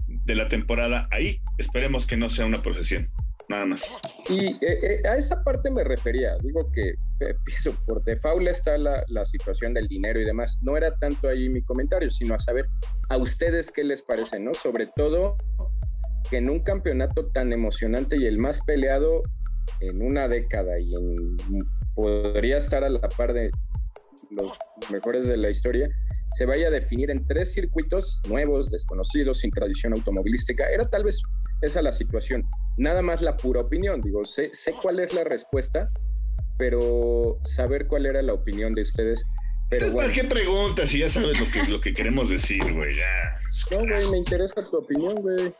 de 0.08 0.36
la 0.36 0.47
temporada 0.47 1.08
ahí. 1.12 1.39
Esperemos 1.60 2.08
que 2.08 2.17
no 2.17 2.30
sea 2.30 2.45
una 2.45 2.62
procesión. 2.62 3.10
Nada 3.49 3.65
más. 3.65 3.89
Y 4.29 4.47
eh, 4.47 4.57
eh, 4.62 5.07
a 5.07 5.17
esa 5.17 5.43
parte 5.43 5.69
me 5.69 5.83
refería, 5.83 6.38
digo 6.41 6.71
que 6.71 6.89
eh, 7.19 7.35
pienso, 7.43 7.73
por 7.85 8.03
default 8.03 8.47
está 8.47 8.77
la, 8.77 9.03
la, 9.07 9.25
situación 9.25 9.73
del 9.73 9.88
dinero 9.88 10.21
y 10.21 10.25
demás. 10.25 10.59
No 10.62 10.77
era 10.77 10.95
tanto 10.95 11.27
ahí 11.27 11.49
mi 11.49 11.62
comentario, 11.63 12.09
sino 12.09 12.35
a 12.35 12.39
saber 12.39 12.69
a 13.09 13.17
ustedes 13.17 13.71
qué 13.71 13.83
les 13.83 14.01
parece, 14.01 14.39
¿no? 14.39 14.53
Sobre 14.53 14.88
todo 14.95 15.35
que 16.29 16.38
en 16.38 16.49
un 16.49 16.59
campeonato 16.59 17.27
tan 17.27 17.51
emocionante 17.51 18.17
y 18.17 18.25
el 18.25 18.38
más 18.38 18.62
peleado 18.62 19.23
en 19.79 20.01
una 20.01 20.27
década 20.27 20.79
y 20.79 20.93
en, 20.93 21.38
podría 21.95 22.57
estar 22.57 22.83
a 22.83 22.89
la 22.89 23.09
par 23.09 23.33
de 23.33 23.51
los 24.29 24.57
mejores 24.91 25.27
de 25.27 25.38
la 25.38 25.49
historia, 25.49 25.88
se 26.33 26.45
vaya 26.45 26.67
a 26.67 26.71
definir 26.71 27.11
en 27.11 27.25
tres 27.25 27.53
circuitos 27.53 28.21
nuevos, 28.27 28.69
desconocidos, 28.69 29.39
sin 29.39 29.51
tradición 29.51 29.93
automovilística. 29.93 30.69
Era 30.69 30.89
tal 30.89 31.03
vez 31.03 31.21
esa 31.61 31.81
la 31.81 31.91
situación. 31.91 32.43
Nada 32.77 33.01
más 33.01 33.21
la 33.21 33.35
pura 33.37 33.61
opinión. 33.61 34.01
Digo, 34.01 34.23
sé, 34.25 34.49
sé 34.53 34.73
cuál 34.81 34.99
es 34.99 35.13
la 35.13 35.23
respuesta, 35.23 35.91
pero 36.57 37.39
saber 37.43 37.87
cuál 37.87 38.05
era 38.05 38.21
la 38.21 38.33
opinión 38.33 38.73
de 38.73 38.81
ustedes. 38.81 39.25
Pero 39.69 39.91
bueno. 39.91 40.11
qué 40.13 40.23
preguntas? 40.23 40.89
Si 40.89 40.99
ya 40.99 41.09
sabes 41.09 41.39
lo 41.39 41.51
que, 41.51 41.71
lo 41.71 41.79
que 41.79 41.93
queremos 41.93 42.29
decir, 42.29 42.73
güey, 42.73 42.97
ya. 42.97 43.39
No, 43.71 43.79
güey, 43.79 44.09
me 44.09 44.17
interesa 44.17 44.67
tu 44.67 44.77
opinión, 44.77 45.15
güey. 45.15 45.53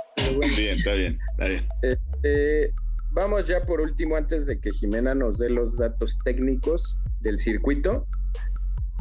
Bien, 0.58 0.80
está 0.80 0.94
bien, 0.94 1.20
está 1.32 1.48
bien. 1.48 1.68
Este, 1.84 2.74
vamos 3.12 3.48
ya 3.48 3.64
por 3.66 3.82
último, 3.82 4.16
antes 4.16 4.48
de 4.48 4.60
que 4.60 4.72
Jimena 4.72 5.14
nos 5.14 5.38
dé 5.38 5.50
los 5.50 5.78
datos 5.78 6.18
técnicos 6.24 7.00
del 7.20 7.38
circuito, 7.38 8.08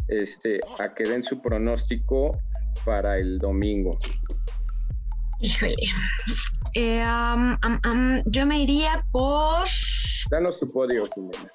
este, 0.08 0.60
a 0.78 0.94
que 0.94 1.04
den 1.04 1.22
su 1.22 1.40
pronóstico 1.40 2.38
para 2.84 3.18
el 3.18 3.38
domingo. 3.38 3.98
Híjole. 5.40 5.76
Eh, 6.74 7.04
yo 8.26 8.46
me 8.46 8.62
iría 8.62 9.04
por. 9.12 9.66
Danos 10.30 10.58
tu 10.58 10.66
podio, 10.68 11.06
Jimena. 11.14 11.50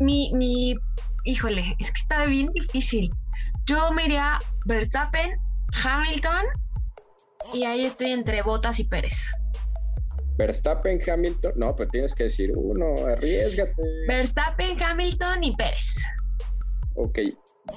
Mi, 0.00 0.32
mi, 0.34 0.74
híjole, 1.24 1.76
es 1.78 1.90
que 1.90 2.00
está 2.00 2.26
bien 2.26 2.48
difícil. 2.48 3.10
Yo 3.66 3.92
me 3.92 4.06
iría 4.06 4.38
Verstappen, 4.66 5.38
Hamilton 5.84 6.46
y 7.52 7.64
ahí 7.64 7.84
estoy 7.84 8.10
entre 8.10 8.42
Botas 8.42 8.80
y 8.80 8.84
Pérez. 8.84 9.30
Verstappen, 10.36 10.98
Hamilton, 11.06 11.52
no, 11.56 11.76
pero 11.76 11.90
tienes 11.90 12.14
que 12.14 12.24
decir 12.24 12.52
uno, 12.56 13.06
arriesgate. 13.06 13.74
Verstappen, 14.08 14.82
Hamilton 14.82 15.44
y 15.44 15.54
Pérez. 15.54 16.02
Ok, 17.02 17.18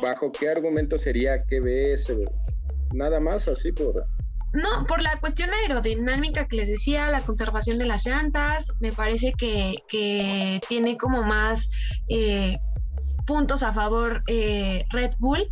¿bajo 0.01 0.33
qué 0.33 0.49
argumento 0.49 0.97
sería 0.97 1.39
que 1.39 1.61
ves? 1.61 2.11
Nada 2.91 3.21
más 3.21 3.47
así 3.47 3.71
por... 3.71 4.05
No, 4.51 4.85
por 4.85 5.01
la 5.01 5.17
cuestión 5.21 5.49
aerodinámica 5.51 6.47
que 6.47 6.57
les 6.57 6.69
decía, 6.69 7.09
la 7.09 7.21
conservación 7.21 7.77
de 7.77 7.85
las 7.85 8.05
llantas, 8.05 8.73
me 8.81 8.91
parece 8.91 9.31
que, 9.31 10.59
tiene 10.67 10.97
como 10.97 11.23
más 11.23 11.71
eh, 12.09 12.57
puntos 13.25 13.63
a 13.63 13.71
favor 13.71 14.23
eh, 14.27 14.85
Red 14.91 15.11
Bull. 15.19 15.47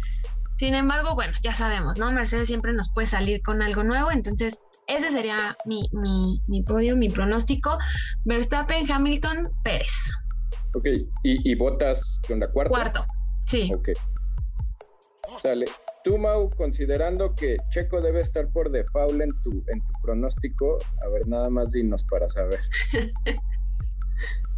Sin 0.57 0.75
embargo, 0.75 1.15
bueno, 1.15 1.33
ya 1.41 1.53
sabemos, 1.53 1.97
¿no? 1.97 2.11
Mercedes 2.11 2.49
siempre 2.49 2.73
nos 2.73 2.91
puede 2.91 3.07
salir 3.07 3.41
con 3.41 3.61
algo 3.61 3.83
nuevo, 3.83 4.11
entonces 4.11 4.59
ese 4.87 5.11
sería 5.11 5.55
mi, 5.65 5.89
mi, 5.93 6.61
podio, 6.63 6.97
mi 6.97 7.09
pronóstico. 7.09 7.77
Verstappen, 8.25 8.91
Hamilton, 8.91 9.49
Pérez. 9.63 10.11
Ok, 10.73 10.87
¿y, 11.23 11.51
y 11.51 11.55
Botas 11.55 12.21
con 12.27 12.41
la 12.41 12.47
cuarta? 12.49 12.69
Cuarto, 12.69 13.05
sí. 13.51 13.71
Ok. 13.73 13.89
Sale. 15.41 15.65
Tú, 16.03 16.17
Mau, 16.17 16.49
considerando 16.49 17.35
que 17.35 17.57
Checo 17.69 18.01
debe 18.01 18.21
estar 18.21 18.47
por 18.49 18.71
default 18.71 19.21
en 19.21 19.31
tu, 19.41 19.63
en 19.67 19.81
tu 19.81 19.93
pronóstico, 20.01 20.79
a 21.03 21.09
ver, 21.09 21.27
nada 21.27 21.49
más 21.49 21.73
dinos 21.73 22.03
para 22.09 22.29
saber. 22.29 22.59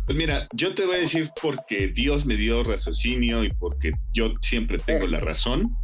Pues 0.05 0.17
mira, 0.17 0.49
yo 0.53 0.75
te 0.75 0.85
voy 0.85 0.95
a 0.95 0.99
decir 0.99 1.31
porque 1.41 1.87
Dios 1.87 2.25
me 2.25 2.35
dio 2.35 2.61
raciocinio 2.63 3.43
y 3.43 3.53
porque 3.53 3.93
yo 4.13 4.33
siempre 4.41 4.77
tengo 4.77 5.07
la 5.07 5.19
razón. 5.19 5.75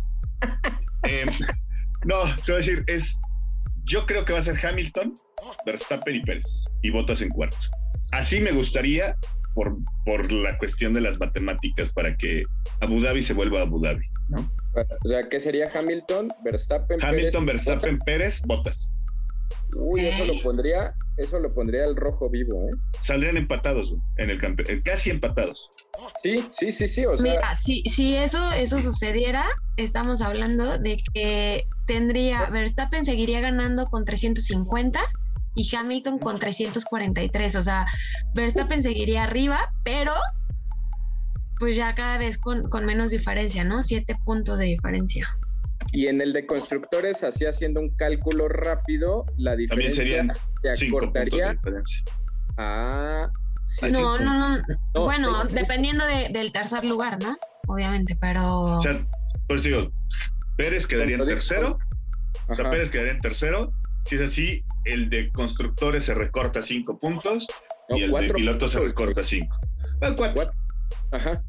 Em, 1.03 1.29
no, 2.03 2.23
te 2.45 2.51
voy 2.51 2.55
a 2.55 2.65
decir, 2.65 2.83
es, 2.87 3.17
yo 3.85 4.05
creo 4.05 4.25
que 4.25 4.33
va 4.33 4.39
a 4.39 4.41
ser 4.41 4.57
Hamilton, 4.61 5.15
Verstappen 5.65 6.15
y 6.15 6.21
Pérez, 6.21 6.65
y 6.81 6.89
Botas 6.89 7.21
en 7.21 7.29
cuarto. 7.29 7.57
Así 8.11 8.41
me 8.41 8.51
gustaría 8.51 9.15
por, 9.53 9.77
por 10.05 10.31
la 10.31 10.57
cuestión 10.57 10.93
de 10.93 11.01
las 11.01 11.19
matemáticas 11.19 11.91
para 11.91 12.15
que 12.15 12.43
Abu 12.79 13.01
Dhabi 13.01 13.21
se 13.21 13.33
vuelva 13.33 13.59
a 13.59 13.63
Abu 13.63 13.79
Dhabi, 13.79 14.05
¿no? 14.29 14.51
O 14.75 15.07
sea, 15.07 15.27
¿qué 15.27 15.39
sería 15.39 15.69
Hamilton, 15.73 16.31
Verstappen, 16.43 17.03
Hamilton, 17.03 17.45
Verstappen, 17.45 17.99
Pérez, 17.99 18.41
Botas. 18.45 18.91
Uy, 19.75 20.07
eso 20.07 20.25
lo 20.25 20.41
pondría, 20.41 20.93
eso 21.17 21.39
lo 21.39 21.53
pondría 21.53 21.85
el 21.85 21.95
rojo 21.95 22.29
vivo, 22.29 22.69
¿eh? 22.69 22.71
Saldrían 23.01 23.37
empatados 23.37 23.95
en 24.17 24.29
el 24.29 24.39
campeonato, 24.39 24.81
casi 24.83 25.09
empatados. 25.11 25.69
Sí, 26.23 26.43
sí, 26.51 26.71
sí, 26.71 26.87
sí. 26.87 27.05
Mira, 27.21 27.55
si, 27.55 27.83
si 27.83 28.15
eso, 28.15 28.51
eso 28.53 28.81
sucediera, 28.81 29.45
estamos 29.77 30.21
hablando 30.21 30.77
de 30.79 30.97
que 31.13 31.65
tendría, 31.85 32.49
Verstappen 32.49 33.05
seguiría 33.05 33.41
ganando 33.41 33.87
con 33.87 34.05
350 34.05 34.99
y 35.59 35.75
Hamilton 35.75 36.19
con 36.19 36.39
343. 36.39 37.55
O 37.55 37.61
sea, 37.61 37.85
Verstappen 38.33 38.81
seguiría 38.81 39.23
arriba, 39.23 39.73
pero 39.83 40.13
pues 41.59 41.75
ya 41.75 41.93
cada 41.93 42.17
vez 42.17 42.37
con, 42.37 42.85
menos 42.85 43.11
diferencia, 43.11 43.65
¿no? 43.65 43.83
Siete 43.83 44.15
puntos 44.23 44.59
de 44.59 44.65
diferencia. 44.65 45.27
Y 45.91 46.07
en 46.07 46.21
el 46.21 46.31
de 46.31 46.45
constructores, 46.45 47.23
así 47.23 47.45
haciendo 47.45 47.81
un 47.81 47.89
cálculo 47.89 48.47
rápido, 48.47 49.25
la 49.37 49.55
diferencia 49.55 50.25
se 50.75 50.87
acortaría 50.87 51.57
a... 52.57 53.29
no, 53.91 54.17
no, 54.17 54.57
no, 54.57 54.63
Bueno, 54.93 55.43
dependiendo 55.45 56.05
del 56.05 56.51
tercer 56.53 56.85
lugar, 56.85 57.21
¿no? 57.21 57.37
Obviamente, 57.67 58.17
pero... 58.19 58.77
O 58.77 58.81
sea, 58.81 59.05
por 59.47 59.61
digo, 59.61 59.91
Pérez 60.55 60.87
quedaría 60.87 61.17
en 61.17 61.25
tercero. 61.25 61.79
O 62.47 62.55
sea, 62.55 62.69
Pérez 62.69 62.89
quedaría 62.89 63.13
en 63.13 63.21
tercero. 63.21 63.73
Si 64.05 64.15
es 64.15 64.21
así, 64.21 64.63
el 64.85 65.09
de 65.09 65.31
constructores 65.31 66.05
se 66.05 66.13
recorta 66.13 66.63
cinco 66.63 66.99
puntos 66.99 67.47
y 67.89 68.03
el 68.03 68.11
de 68.11 68.33
pilotos 68.33 68.71
se 68.71 68.79
recorta 68.79 69.23
cinco. 69.23 69.59
Ah, 70.01 70.13
cuatro. 70.15 70.51
Ajá. 71.11 71.43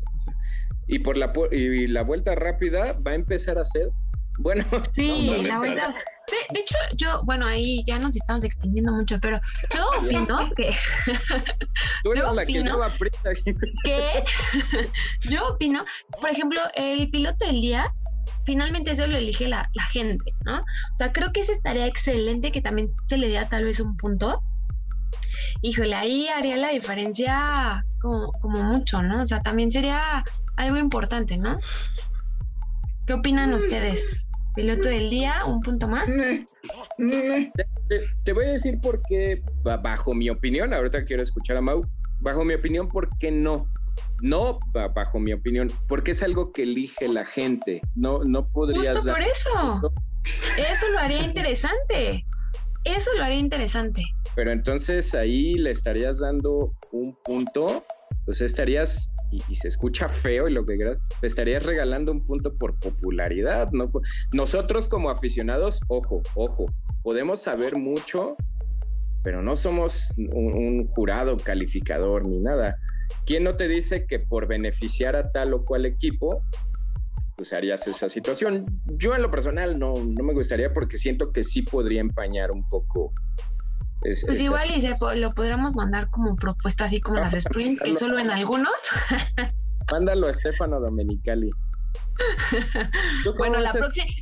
Y 0.86 0.98
por 0.98 1.16
la, 1.16 1.32
y 1.52 1.86
la 1.86 2.02
vuelta 2.02 2.34
rápida 2.34 2.94
va 2.94 3.12
a 3.12 3.14
empezar 3.14 3.58
a 3.58 3.64
ser, 3.64 3.90
bueno. 4.38 4.64
Sí, 4.94 5.42
la 5.44 5.58
vuelta. 5.58 5.94
De, 6.50 6.60
hecho, 6.60 6.76
yo, 6.96 7.22
bueno, 7.24 7.46
ahí 7.46 7.82
ya 7.86 7.98
nos 7.98 8.16
estamos 8.16 8.44
extendiendo 8.44 8.92
mucho, 8.92 9.18
pero 9.20 9.40
yo 9.74 9.88
opino 9.98 10.50
que. 10.56 10.70
yo 12.14 12.30
opino 12.30 12.80
que, 13.84 14.24
yo 15.28 15.48
opino, 15.48 15.84
por 16.20 16.30
ejemplo, 16.30 16.60
el 16.74 17.10
piloto 17.10 17.46
del 17.46 17.60
día 17.60 17.94
finalmente 18.50 18.90
eso 18.90 19.06
lo 19.06 19.16
elige 19.16 19.46
la, 19.46 19.70
la, 19.74 19.84
gente, 19.84 20.34
¿no? 20.44 20.58
O 20.58 20.98
sea, 20.98 21.12
creo 21.12 21.32
que 21.32 21.42
ese 21.42 21.52
estaría 21.52 21.86
excelente 21.86 22.50
que 22.50 22.60
también 22.60 22.90
se 23.06 23.16
le 23.16 23.28
diera 23.28 23.48
tal 23.48 23.62
vez 23.62 23.78
un 23.78 23.96
punto, 23.96 24.42
híjole, 25.62 25.94
ahí 25.94 26.26
haría 26.28 26.56
la 26.56 26.70
diferencia 26.70 27.84
como, 28.00 28.32
mucho, 28.42 29.02
¿no? 29.02 29.22
O 29.22 29.26
sea, 29.26 29.40
también 29.40 29.70
sería 29.70 30.24
algo 30.56 30.78
importante, 30.78 31.38
¿no? 31.38 31.60
¿Qué 33.06 33.12
opinan 33.14 33.54
ustedes? 33.54 34.26
Piloto 34.56 34.88
del 34.88 35.10
día, 35.10 35.44
un 35.46 35.60
punto 35.60 35.86
más. 35.86 36.12
Te, 38.24 38.32
voy 38.32 38.46
a 38.46 38.50
decir 38.50 38.80
por 38.80 39.00
qué, 39.08 39.42
bajo 39.62 40.12
mi 40.12 40.28
opinión, 40.28 40.74
ahorita 40.74 41.04
quiero 41.04 41.22
escuchar 41.22 41.56
a 41.56 41.60
Mau, 41.60 41.86
bajo 42.18 42.44
mi 42.44 42.54
opinión, 42.54 42.88
¿por 42.88 43.16
qué 43.18 43.30
no? 43.30 43.68
No, 44.22 44.60
bajo 44.94 45.18
mi 45.18 45.32
opinión, 45.32 45.72
porque 45.88 46.12
es 46.12 46.22
algo 46.22 46.52
que 46.52 46.62
elige 46.62 47.08
la 47.08 47.24
gente. 47.24 47.80
No, 47.94 48.24
no 48.24 48.46
podrías. 48.46 48.96
Justo 48.96 49.12
por 49.12 49.22
eso. 49.22 49.92
Eso 50.72 50.88
lo 50.92 50.98
haría 50.98 51.22
interesante. 51.22 52.24
Eso 52.84 53.10
lo 53.16 53.24
haría 53.24 53.38
interesante. 53.38 54.02
Pero 54.34 54.52
entonces 54.52 55.14
ahí 55.14 55.54
le 55.54 55.70
estarías 55.70 56.20
dando 56.20 56.74
un 56.92 57.14
punto, 57.24 57.84
pues 58.24 58.40
estarías, 58.40 59.10
y, 59.30 59.54
se 59.54 59.68
escucha 59.68 60.08
feo 60.08 60.48
y 60.48 60.52
lo 60.52 60.64
que 60.64 60.76
quieras, 60.76 60.98
le 61.20 61.28
estarías 61.28 61.62
regalando 61.62 62.10
un 62.10 62.24
punto 62.24 62.56
por 62.56 62.78
popularidad, 62.78 63.70
¿no? 63.72 63.90
Nosotros 64.32 64.88
como 64.88 65.10
aficionados, 65.10 65.80
ojo, 65.88 66.22
ojo, 66.34 66.66
podemos 67.02 67.40
saber 67.40 67.76
mucho, 67.76 68.36
pero 69.22 69.42
no 69.42 69.56
somos 69.56 70.14
un, 70.16 70.86
jurado 70.86 71.36
calificador 71.36 72.24
ni 72.24 72.38
nada. 72.38 72.76
¿Quién 73.26 73.44
no 73.44 73.56
te 73.56 73.68
dice 73.68 74.06
que 74.06 74.18
por 74.18 74.46
beneficiar 74.46 75.16
a 75.16 75.30
tal 75.30 75.54
o 75.54 75.64
cual 75.64 75.86
equipo 75.86 76.42
pues 77.40 77.54
harías 77.54 77.86
esa 77.86 78.10
situación. 78.10 78.66
Yo 78.84 79.14
en 79.14 79.22
lo 79.22 79.30
personal 79.30 79.78
no, 79.78 79.94
no 79.94 80.22
me 80.22 80.34
gustaría 80.34 80.74
porque 80.74 80.98
siento 80.98 81.32
que 81.32 81.42
sí 81.42 81.62
podría 81.62 82.02
empañar 82.02 82.50
un 82.50 82.68
poco. 82.68 83.14
pues 84.02 84.40
igual 84.42 84.70
y 84.76 84.78
se, 84.78 84.94
lo 85.16 85.32
podríamos 85.32 85.74
mandar 85.74 86.10
como 86.10 86.36
propuesta 86.36 86.84
así 86.84 87.00
como 87.00 87.18
las 87.18 87.32
sprint, 87.32 87.80
y 87.86 87.94
solo 87.94 88.18
en 88.18 88.30
algunos. 88.30 88.74
Mándalo 89.90 90.28
a 90.28 90.34
Stefano 90.34 90.80
Domenicali. 90.80 91.48
bueno, 93.38 93.58
la 93.58 93.72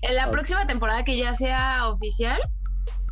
en 0.03 0.15
la 0.15 0.31
próxima 0.31 0.69
temporada 0.69 1.03
que 1.03 1.17
ya 1.17 1.35
sea 1.35 1.89
oficial, 1.89 2.41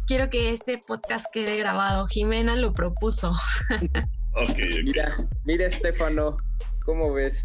quiero 0.07 0.31
que 0.31 0.51
este 0.51 0.79
podcast 0.87 1.27
quede 1.33 1.57
grabado. 1.57 2.07
Jimena 2.07 2.55
lo 2.55 2.74
propuso. 2.74 3.35
ok, 4.37 4.59
Mira, 4.84 5.12
mira, 5.45 5.66
Estefano, 5.66 6.37
¿cómo 6.84 7.12
ves? 7.12 7.45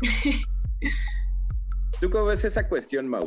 ¿Tú 2.00 2.10
cómo 2.10 2.26
ves 2.26 2.44
esa 2.44 2.68
cuestión, 2.68 3.08
Mau? 3.08 3.26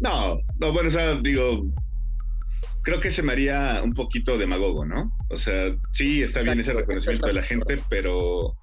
No, 0.00 0.38
no, 0.58 0.72
bueno, 0.72 0.88
o 0.88 0.90
sea, 0.90 1.14
digo, 1.16 1.66
creo 2.82 3.00
que 3.00 3.10
se 3.10 3.22
me 3.22 3.32
haría 3.32 3.80
un 3.82 3.94
poquito 3.94 4.38
demagogo, 4.38 4.84
¿no? 4.84 5.16
O 5.30 5.36
sea, 5.36 5.76
sí, 5.92 6.22
está 6.22 6.42
bien 6.42 6.60
ese 6.60 6.72
reconocimiento 6.72 7.26
de 7.26 7.34
la 7.34 7.42
gente, 7.42 7.76
pero 7.88 8.56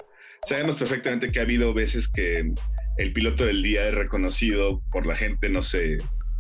sabemos 0.46 0.76
perfectamente 0.76 1.32
que 1.32 1.40
ha 1.40 1.44
habido 1.44 1.74
veces 1.74 2.08
que 2.08 2.52
el 2.98 3.14
piloto 3.14 3.46
del 3.46 3.64
día 3.64 3.88
es 3.88 3.96
reconocido 3.96 4.82
por 4.92 5.06
la 5.06 5.16
gente, 5.16 5.50
no 5.50 5.62
sé, 5.62 5.98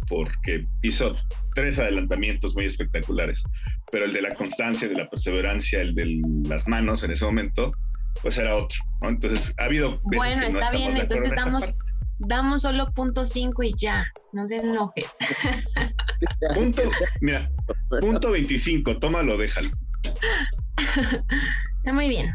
porque 0.09 0.65
hizo 0.81 1.15
tres 1.55 1.79
adelantamientos 1.79 2.55
muy 2.55 2.65
espectaculares, 2.65 3.43
pero 3.91 4.05
el 4.05 4.13
de 4.13 4.21
la 4.21 4.33
constancia, 4.33 4.87
de 4.87 4.95
la 4.95 5.09
perseverancia, 5.09 5.81
el 5.81 5.95
de 5.95 6.21
las 6.47 6.67
manos 6.67 7.03
en 7.03 7.11
ese 7.11 7.23
momento, 7.25 7.71
pues 8.21 8.37
era 8.37 8.57
otro, 8.57 8.79
¿no? 9.01 9.09
Entonces, 9.09 9.53
ha 9.59 9.65
habido... 9.65 10.01
Veces 10.03 10.17
bueno, 10.17 10.47
que 10.47 10.53
no 10.53 10.59
está 10.59 10.71
bien, 10.71 10.97
entonces 10.97 11.31
damos, 11.35 11.77
damos 12.17 12.63
solo 12.63 12.91
punto 12.93 13.23
cinco 13.23 13.63
y 13.63 13.73
ya, 13.77 14.05
no 14.33 14.47
se 14.47 14.57
enoje. 14.57 15.05
punto, 16.55 16.83
mira, 17.21 17.49
punto 18.01 18.31
25, 18.31 18.97
tómalo, 18.99 19.37
déjalo. 19.37 19.69
Está 21.77 21.93
muy 21.93 22.09
bien. 22.09 22.33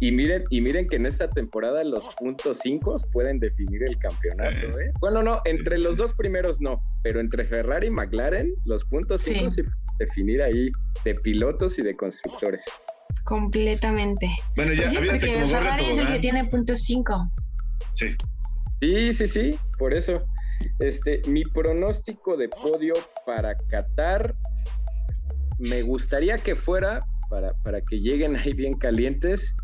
Y 0.00 0.12
miren, 0.12 0.44
y 0.50 0.60
miren 0.60 0.88
que 0.88 0.96
en 0.96 1.06
esta 1.06 1.28
temporada 1.30 1.82
los 1.84 2.14
puntos 2.16 2.58
5 2.62 2.96
pueden 3.12 3.38
definir 3.38 3.82
el 3.82 3.98
campeonato. 3.98 4.66
¿eh? 4.78 4.92
Bueno, 5.00 5.22
no, 5.22 5.40
entre 5.44 5.78
los 5.78 5.96
dos 5.96 6.12
primeros 6.12 6.60
no, 6.60 6.82
pero 7.02 7.20
entre 7.20 7.44
Ferrari 7.44 7.88
y 7.88 7.90
McLaren, 7.90 8.54
los 8.64 8.84
puntos 8.84 9.22
5 9.22 9.50
sí. 9.50 9.62
pueden 9.62 9.78
definir 9.98 10.42
ahí 10.42 10.70
de 11.04 11.14
pilotos 11.16 11.78
y 11.78 11.82
de 11.82 11.96
constructores. 11.96 12.64
Completamente. 13.24 14.28
Bueno, 14.56 14.72
ya 14.72 14.82
pues 14.82 14.92
sí, 14.92 14.98
porque 14.98 15.44
Ferrari 15.46 15.86
es 15.86 15.98
el 15.98 16.08
que 16.08 16.18
tiene 16.18 16.44
puntos 16.46 16.82
5. 16.82 17.32
Sí. 17.94 18.08
Sí, 18.80 19.12
sí, 19.12 19.26
sí, 19.26 19.58
por 19.78 19.92
eso. 19.92 20.24
Este, 20.78 21.22
mi 21.26 21.44
pronóstico 21.44 22.36
de 22.36 22.48
podio 22.48 22.94
para 23.26 23.56
Qatar 23.56 24.34
me 25.58 25.82
gustaría 25.82 26.38
que 26.38 26.54
fuera 26.54 27.04
para, 27.28 27.52
para 27.62 27.80
que 27.80 27.98
lleguen 28.00 28.36
ahí 28.36 28.52
bien 28.52 28.74
calientes 28.74 29.56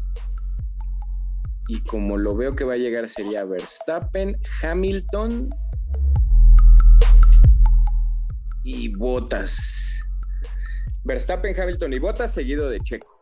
y 1.68 1.80
como 1.82 2.16
lo 2.16 2.36
veo 2.36 2.54
que 2.54 2.64
va 2.64 2.74
a 2.74 2.78
llegar 2.78 3.08
sería 3.08 3.44
Verstappen, 3.44 4.36
Hamilton 4.62 5.50
y 8.62 8.88
Bottas. 8.88 10.00
Verstappen, 11.04 11.58
Hamilton 11.58 11.92
y 11.92 11.98
Bottas 11.98 12.32
seguido 12.32 12.68
de 12.68 12.80
Checo. 12.80 13.18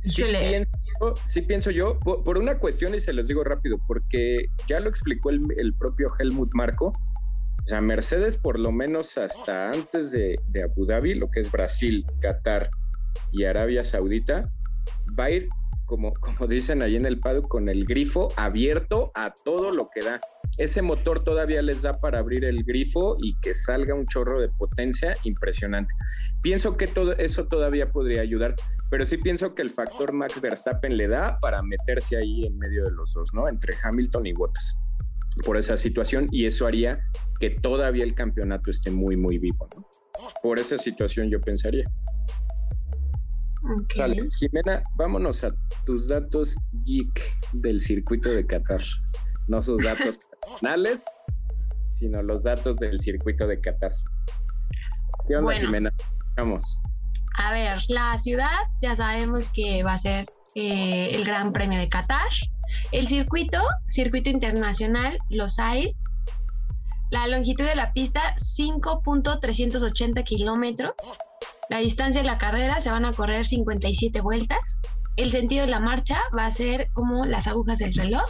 Sí 0.00 0.24
pienso, 0.24 1.46
pienso 1.46 1.70
yo, 1.70 1.98
por, 2.00 2.38
una 2.38 2.58
cuestión 2.58 2.94
y 2.94 3.00
se 3.00 3.12
los 3.12 3.28
digo 3.28 3.44
rápido, 3.44 3.78
porque 3.86 4.46
ya 4.66 4.80
lo 4.80 4.88
explicó 4.88 5.30
el, 5.30 5.46
el, 5.56 5.74
propio 5.74 6.10
Helmut 6.18 6.50
Marco. 6.54 6.86
O 6.86 7.66
sea, 7.66 7.80
Mercedes 7.80 8.36
por 8.36 8.58
lo 8.58 8.72
menos 8.72 9.16
hasta 9.16 9.70
antes 9.70 10.10
de, 10.10 10.40
de 10.48 10.64
Abu 10.64 10.86
Dhabi, 10.86 11.14
lo 11.14 11.30
que 11.30 11.38
es 11.38 11.52
Brasil, 11.52 12.04
Qatar 12.20 12.68
y 13.30 13.44
Arabia 13.44 13.84
Saudita, 13.84 14.52
va 15.18 15.24
a 15.24 15.30
ir 15.30 15.48
como, 15.84 16.14
dicen 16.48 16.82
ahí 16.82 16.96
en 16.96 17.06
el 17.06 17.20
paddock, 17.20 17.48
con 17.48 17.68
el 17.68 17.84
grifo 17.84 18.28
abierto 18.36 19.12
a 19.14 19.34
todo 19.44 19.72
lo 19.72 19.88
que 19.90 20.02
da. 20.02 20.20
Ese 20.58 20.82
motor 20.82 21.24
todavía 21.24 21.62
les 21.62 21.82
da 21.82 21.98
para 22.00 22.18
abrir 22.18 22.44
el 22.44 22.64
grifo 22.64 23.16
y 23.20 23.34
que 23.40 23.54
salga 23.54 23.94
un 23.94 24.06
chorro 24.06 24.40
de 24.40 24.48
potencia 24.48 25.16
impresionante. 25.24 25.94
Pienso 26.42 26.76
que 26.76 26.86
todo 26.86 27.12
eso 27.16 27.46
todavía 27.46 27.90
podría 27.90 28.20
ayudar, 28.20 28.54
pero 28.90 29.06
sí 29.06 29.16
pienso 29.16 29.54
que 29.54 29.62
el 29.62 29.70
factor 29.70 30.12
Max 30.12 30.40
Verstappen 30.40 30.96
le 30.96 31.08
da 31.08 31.38
para 31.40 31.62
meterse 31.62 32.16
ahí 32.16 32.44
en 32.44 32.58
medio 32.58 32.84
de 32.84 32.90
los 32.90 33.14
dos, 33.14 33.32
¿no? 33.32 33.48
Entre 33.48 33.74
Hamilton 33.82 34.26
y 34.26 34.32
Bottas 34.32 34.78
por 35.44 35.56
esa 35.56 35.76
situación 35.76 36.28
y 36.30 36.46
eso 36.46 36.66
haría 36.66 36.98
que 37.40 37.50
todavía 37.50 38.04
el 38.04 38.14
campeonato 38.14 38.70
esté 38.70 38.90
muy, 38.90 39.16
muy 39.16 39.38
vivo, 39.38 39.68
¿no? 39.74 39.86
Por 40.42 40.58
esa 40.58 40.78
situación 40.78 41.30
yo 41.30 41.40
pensaría. 41.40 41.90
Sale. 43.94 44.28
Jimena, 44.38 44.82
vámonos 44.96 45.44
a 45.44 45.52
tus 45.84 46.08
datos 46.08 46.56
geek 46.84 47.20
del 47.52 47.80
circuito 47.80 48.30
de 48.30 48.46
Qatar. 48.46 48.82
No 49.48 49.62
sus 49.62 49.82
datos 49.82 50.18
personales, 50.40 51.04
sino 51.92 52.22
los 52.22 52.42
datos 52.42 52.78
del 52.78 53.00
circuito 53.00 53.46
de 53.46 53.60
Qatar. 53.60 53.92
¿Qué 55.26 55.36
onda, 55.36 55.54
Jimena? 55.54 55.92
Vamos. 56.36 56.80
A 57.38 57.52
ver, 57.52 57.78
la 57.88 58.18
ciudad 58.18 58.66
ya 58.80 58.94
sabemos 58.94 59.48
que 59.50 59.82
va 59.82 59.94
a 59.94 59.98
ser 59.98 60.26
eh, 60.54 61.10
el 61.12 61.24
Gran 61.24 61.52
Premio 61.52 61.78
de 61.78 61.88
Qatar. 61.88 62.28
El 62.90 63.06
circuito, 63.06 63.58
circuito 63.86 64.30
internacional, 64.30 65.18
Los 65.28 65.58
hay. 65.58 65.94
La 67.10 67.26
longitud 67.26 67.64
de 67.64 67.74
la 67.74 67.92
pista, 67.92 68.34
5.380 68.36 70.24
kilómetros. 70.24 70.92
La 71.68 71.78
distancia 71.78 72.22
de 72.22 72.26
la 72.26 72.36
carrera 72.36 72.80
se 72.80 72.90
van 72.90 73.04
a 73.04 73.12
correr 73.12 73.46
57 73.46 74.20
vueltas. 74.20 74.80
El 75.16 75.30
sentido 75.30 75.64
de 75.64 75.70
la 75.70 75.80
marcha 75.80 76.18
va 76.36 76.46
a 76.46 76.50
ser 76.50 76.88
como 76.92 77.24
las 77.24 77.46
agujas 77.46 77.78
del 77.78 77.94
reloj. 77.94 78.28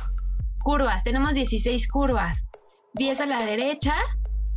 Curvas, 0.63 1.03
tenemos 1.03 1.35
16 1.35 1.89
curvas, 1.89 2.47
10 2.95 3.21
a 3.23 3.27
la 3.27 3.45
derecha 3.45 3.95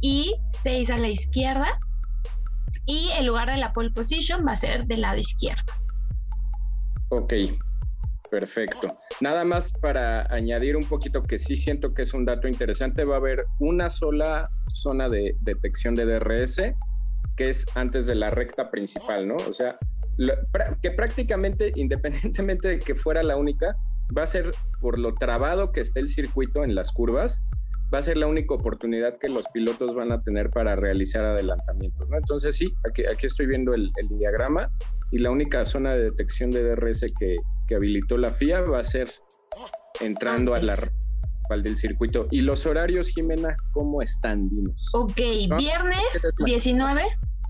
y 0.02 0.36
6 0.50 0.90
a 0.90 0.98
la 0.98 1.08
izquierda. 1.08 1.80
Y 2.86 3.10
el 3.18 3.26
lugar 3.26 3.50
de 3.50 3.58
la 3.58 3.74
pole 3.74 3.92
position 3.92 4.46
va 4.46 4.52
a 4.52 4.56
ser 4.56 4.86
del 4.86 5.02
lado 5.02 5.18
izquierdo. 5.18 5.64
Ok, 7.10 7.34
perfecto. 8.30 8.96
Nada 9.22 9.46
más 9.46 9.72
para 9.72 10.32
añadir 10.32 10.76
un 10.76 10.84
poquito 10.84 11.24
que 11.24 11.38
sí 11.38 11.56
siento 11.56 11.94
que 11.94 12.04
es 12.04 12.14
un 12.14 12.26
dato 12.26 12.48
interesante, 12.48 13.06
va 13.06 13.16
a 13.16 13.20
haber 13.20 13.46
una 13.60 13.90
sola 13.90 14.50
zona 14.68 15.08
de 15.10 15.36
detección 15.42 15.96
de 15.96 16.06
DRS 16.06 16.76
que 17.36 17.50
es 17.50 17.66
antes 17.76 18.08
de 18.08 18.16
la 18.16 18.30
recta 18.30 18.70
principal, 18.72 19.28
¿no? 19.28 19.36
O 19.36 19.54
sea, 19.54 19.78
que 20.82 20.92
prácticamente, 20.92 21.72
independientemente 21.76 22.68
de 22.68 22.80
que 22.80 22.96
fuera 22.96 23.24
la 23.24 23.36
única, 23.38 23.76
va 24.16 24.24
a 24.24 24.28
ser 24.28 24.52
por 24.80 25.00
lo 25.00 25.16
trabado 25.16 25.72
que 25.72 25.82
esté 25.82 26.00
el 26.00 26.10
circuito 26.10 26.64
en 26.64 26.76
las 26.76 26.92
curvas, 26.92 27.46
va 27.94 28.00
a 28.00 28.04
ser 28.04 28.18
la 28.18 28.28
única 28.28 28.54
oportunidad 28.54 29.18
que 29.20 29.30
los 29.30 29.48
pilotos 29.54 29.94
van 29.94 30.12
a 30.12 30.22
tener 30.22 30.50
para 30.50 30.76
realizar 30.76 31.24
adelantamientos, 31.24 32.10
¿no? 32.10 32.18
Entonces 32.18 32.56
sí, 32.56 32.74
aquí, 32.90 33.04
estoy 33.26 33.46
viendo 33.46 33.74
el, 33.74 33.92
diagrama 34.10 34.72
y 35.12 35.20
la 35.20 35.32
única 35.32 35.66
zona 35.66 35.94
de 35.94 36.06
detección 36.06 36.52
de 36.52 36.64
DRS 36.64 37.06
que 37.18 37.76
habilitó 37.76 38.18
la 38.18 38.32
FIA 38.32 38.62
va 38.62 38.80
a 38.80 38.84
ser 38.84 39.10
entrando 40.02 40.54
a 40.54 40.60
la 40.60 40.76
del 41.50 41.78
circuito. 41.78 42.28
¿Y 42.32 42.42
los 42.42 42.66
horarios, 42.66 43.08
Jimena, 43.10 43.56
cómo 43.72 44.02
están? 44.02 44.50
Dinos. 44.50 44.90
Ok, 44.94 45.16
viernes 45.58 46.36
19. 46.44 47.04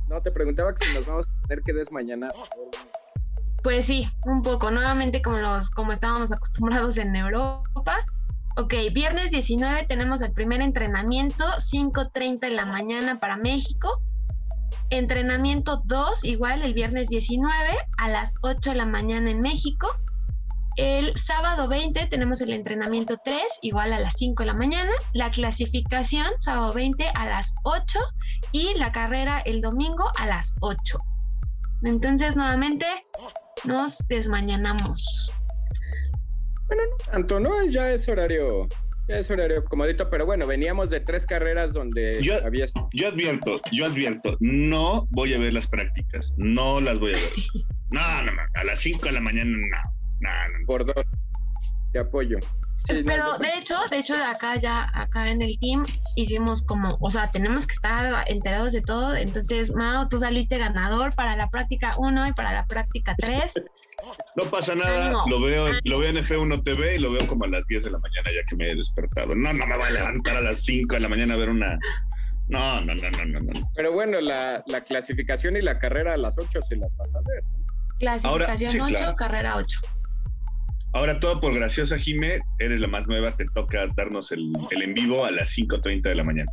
No, 0.07 0.21
te 0.21 0.31
preguntaba 0.31 0.73
que 0.73 0.85
si 0.85 0.93
nos 0.93 1.05
vamos 1.05 1.27
a 1.27 1.47
tener 1.47 1.63
que 1.63 1.73
desmañanar. 1.73 2.31
Pues 3.63 3.87
sí, 3.87 4.07
un 4.25 4.43
poco, 4.43 4.69
nuevamente 4.69 5.21
como, 5.21 5.37
los, 5.37 5.71
como 5.71 5.91
estábamos 5.91 6.31
acostumbrados 6.31 6.97
en 6.97 7.15
Europa. 7.15 8.05
Ok, 8.57 8.73
viernes 8.93 9.31
19 9.31 9.85
tenemos 9.87 10.21
el 10.21 10.31
primer 10.31 10.61
entrenamiento, 10.61 11.43
5.30 11.43 12.47
en 12.47 12.55
la 12.55 12.65
mañana 12.65 13.19
para 13.19 13.37
México. 13.37 14.01
Entrenamiento 14.91 15.81
2, 15.85 16.23
igual 16.25 16.61
el 16.61 16.73
viernes 16.73 17.09
19 17.09 17.51
a 17.97 18.09
las 18.09 18.35
8 18.43 18.69
de 18.69 18.75
la 18.75 18.85
mañana 18.85 19.31
en 19.31 19.41
México. 19.41 19.87
El 20.77 21.15
sábado 21.15 21.69
20 21.69 22.07
tenemos 22.07 22.41
el 22.41 22.51
entrenamiento 22.51 23.17
3, 23.23 23.41
igual 23.61 23.93
a 23.93 23.99
las 23.99 24.15
5 24.17 24.43
de 24.43 24.47
la 24.47 24.53
mañana, 24.53 24.91
la 25.13 25.31
clasificación 25.31 26.27
sábado 26.39 26.73
20 26.73 27.07
a 27.13 27.25
las 27.27 27.55
8 27.63 27.99
y 28.51 28.73
la 28.77 28.91
carrera 28.91 29.39
el 29.39 29.61
domingo 29.61 30.11
a 30.17 30.27
las 30.27 30.53
8. 30.59 30.99
Entonces, 31.83 32.35
nuevamente, 32.35 32.85
nos 33.63 34.05
desmañanamos. 34.09 35.31
Bueno, 36.67 36.83
no 36.83 37.11
tanto, 37.11 37.39
¿no? 37.39 37.65
Ya 37.67 37.91
es 37.91 38.09
horario, 38.09 38.67
ya 39.07 39.19
es 39.19 39.31
horario 39.31 39.63
comodito, 39.63 40.09
pero 40.09 40.25
bueno, 40.25 40.45
veníamos 40.45 40.89
de 40.89 40.99
tres 40.99 41.25
carreras 41.25 41.71
donde 41.71 42.21
yo, 42.21 42.35
había... 42.45 42.65
Yo 42.91 43.07
advierto, 43.07 43.61
yo 43.71 43.85
advierto, 43.85 44.35
no 44.41 45.07
voy 45.11 45.35
a 45.35 45.39
ver 45.39 45.53
las 45.53 45.67
prácticas, 45.67 46.33
no 46.37 46.81
las 46.81 46.99
voy 46.99 47.13
a 47.13 47.15
ver. 47.15 47.29
No, 47.91 48.01
no, 48.23 48.31
no, 48.31 48.41
a 48.55 48.63
las 48.63 48.79
5 48.79 49.05
de 49.05 49.11
la 49.11 49.21
mañana 49.21 49.51
no. 49.55 49.94
Por 50.65 50.85
dos. 50.85 51.05
Te 51.91 51.99
apoyo. 51.99 52.39
Pero 52.87 53.37
de 53.39 53.47
hecho, 53.57 53.75
de 53.89 53.97
hecho, 53.97 54.13
acá 54.15 54.57
ya, 54.57 54.89
acá 54.93 55.31
en 55.31 55.41
el 55.41 55.57
team 55.59 55.85
hicimos 56.15 56.61
como, 56.61 56.97
o 56.99 57.09
sea, 57.09 57.31
tenemos 57.31 57.65
que 57.65 57.73
estar 57.73 58.29
enterados 58.29 58.73
de 58.73 58.81
todo. 58.81 59.15
Entonces, 59.15 59.73
Mao, 59.73 60.07
tú 60.07 60.19
saliste 60.19 60.57
ganador 60.57 61.15
para 61.15 61.35
la 61.35 61.49
práctica 61.49 61.95
1 61.97 62.27
y 62.27 62.33
para 62.33 62.51
la 62.51 62.65
práctica 62.67 63.15
3. 63.17 63.63
No 64.35 64.43
pasa 64.51 64.75
nada, 64.75 65.23
lo 65.27 65.41
veo, 65.41 65.67
lo 65.83 65.99
veo 65.99 66.09
en 66.09 66.17
F1 66.17 66.63
TV 66.63 66.95
y 66.95 66.99
lo 66.99 67.11
veo 67.11 67.25
como 67.27 67.45
a 67.45 67.47
las 67.47 67.65
10 67.65 67.85
de 67.85 67.91
la 67.91 67.97
mañana 67.97 68.29
ya 68.29 68.45
que 68.47 68.55
me 68.55 68.69
he 68.69 68.75
despertado. 68.75 69.33
No, 69.33 69.53
no 69.53 69.65
me 69.65 69.77
voy 69.77 69.87
a 69.87 69.91
levantar 69.91 70.37
a 70.37 70.41
las 70.41 70.63
5 70.63 70.93
de 70.95 70.99
la 70.99 71.09
mañana 71.09 71.33
a 71.33 71.37
ver 71.37 71.49
una, 71.49 71.79
No, 72.49 72.81
no, 72.81 72.93
no, 72.93 73.09
no, 73.09 73.25
no, 73.25 73.39
no. 73.39 73.71
Pero 73.73 73.93
bueno, 73.93 74.21
la, 74.21 74.63
clasificación 74.85 75.57
y 75.57 75.61
la 75.61 75.79
carrera 75.79 76.13
a 76.13 76.17
las 76.17 76.37
8 76.37 76.61
se 76.61 76.75
las 76.75 76.95
vas 76.97 77.15
a 77.15 77.19
ver. 77.21 77.43
Clasificación 77.97 78.81
8, 78.81 79.15
carrera 79.15 79.55
8. 79.55 79.79
Ahora 80.95 81.19
todo 81.19 81.41
por 81.41 81.53
graciosa, 81.53 81.97
Jime, 81.97 82.39
eres 82.57 82.79
la 82.79 82.87
más 82.87 83.05
nueva, 83.05 83.35
te 83.35 83.45
toca 83.53 83.85
darnos 83.97 84.31
el, 84.31 84.53
el 84.71 84.81
en 84.81 84.93
vivo 84.93 85.25
a 85.25 85.31
las 85.31 85.49
5.30 85.49 86.03
de 86.03 86.15
la 86.15 86.23
mañana. 86.23 86.49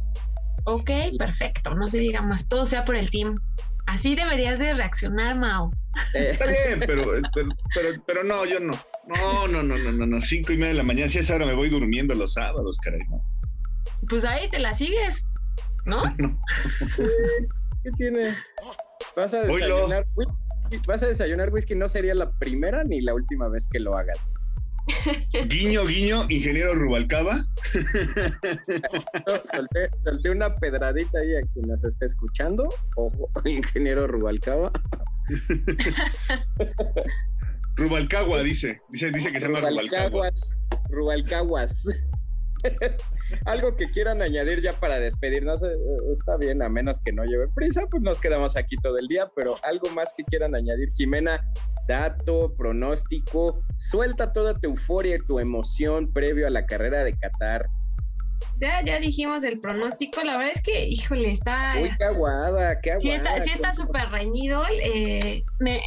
Ok, 0.64 0.90
perfecto, 1.16 1.72
no 1.76 1.86
se 1.86 1.98
diga 1.98 2.22
más, 2.22 2.48
todo 2.48 2.66
sea 2.66 2.84
por 2.84 2.96
el 2.96 3.08
team. 3.08 3.40
Así 3.86 4.16
deberías 4.16 4.58
de 4.58 4.74
reaccionar, 4.74 5.38
Mao. 5.38 5.70
Eh, 6.14 6.30
está 6.32 6.46
bien, 6.46 6.80
pero, 6.80 7.12
pero, 7.32 8.02
pero, 8.04 8.24
no, 8.24 8.44
yo 8.44 8.58
no. 8.58 8.72
No, 9.06 9.46
no, 9.46 9.62
no, 9.62 9.78
no, 9.78 9.92
no, 9.92 10.06
no. 10.06 10.20
Cinco 10.20 10.52
y 10.52 10.56
media 10.56 10.70
de 10.70 10.74
la 10.74 10.82
mañana. 10.82 11.08
Si 11.08 11.20
es 11.20 11.30
ahora 11.30 11.46
me 11.46 11.54
voy 11.54 11.68
durmiendo 11.68 12.12
los 12.16 12.32
sábados, 12.32 12.78
caray. 12.82 13.00
Pues 14.08 14.24
ahí 14.24 14.50
te 14.50 14.58
la 14.58 14.74
sigues, 14.74 15.24
¿no? 15.84 16.02
no. 16.18 16.36
¿Qué 17.84 17.90
tiene? 17.96 18.34
¿Vas 19.16 19.34
a 19.34 19.42
desayunar? 19.42 20.04
¿Vas 20.86 21.02
a 21.02 21.08
desayunar 21.08 21.52
whisky? 21.52 21.74
No 21.74 21.88
sería 21.88 22.14
la 22.14 22.30
primera 22.30 22.84
ni 22.84 23.00
la 23.00 23.14
última 23.14 23.48
vez 23.48 23.68
que 23.68 23.80
lo 23.80 23.96
hagas. 23.96 24.28
Guiño, 25.48 25.86
guiño, 25.86 26.26
ingeniero 26.28 26.74
Rubalcaba. 26.74 27.44
solté, 29.44 30.30
una 30.30 30.56
pedradita 30.56 31.20
ahí 31.20 31.36
a 31.36 31.42
quien 31.52 31.68
nos 31.68 31.84
esté 31.84 32.06
escuchando. 32.06 32.68
Ojo, 32.96 33.30
ingeniero 33.44 34.06
Rubalcaba. 34.06 34.72
Rubalcagua, 37.76 38.42
dice. 38.42 38.80
Dice, 38.90 39.10
dice 39.12 39.32
que 39.32 39.40
se 39.40 39.46
llama 39.46 39.60
Rubalcaguas. 39.60 40.60
Rubalcaguas. 40.90 41.86
Algo 43.44 43.76
que 43.76 43.90
quieran 43.90 44.22
añadir 44.22 44.60
ya 44.62 44.72
para 44.72 44.98
despedirnos, 44.98 45.62
eh, 45.62 45.76
está 46.12 46.36
bien, 46.36 46.62
a 46.62 46.68
menos 46.68 47.00
que 47.00 47.12
no 47.12 47.24
lleve 47.24 47.48
prisa, 47.54 47.86
pues 47.90 48.02
nos 48.02 48.20
quedamos 48.20 48.56
aquí 48.56 48.76
todo 48.76 48.98
el 48.98 49.08
día, 49.08 49.30
pero 49.34 49.56
algo 49.62 49.90
más 49.90 50.12
que 50.16 50.24
quieran 50.24 50.54
añadir, 50.54 50.90
Jimena, 50.90 51.44
dato, 51.86 52.54
pronóstico, 52.56 53.62
suelta 53.76 54.32
toda 54.32 54.54
tu 54.54 54.68
euforia 54.68 55.16
y 55.16 55.26
tu 55.26 55.38
emoción 55.38 56.12
previo 56.12 56.46
a 56.46 56.50
la 56.50 56.66
carrera 56.66 57.04
de 57.04 57.16
Qatar. 57.16 57.68
Ya, 58.58 58.82
ya 58.84 58.98
dijimos 59.00 59.44
el 59.44 59.58
pronóstico, 59.60 60.22
la 60.22 60.36
verdad 60.36 60.52
es 60.54 60.62
que, 60.62 60.86
híjole, 60.86 61.30
está... 61.30 61.74
Uy, 61.80 61.90
qué 61.98 62.04
aguada, 62.04 62.80
qué 62.80 62.92
aguada. 62.92 63.40
Sí 63.40 63.50
está 63.50 63.74
súper 63.74 64.08
reñido, 64.10 64.62
eh, 64.70 65.44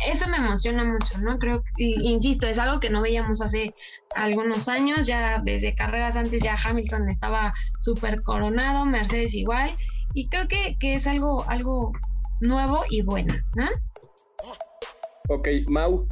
eso 0.07 0.27
me 0.27 0.37
emociona 0.37 0.83
mucho, 0.83 1.17
¿no? 1.19 1.39
Creo 1.39 1.63
que, 1.77 1.83
insisto, 1.85 2.47
es 2.47 2.59
algo 2.59 2.79
que 2.79 2.89
no 2.89 3.01
veíamos 3.01 3.41
hace 3.41 3.73
algunos 4.15 4.67
años, 4.67 5.07
ya 5.07 5.41
desde 5.43 5.75
carreras 5.75 6.17
antes 6.17 6.41
ya 6.41 6.55
Hamilton 6.63 7.09
estaba 7.09 7.53
súper 7.79 8.21
coronado, 8.21 8.85
Mercedes 8.85 9.33
igual, 9.33 9.71
y 10.13 10.27
creo 10.27 10.47
que, 10.47 10.77
que 10.79 10.95
es 10.95 11.07
algo, 11.07 11.45
algo 11.49 11.93
nuevo 12.39 12.83
y 12.89 13.01
bueno, 13.01 13.33
¿no? 13.55 13.69
Ok, 15.29 15.47
Mau, 15.67 16.07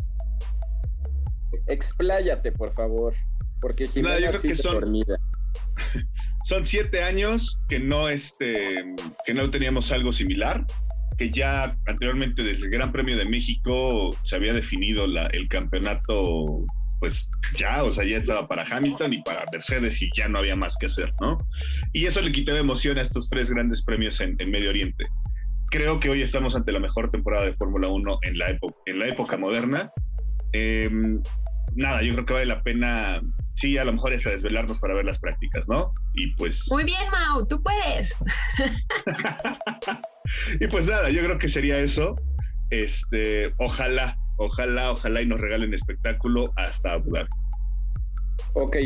expláyate, 1.67 2.51
por 2.51 2.73
favor, 2.73 3.13
porque 3.61 3.87
Jimena 3.87 4.31
no, 4.31 4.39
que 4.39 4.55
son, 4.55 4.73
dormida. 4.73 5.17
Son 6.43 6.65
siete 6.65 7.03
años 7.03 7.59
que 7.69 7.79
no, 7.79 8.09
este, 8.09 8.85
que 9.25 9.33
no 9.33 9.49
teníamos 9.49 9.91
algo 9.91 10.11
similar, 10.11 10.65
que 11.17 11.31
ya 11.31 11.77
anteriormente 11.87 12.43
desde 12.43 12.65
el 12.65 12.71
Gran 12.71 12.91
Premio 12.91 13.17
de 13.17 13.25
México 13.25 14.17
se 14.23 14.35
había 14.35 14.53
definido 14.53 15.05
el 15.05 15.47
campeonato, 15.47 16.65
pues 16.99 17.29
ya, 17.57 17.83
o 17.83 17.93
sea, 17.93 18.03
ya 18.03 18.17
estaba 18.17 18.47
para 18.47 18.63
Hamilton 18.63 19.13
y 19.13 19.23
para 19.23 19.45
Mercedes 19.51 20.01
y 20.01 20.09
ya 20.15 20.27
no 20.27 20.39
había 20.39 20.55
más 20.55 20.77
que 20.77 20.87
hacer, 20.87 21.13
¿no? 21.21 21.37
Y 21.93 22.05
eso 22.05 22.21
le 22.21 22.31
quitó 22.31 22.55
emoción 22.55 22.97
a 22.97 23.01
estos 23.01 23.29
tres 23.29 23.49
grandes 23.49 23.83
premios 23.83 24.19
en, 24.19 24.35
en 24.39 24.51
Medio 24.51 24.69
Oriente 24.69 25.05
creo 25.73 25.99
que 25.99 26.07
hoy 26.07 26.21
estamos 26.21 26.55
ante 26.55 26.71
la 26.71 26.79
mejor 26.79 27.09
temporada 27.09 27.47
de 27.47 27.55
Fórmula 27.55 27.87
1 27.87 28.19
en 28.21 28.37
la, 28.37 28.59
en 28.85 28.99
la 28.99 29.07
época 29.07 29.37
moderna. 29.37 29.91
Em, 30.51 31.19
nada, 31.75 32.01
yo 32.01 32.13
creo 32.13 32.25
que 32.25 32.33
vale 32.33 32.45
la 32.45 32.63
pena, 32.63 33.21
sí, 33.55 33.77
a 33.77 33.85
lo 33.85 33.93
mejor 33.93 34.13
es 34.13 34.25
a 34.27 34.31
desvelarnos 34.31 34.79
para 34.79 34.93
ver 34.93 35.05
las 35.05 35.19
prácticas, 35.19 35.67
¿no? 35.67 35.93
Y 36.13 36.35
pues... 36.35 36.67
Muy 36.71 36.83
bien, 36.83 37.01
Mau, 37.11 37.45
tú 37.47 37.61
puedes. 37.61 38.15
y 40.59 40.67
pues 40.67 40.85
nada, 40.85 41.09
yo 41.09 41.23
creo 41.23 41.37
que 41.37 41.49
sería 41.49 41.79
eso. 41.79 42.15
Este, 42.69 43.53
ojalá, 43.57 44.17
ojalá, 44.37 44.91
ojalá 44.91 45.21
y 45.21 45.27
nos 45.27 45.39
regalen 45.39 45.73
espectáculo 45.73 46.51
hasta 46.55 46.93
Abu 46.93 47.11
Dhabi. 47.11 47.29
Ok, 48.53 48.77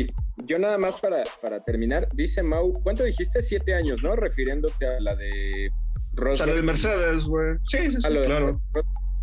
yo 0.44 0.58
nada 0.58 0.78
más 0.78 1.00
para, 1.00 1.22
para 1.42 1.62
terminar, 1.62 2.08
dice 2.14 2.42
Mau, 2.42 2.72
¿cuánto 2.82 3.04
dijiste? 3.04 3.42
Siete 3.42 3.74
años, 3.74 4.02
¿no? 4.02 4.16
Refiriéndote 4.16 4.86
a 4.86 5.00
la 5.00 5.14
de 5.14 5.70
Rosberg. 6.14 6.54
de 6.54 6.62
Mercedes, 6.62 7.24
güey. 7.24 7.56
Sí, 7.64 7.78
sí, 7.90 8.00
sí, 8.00 8.08
claro. 8.08 8.60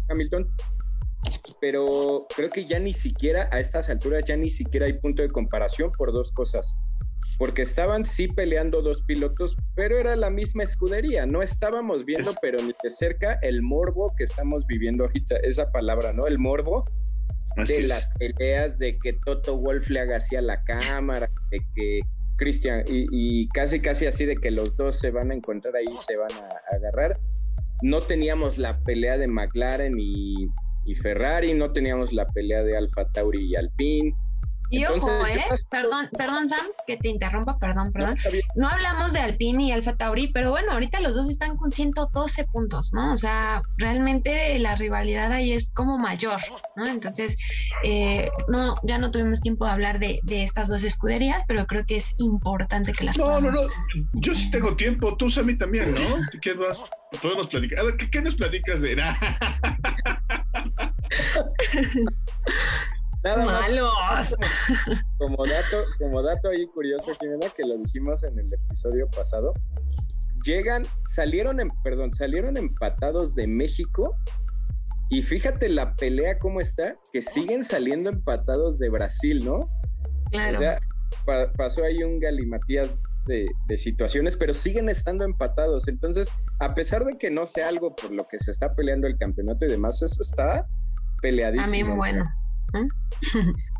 Hamilton. 0.09 0.47
Pero 1.61 2.27
creo 2.35 2.49
que 2.49 2.65
ya 2.65 2.79
ni 2.79 2.93
siquiera 2.93 3.49
a 3.51 3.59
estas 3.59 3.89
alturas 3.89 4.23
ya 4.25 4.35
ni 4.35 4.49
siquiera 4.49 4.85
hay 4.85 4.93
punto 4.93 5.21
de 5.21 5.29
comparación 5.29 5.91
por 5.97 6.11
dos 6.11 6.31
cosas. 6.31 6.77
Porque 7.37 7.63
estaban 7.63 8.05
sí 8.05 8.27
peleando 8.27 8.81
dos 8.81 9.01
pilotos, 9.01 9.57
pero 9.75 9.99
era 9.99 10.15
la 10.15 10.29
misma 10.29 10.63
escudería. 10.63 11.25
No 11.25 11.41
estábamos 11.41 12.05
viendo, 12.05 12.33
pero 12.41 12.59
ni 12.63 12.73
de 12.81 12.89
cerca, 12.89 13.39
el 13.41 13.61
morbo 13.61 14.13
que 14.17 14.23
estamos 14.23 14.65
viviendo 14.67 15.03
ahorita, 15.03 15.37
esa 15.37 15.71
palabra, 15.71 16.13
¿no? 16.13 16.27
El 16.27 16.39
morbo 16.39 16.85
de 17.67 17.81
las 17.81 18.07
peleas, 18.17 18.79
de 18.79 18.97
que 18.99 19.13
Toto 19.25 19.57
Wolf 19.57 19.89
le 19.89 20.01
haga 20.01 20.17
así 20.17 20.35
a 20.35 20.41
la 20.41 20.63
cámara, 20.63 21.29
de 21.51 21.59
que 21.75 22.01
Cristian, 22.37 22.83
y, 22.87 23.47
casi 23.49 23.79
casi 23.79 24.07
así 24.07 24.25
de 24.25 24.35
que 24.35 24.51
los 24.51 24.75
dos 24.75 24.99
se 24.99 25.11
van 25.11 25.31
a 25.31 25.35
encontrar 25.35 25.75
ahí, 25.75 25.97
se 26.05 26.17
van 26.17 26.31
a, 26.33 26.75
agarrar. 26.75 27.19
No 27.81 28.01
teníamos 28.01 28.57
la 28.57 28.79
pelea 28.79 29.17
de 29.17 29.27
McLaren 29.27 29.95
y, 29.97 30.47
y, 30.85 30.95
Ferrari, 30.95 31.53
no 31.53 31.71
teníamos 31.71 32.13
la 32.13 32.27
pelea 32.29 32.63
de 32.63 32.77
Alfa 32.77 33.05
Tauri 33.11 33.45
y 33.45 33.55
Alpine. 33.55 34.15
Y 34.69 34.85
ojo, 34.85 35.25
¿eh? 35.27 35.45
Perdón, 35.69 36.09
perdón, 36.17 36.49
Sam, 36.49 36.65
que 36.87 36.97
te 36.97 37.09
interrumpa, 37.09 37.57
perdón, 37.57 37.91
perdón. 37.91 38.15
No, 38.55 38.67
hablamos 38.67 39.13
de 39.13 39.19
Alpine 39.19 39.63
y 39.65 39.71
Alfa 39.71 39.95
Tauri, 39.95 40.27
pero 40.27 40.49
bueno, 40.49 40.71
ahorita 40.73 40.99
los 40.99 41.15
dos 41.15 41.29
están 41.29 41.57
con 41.57 41.71
112 41.71 42.45
puntos, 42.45 42.91
¿no? 42.93 43.13
O 43.13 43.17
sea, 43.17 43.61
realmente 43.77 44.57
la 44.59 44.75
rivalidad 44.75 45.31
ahí 45.31 45.53
es 45.53 45.69
como 45.73 45.97
mayor, 45.97 46.41
¿no? 46.75 46.87
Entonces, 46.87 47.37
eh, 47.83 48.29
no, 48.47 48.75
ya 48.83 48.97
no 48.97 49.11
tuvimos 49.11 49.41
tiempo 49.41 49.65
de 49.65 49.71
hablar 49.71 49.99
de, 49.99 50.21
estas 50.27 50.67
dos 50.67 50.83
escuderías, 50.83 51.43
pero 51.47 51.65
creo 51.65 51.85
que 51.85 51.95
es 51.95 52.13
importante 52.17 52.93
que 52.93 53.05
las 53.05 53.17
No, 53.17 53.39
no, 53.39 53.51
no, 53.51 53.61
yo 54.13 54.35
sí 54.35 54.51
tengo 54.51 54.75
tiempo, 54.75 55.15
tú, 55.17 55.29
Sammy, 55.29 55.57
también, 55.57 55.91
¿no? 55.91 55.99
Si 56.31 56.39
quieres 56.39 56.61
más, 56.61 56.79
podemos 57.21 57.47
platicar. 57.47 57.79
A 57.79 57.83
ver, 57.83 57.97
¿qué, 57.97 58.09
qué 58.09 58.21
nos 58.21 58.35
platicas 58.35 58.81
de...? 58.81 58.95
Nada 63.25 63.43
Malos. 63.43 64.35
como 65.17 65.45
dato, 65.47 65.83
como 65.97 66.21
dato 66.21 66.49
ahí 66.49 66.67
curioso, 66.67 67.11
Jimena, 67.19 67.49
que 67.49 67.63
lo 67.63 67.75
dijimos 67.79 68.21
en 68.23 68.37
el 68.37 68.53
episodio 68.53 69.07
pasado, 69.09 69.51
llegan, 70.43 70.85
salieron, 71.05 71.59
en, 71.59 71.71
perdón, 71.83 72.13
salieron 72.13 72.55
empatados 72.55 73.33
de 73.33 73.47
México 73.47 74.15
y 75.09 75.23
fíjate 75.23 75.69
la 75.69 75.95
pelea 75.95 76.37
cómo 76.37 76.61
está, 76.61 76.97
que 77.11 77.23
siguen 77.23 77.63
saliendo 77.63 78.11
empatados 78.11 78.77
de 78.77 78.89
Brasil, 78.89 79.43
¿no? 79.43 79.71
Claro. 80.29 80.57
O 80.57 80.59
sea, 80.59 80.79
pasó 81.57 81.83
ahí 81.83 82.03
un 82.03 82.19
galimatías 82.19 83.01
de, 83.25 83.47
de, 83.65 83.77
situaciones, 83.79 84.35
pero 84.37 84.53
siguen 84.53 84.87
estando 84.87 85.25
empatados. 85.25 85.87
Entonces, 85.87 86.31
a 86.59 86.75
pesar 86.75 87.03
de 87.05 87.17
que 87.17 87.31
no 87.31 87.47
sea 87.47 87.69
algo 87.69 87.95
por 87.95 88.11
lo 88.11 88.27
que 88.27 88.37
se 88.37 88.51
está 88.51 88.71
peleando 88.71 89.07
el 89.07 89.17
campeonato 89.17 89.65
y 89.65 89.69
demás, 89.69 90.03
eso 90.03 90.21
está 90.21 90.67
peleadísimo. 91.23 91.65
A 91.65 91.89
mí, 91.89 91.97
bueno. 91.97 92.44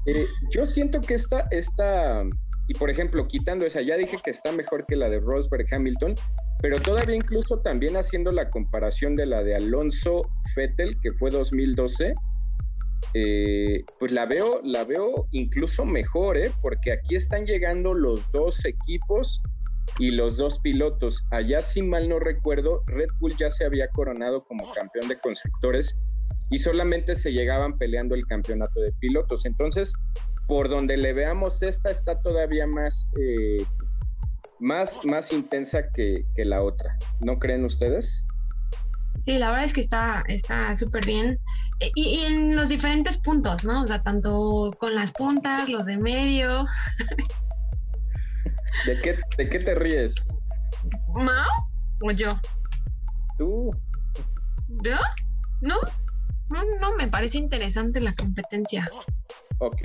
Eh, 0.07 0.25
yo 0.51 0.67
siento 0.67 1.01
que 1.01 1.15
esta, 1.15 2.23
y 2.67 2.73
por 2.75 2.91
ejemplo, 2.91 3.27
quitando 3.27 3.65
esa, 3.65 3.81
ya 3.81 3.97
dije 3.97 4.17
que 4.23 4.29
está 4.29 4.51
mejor 4.51 4.85
que 4.85 4.95
la 4.95 5.09
de 5.09 5.19
Rosberg 5.19 5.65
Hamilton, 5.73 6.13
pero 6.61 6.79
todavía 6.79 7.15
incluso 7.15 7.59
también 7.61 7.97
haciendo 7.97 8.31
la 8.31 8.51
comparación 8.51 9.15
de 9.15 9.25
la 9.25 9.43
de 9.43 9.55
Alonso 9.55 10.29
Fettel, 10.53 10.99
que 11.01 11.11
fue 11.13 11.31
2012, 11.31 12.13
eh, 13.13 13.83
pues 13.99 14.11
la 14.11 14.25
veo, 14.25 14.59
la 14.63 14.83
veo 14.83 15.27
incluso 15.31 15.85
mejor, 15.85 16.37
¿eh? 16.37 16.51
porque 16.61 16.91
aquí 16.91 17.15
están 17.15 17.45
llegando 17.45 17.93
los 17.93 18.31
dos 18.31 18.65
equipos 18.65 19.41
y 19.99 20.11
los 20.11 20.37
dos 20.37 20.59
pilotos. 20.59 21.25
Allá, 21.31 21.61
si 21.61 21.81
mal 21.81 22.09
no 22.09 22.19
recuerdo, 22.19 22.83
Red 22.87 23.09
Bull 23.19 23.35
ya 23.37 23.51
se 23.51 23.65
había 23.65 23.87
coronado 23.89 24.43
como 24.45 24.71
campeón 24.73 25.07
de 25.07 25.19
constructores 25.19 25.99
y 26.55 26.57
solamente 26.57 27.17
se 27.17 27.33
llegaban 27.33 27.77
peleando 27.77 28.15
el 28.15 28.25
campeonato 28.27 28.79
de 28.79 28.93
pilotos. 28.93 29.45
Entonces, 29.45 29.91
por 30.47 30.69
donde 30.69 30.95
le 30.95 31.11
veamos, 31.11 31.61
esta 31.61 31.91
está 31.91 32.21
todavía 32.21 32.65
más, 32.65 33.09
eh, 33.19 33.65
más, 34.61 35.03
más 35.03 35.33
intensa 35.33 35.89
que, 35.91 36.23
la 36.37 36.63
otra. 36.63 36.97
¿No 37.19 37.39
creen 37.39 37.65
ustedes? 37.65 38.25
Sí, 39.25 39.37
la 39.37 39.49
verdad 39.49 39.65
es 39.65 39.73
que 39.73 39.81
está 39.81 40.23
súper 40.77 41.05
bien. 41.05 41.41
E, 41.81 41.91
y, 41.93 42.21
en 42.21 42.55
los 42.55 42.69
diferentes 42.69 43.17
puntos, 43.17 43.65
¿no? 43.65 43.81
O 43.81 43.87
sea, 43.87 44.01
tanto 44.01 44.71
con 44.79 44.95
las 44.95 45.11
puntas, 45.11 45.67
los 45.67 45.85
de 45.85 45.97
medio. 45.97 46.65
¿De 48.85 48.97
qué, 49.01 49.17
de 49.37 49.49
qué 49.49 49.59
te 49.59 49.75
ríes? 49.75 50.15
¿Mao? 51.13 51.49
¿O 52.01 52.11
yo? 52.11 52.39
Tú. 53.37 53.75
¿Yo? 54.85 54.95
¿No? 55.59 55.75
No, 56.49 56.63
no, 56.79 56.95
me 56.95 57.07
parece 57.07 57.37
interesante 57.37 57.99
la 58.01 58.13
competencia. 58.13 58.89
Ok. 59.59 59.81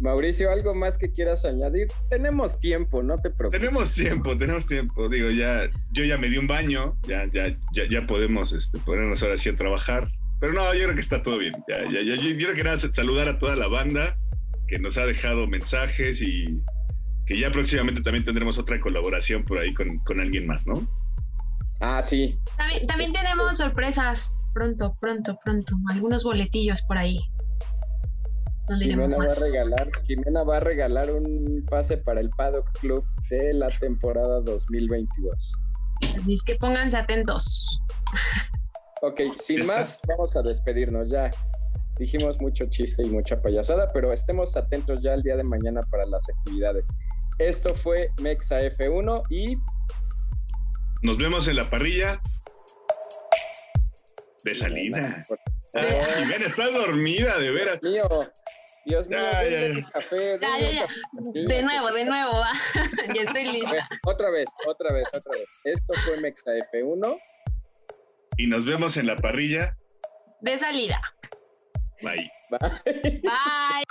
Mauricio, 0.00 0.50
¿algo 0.50 0.74
más 0.74 0.98
que 0.98 1.12
quieras 1.12 1.44
añadir? 1.44 1.86
Tenemos 2.10 2.58
tiempo, 2.58 3.02
no 3.04 3.20
te 3.20 3.30
preocupes. 3.30 3.60
Tenemos 3.60 3.92
tiempo, 3.92 4.36
tenemos 4.36 4.66
tiempo. 4.66 5.08
Digo, 5.08 5.30
ya, 5.30 5.70
yo 5.92 6.04
ya 6.04 6.18
me 6.18 6.28
di 6.28 6.38
un 6.38 6.48
baño, 6.48 6.98
ya, 7.06 7.26
ya, 7.32 7.56
ya, 7.72 7.88
ya 7.88 8.06
podemos 8.06 8.52
este, 8.52 8.78
ponernos 8.80 9.22
ahora 9.22 9.36
sí 9.36 9.50
a 9.50 9.56
trabajar. 9.56 10.08
Pero 10.40 10.54
no, 10.54 10.74
yo 10.74 10.82
creo 10.82 10.94
que 10.96 11.00
está 11.00 11.22
todo 11.22 11.38
bien. 11.38 11.52
Ya, 11.68 11.84
ya, 11.84 12.02
ya, 12.02 12.16
yo 12.16 12.36
quiero 12.36 12.54
que 12.54 12.64
nada 12.64 12.76
saludar 12.76 13.28
a 13.28 13.38
toda 13.38 13.54
la 13.54 13.68
banda 13.68 14.18
que 14.66 14.80
nos 14.80 14.98
ha 14.98 15.06
dejado 15.06 15.46
mensajes 15.46 16.20
y 16.20 16.60
que 17.26 17.38
ya 17.38 17.52
próximamente 17.52 18.02
también 18.02 18.24
tendremos 18.24 18.58
otra 18.58 18.80
colaboración 18.80 19.44
por 19.44 19.60
ahí 19.60 19.72
con, 19.72 19.98
con 19.98 20.18
alguien 20.18 20.46
más, 20.48 20.66
¿no? 20.66 20.88
Ah, 21.82 22.00
sí. 22.00 22.38
También, 22.56 22.86
también 22.86 23.12
tenemos 23.12 23.56
sorpresas 23.56 24.34
pronto, 24.54 24.94
pronto, 25.00 25.36
pronto. 25.44 25.74
Algunos 25.90 26.22
boletillos 26.24 26.80
por 26.82 26.96
ahí. 26.96 27.18
Jimena 28.78 29.16
va, 29.16 29.24
a 29.24 29.26
más. 29.26 29.40
regalar, 29.52 29.90
Jimena 30.06 30.42
va 30.44 30.56
a 30.58 30.60
regalar 30.60 31.10
un 31.10 31.66
pase 31.68 31.96
para 31.98 32.20
el 32.20 32.30
Paddock 32.30 32.70
Club 32.78 33.04
de 33.28 33.52
la 33.54 33.68
temporada 33.68 34.40
2022. 34.40 35.58
Así 36.16 36.32
es 36.34 36.42
que 36.42 36.54
pónganse 36.56 36.96
atentos. 36.96 37.82
Ok, 39.02 39.20
sin 39.36 39.62
Está. 39.62 39.72
más, 39.74 40.00
vamos 40.06 40.36
a 40.36 40.42
despedirnos 40.42 41.10
ya. 41.10 41.30
Dijimos 41.98 42.40
mucho 42.40 42.66
chiste 42.66 43.02
y 43.02 43.10
mucha 43.10 43.42
payasada, 43.42 43.90
pero 43.92 44.12
estemos 44.12 44.56
atentos 44.56 45.02
ya 45.02 45.14
el 45.14 45.22
día 45.22 45.36
de 45.36 45.42
mañana 45.42 45.82
para 45.90 46.06
las 46.06 46.24
actividades. 46.28 46.88
Esto 47.38 47.74
fue 47.74 48.10
Mexa 48.20 48.62
F1 48.62 49.22
y 49.28 49.56
Nos 51.02 51.18
vemos 51.18 51.48
en 51.48 51.56
la 51.56 51.68
parrilla 51.68 52.20
de 54.44 54.54
Salina. 54.54 55.24
Ah, 55.74 55.80
Jimena, 56.18 56.46
estás 56.46 56.72
dormida, 56.74 57.38
de 57.38 57.50
veras. 57.50 57.80
Dios 57.80 57.92
mío, 58.08 58.24
Dios 58.84 59.08
mío, 59.08 59.18
Ya, 59.18 59.32
ya, 59.32 59.50
denme 59.50 59.68
ya. 59.68 59.74
mi 59.74 59.82
café. 59.84 60.38
Ya, 60.40 60.48
denme 60.52 60.60
ya, 60.60 60.70
un 60.70 60.74
ya. 60.74 60.86
café. 60.86 61.54
De 61.54 61.62
nuevo, 61.62 61.92
de 61.92 62.04
nuevo, 62.04 62.32
va. 62.32 62.52
ya 63.14 63.22
estoy 63.22 63.44
lista. 63.44 63.88
otra 64.06 64.30
vez, 64.30 64.48
otra 64.66 64.92
vez, 64.92 65.08
otra 65.12 65.32
vez. 65.32 65.48
Esto 65.64 65.92
fue 66.04 66.20
Mexa 66.20 66.52
F1. 66.72 67.18
Y 68.36 68.46
nos 68.46 68.64
vemos 68.64 68.96
en 68.96 69.06
la 69.06 69.16
parrilla. 69.16 69.76
De 70.40 70.58
salida. 70.58 71.00
Bye. 72.02 72.30
Bye. 72.50 73.20
Bye. 73.22 73.84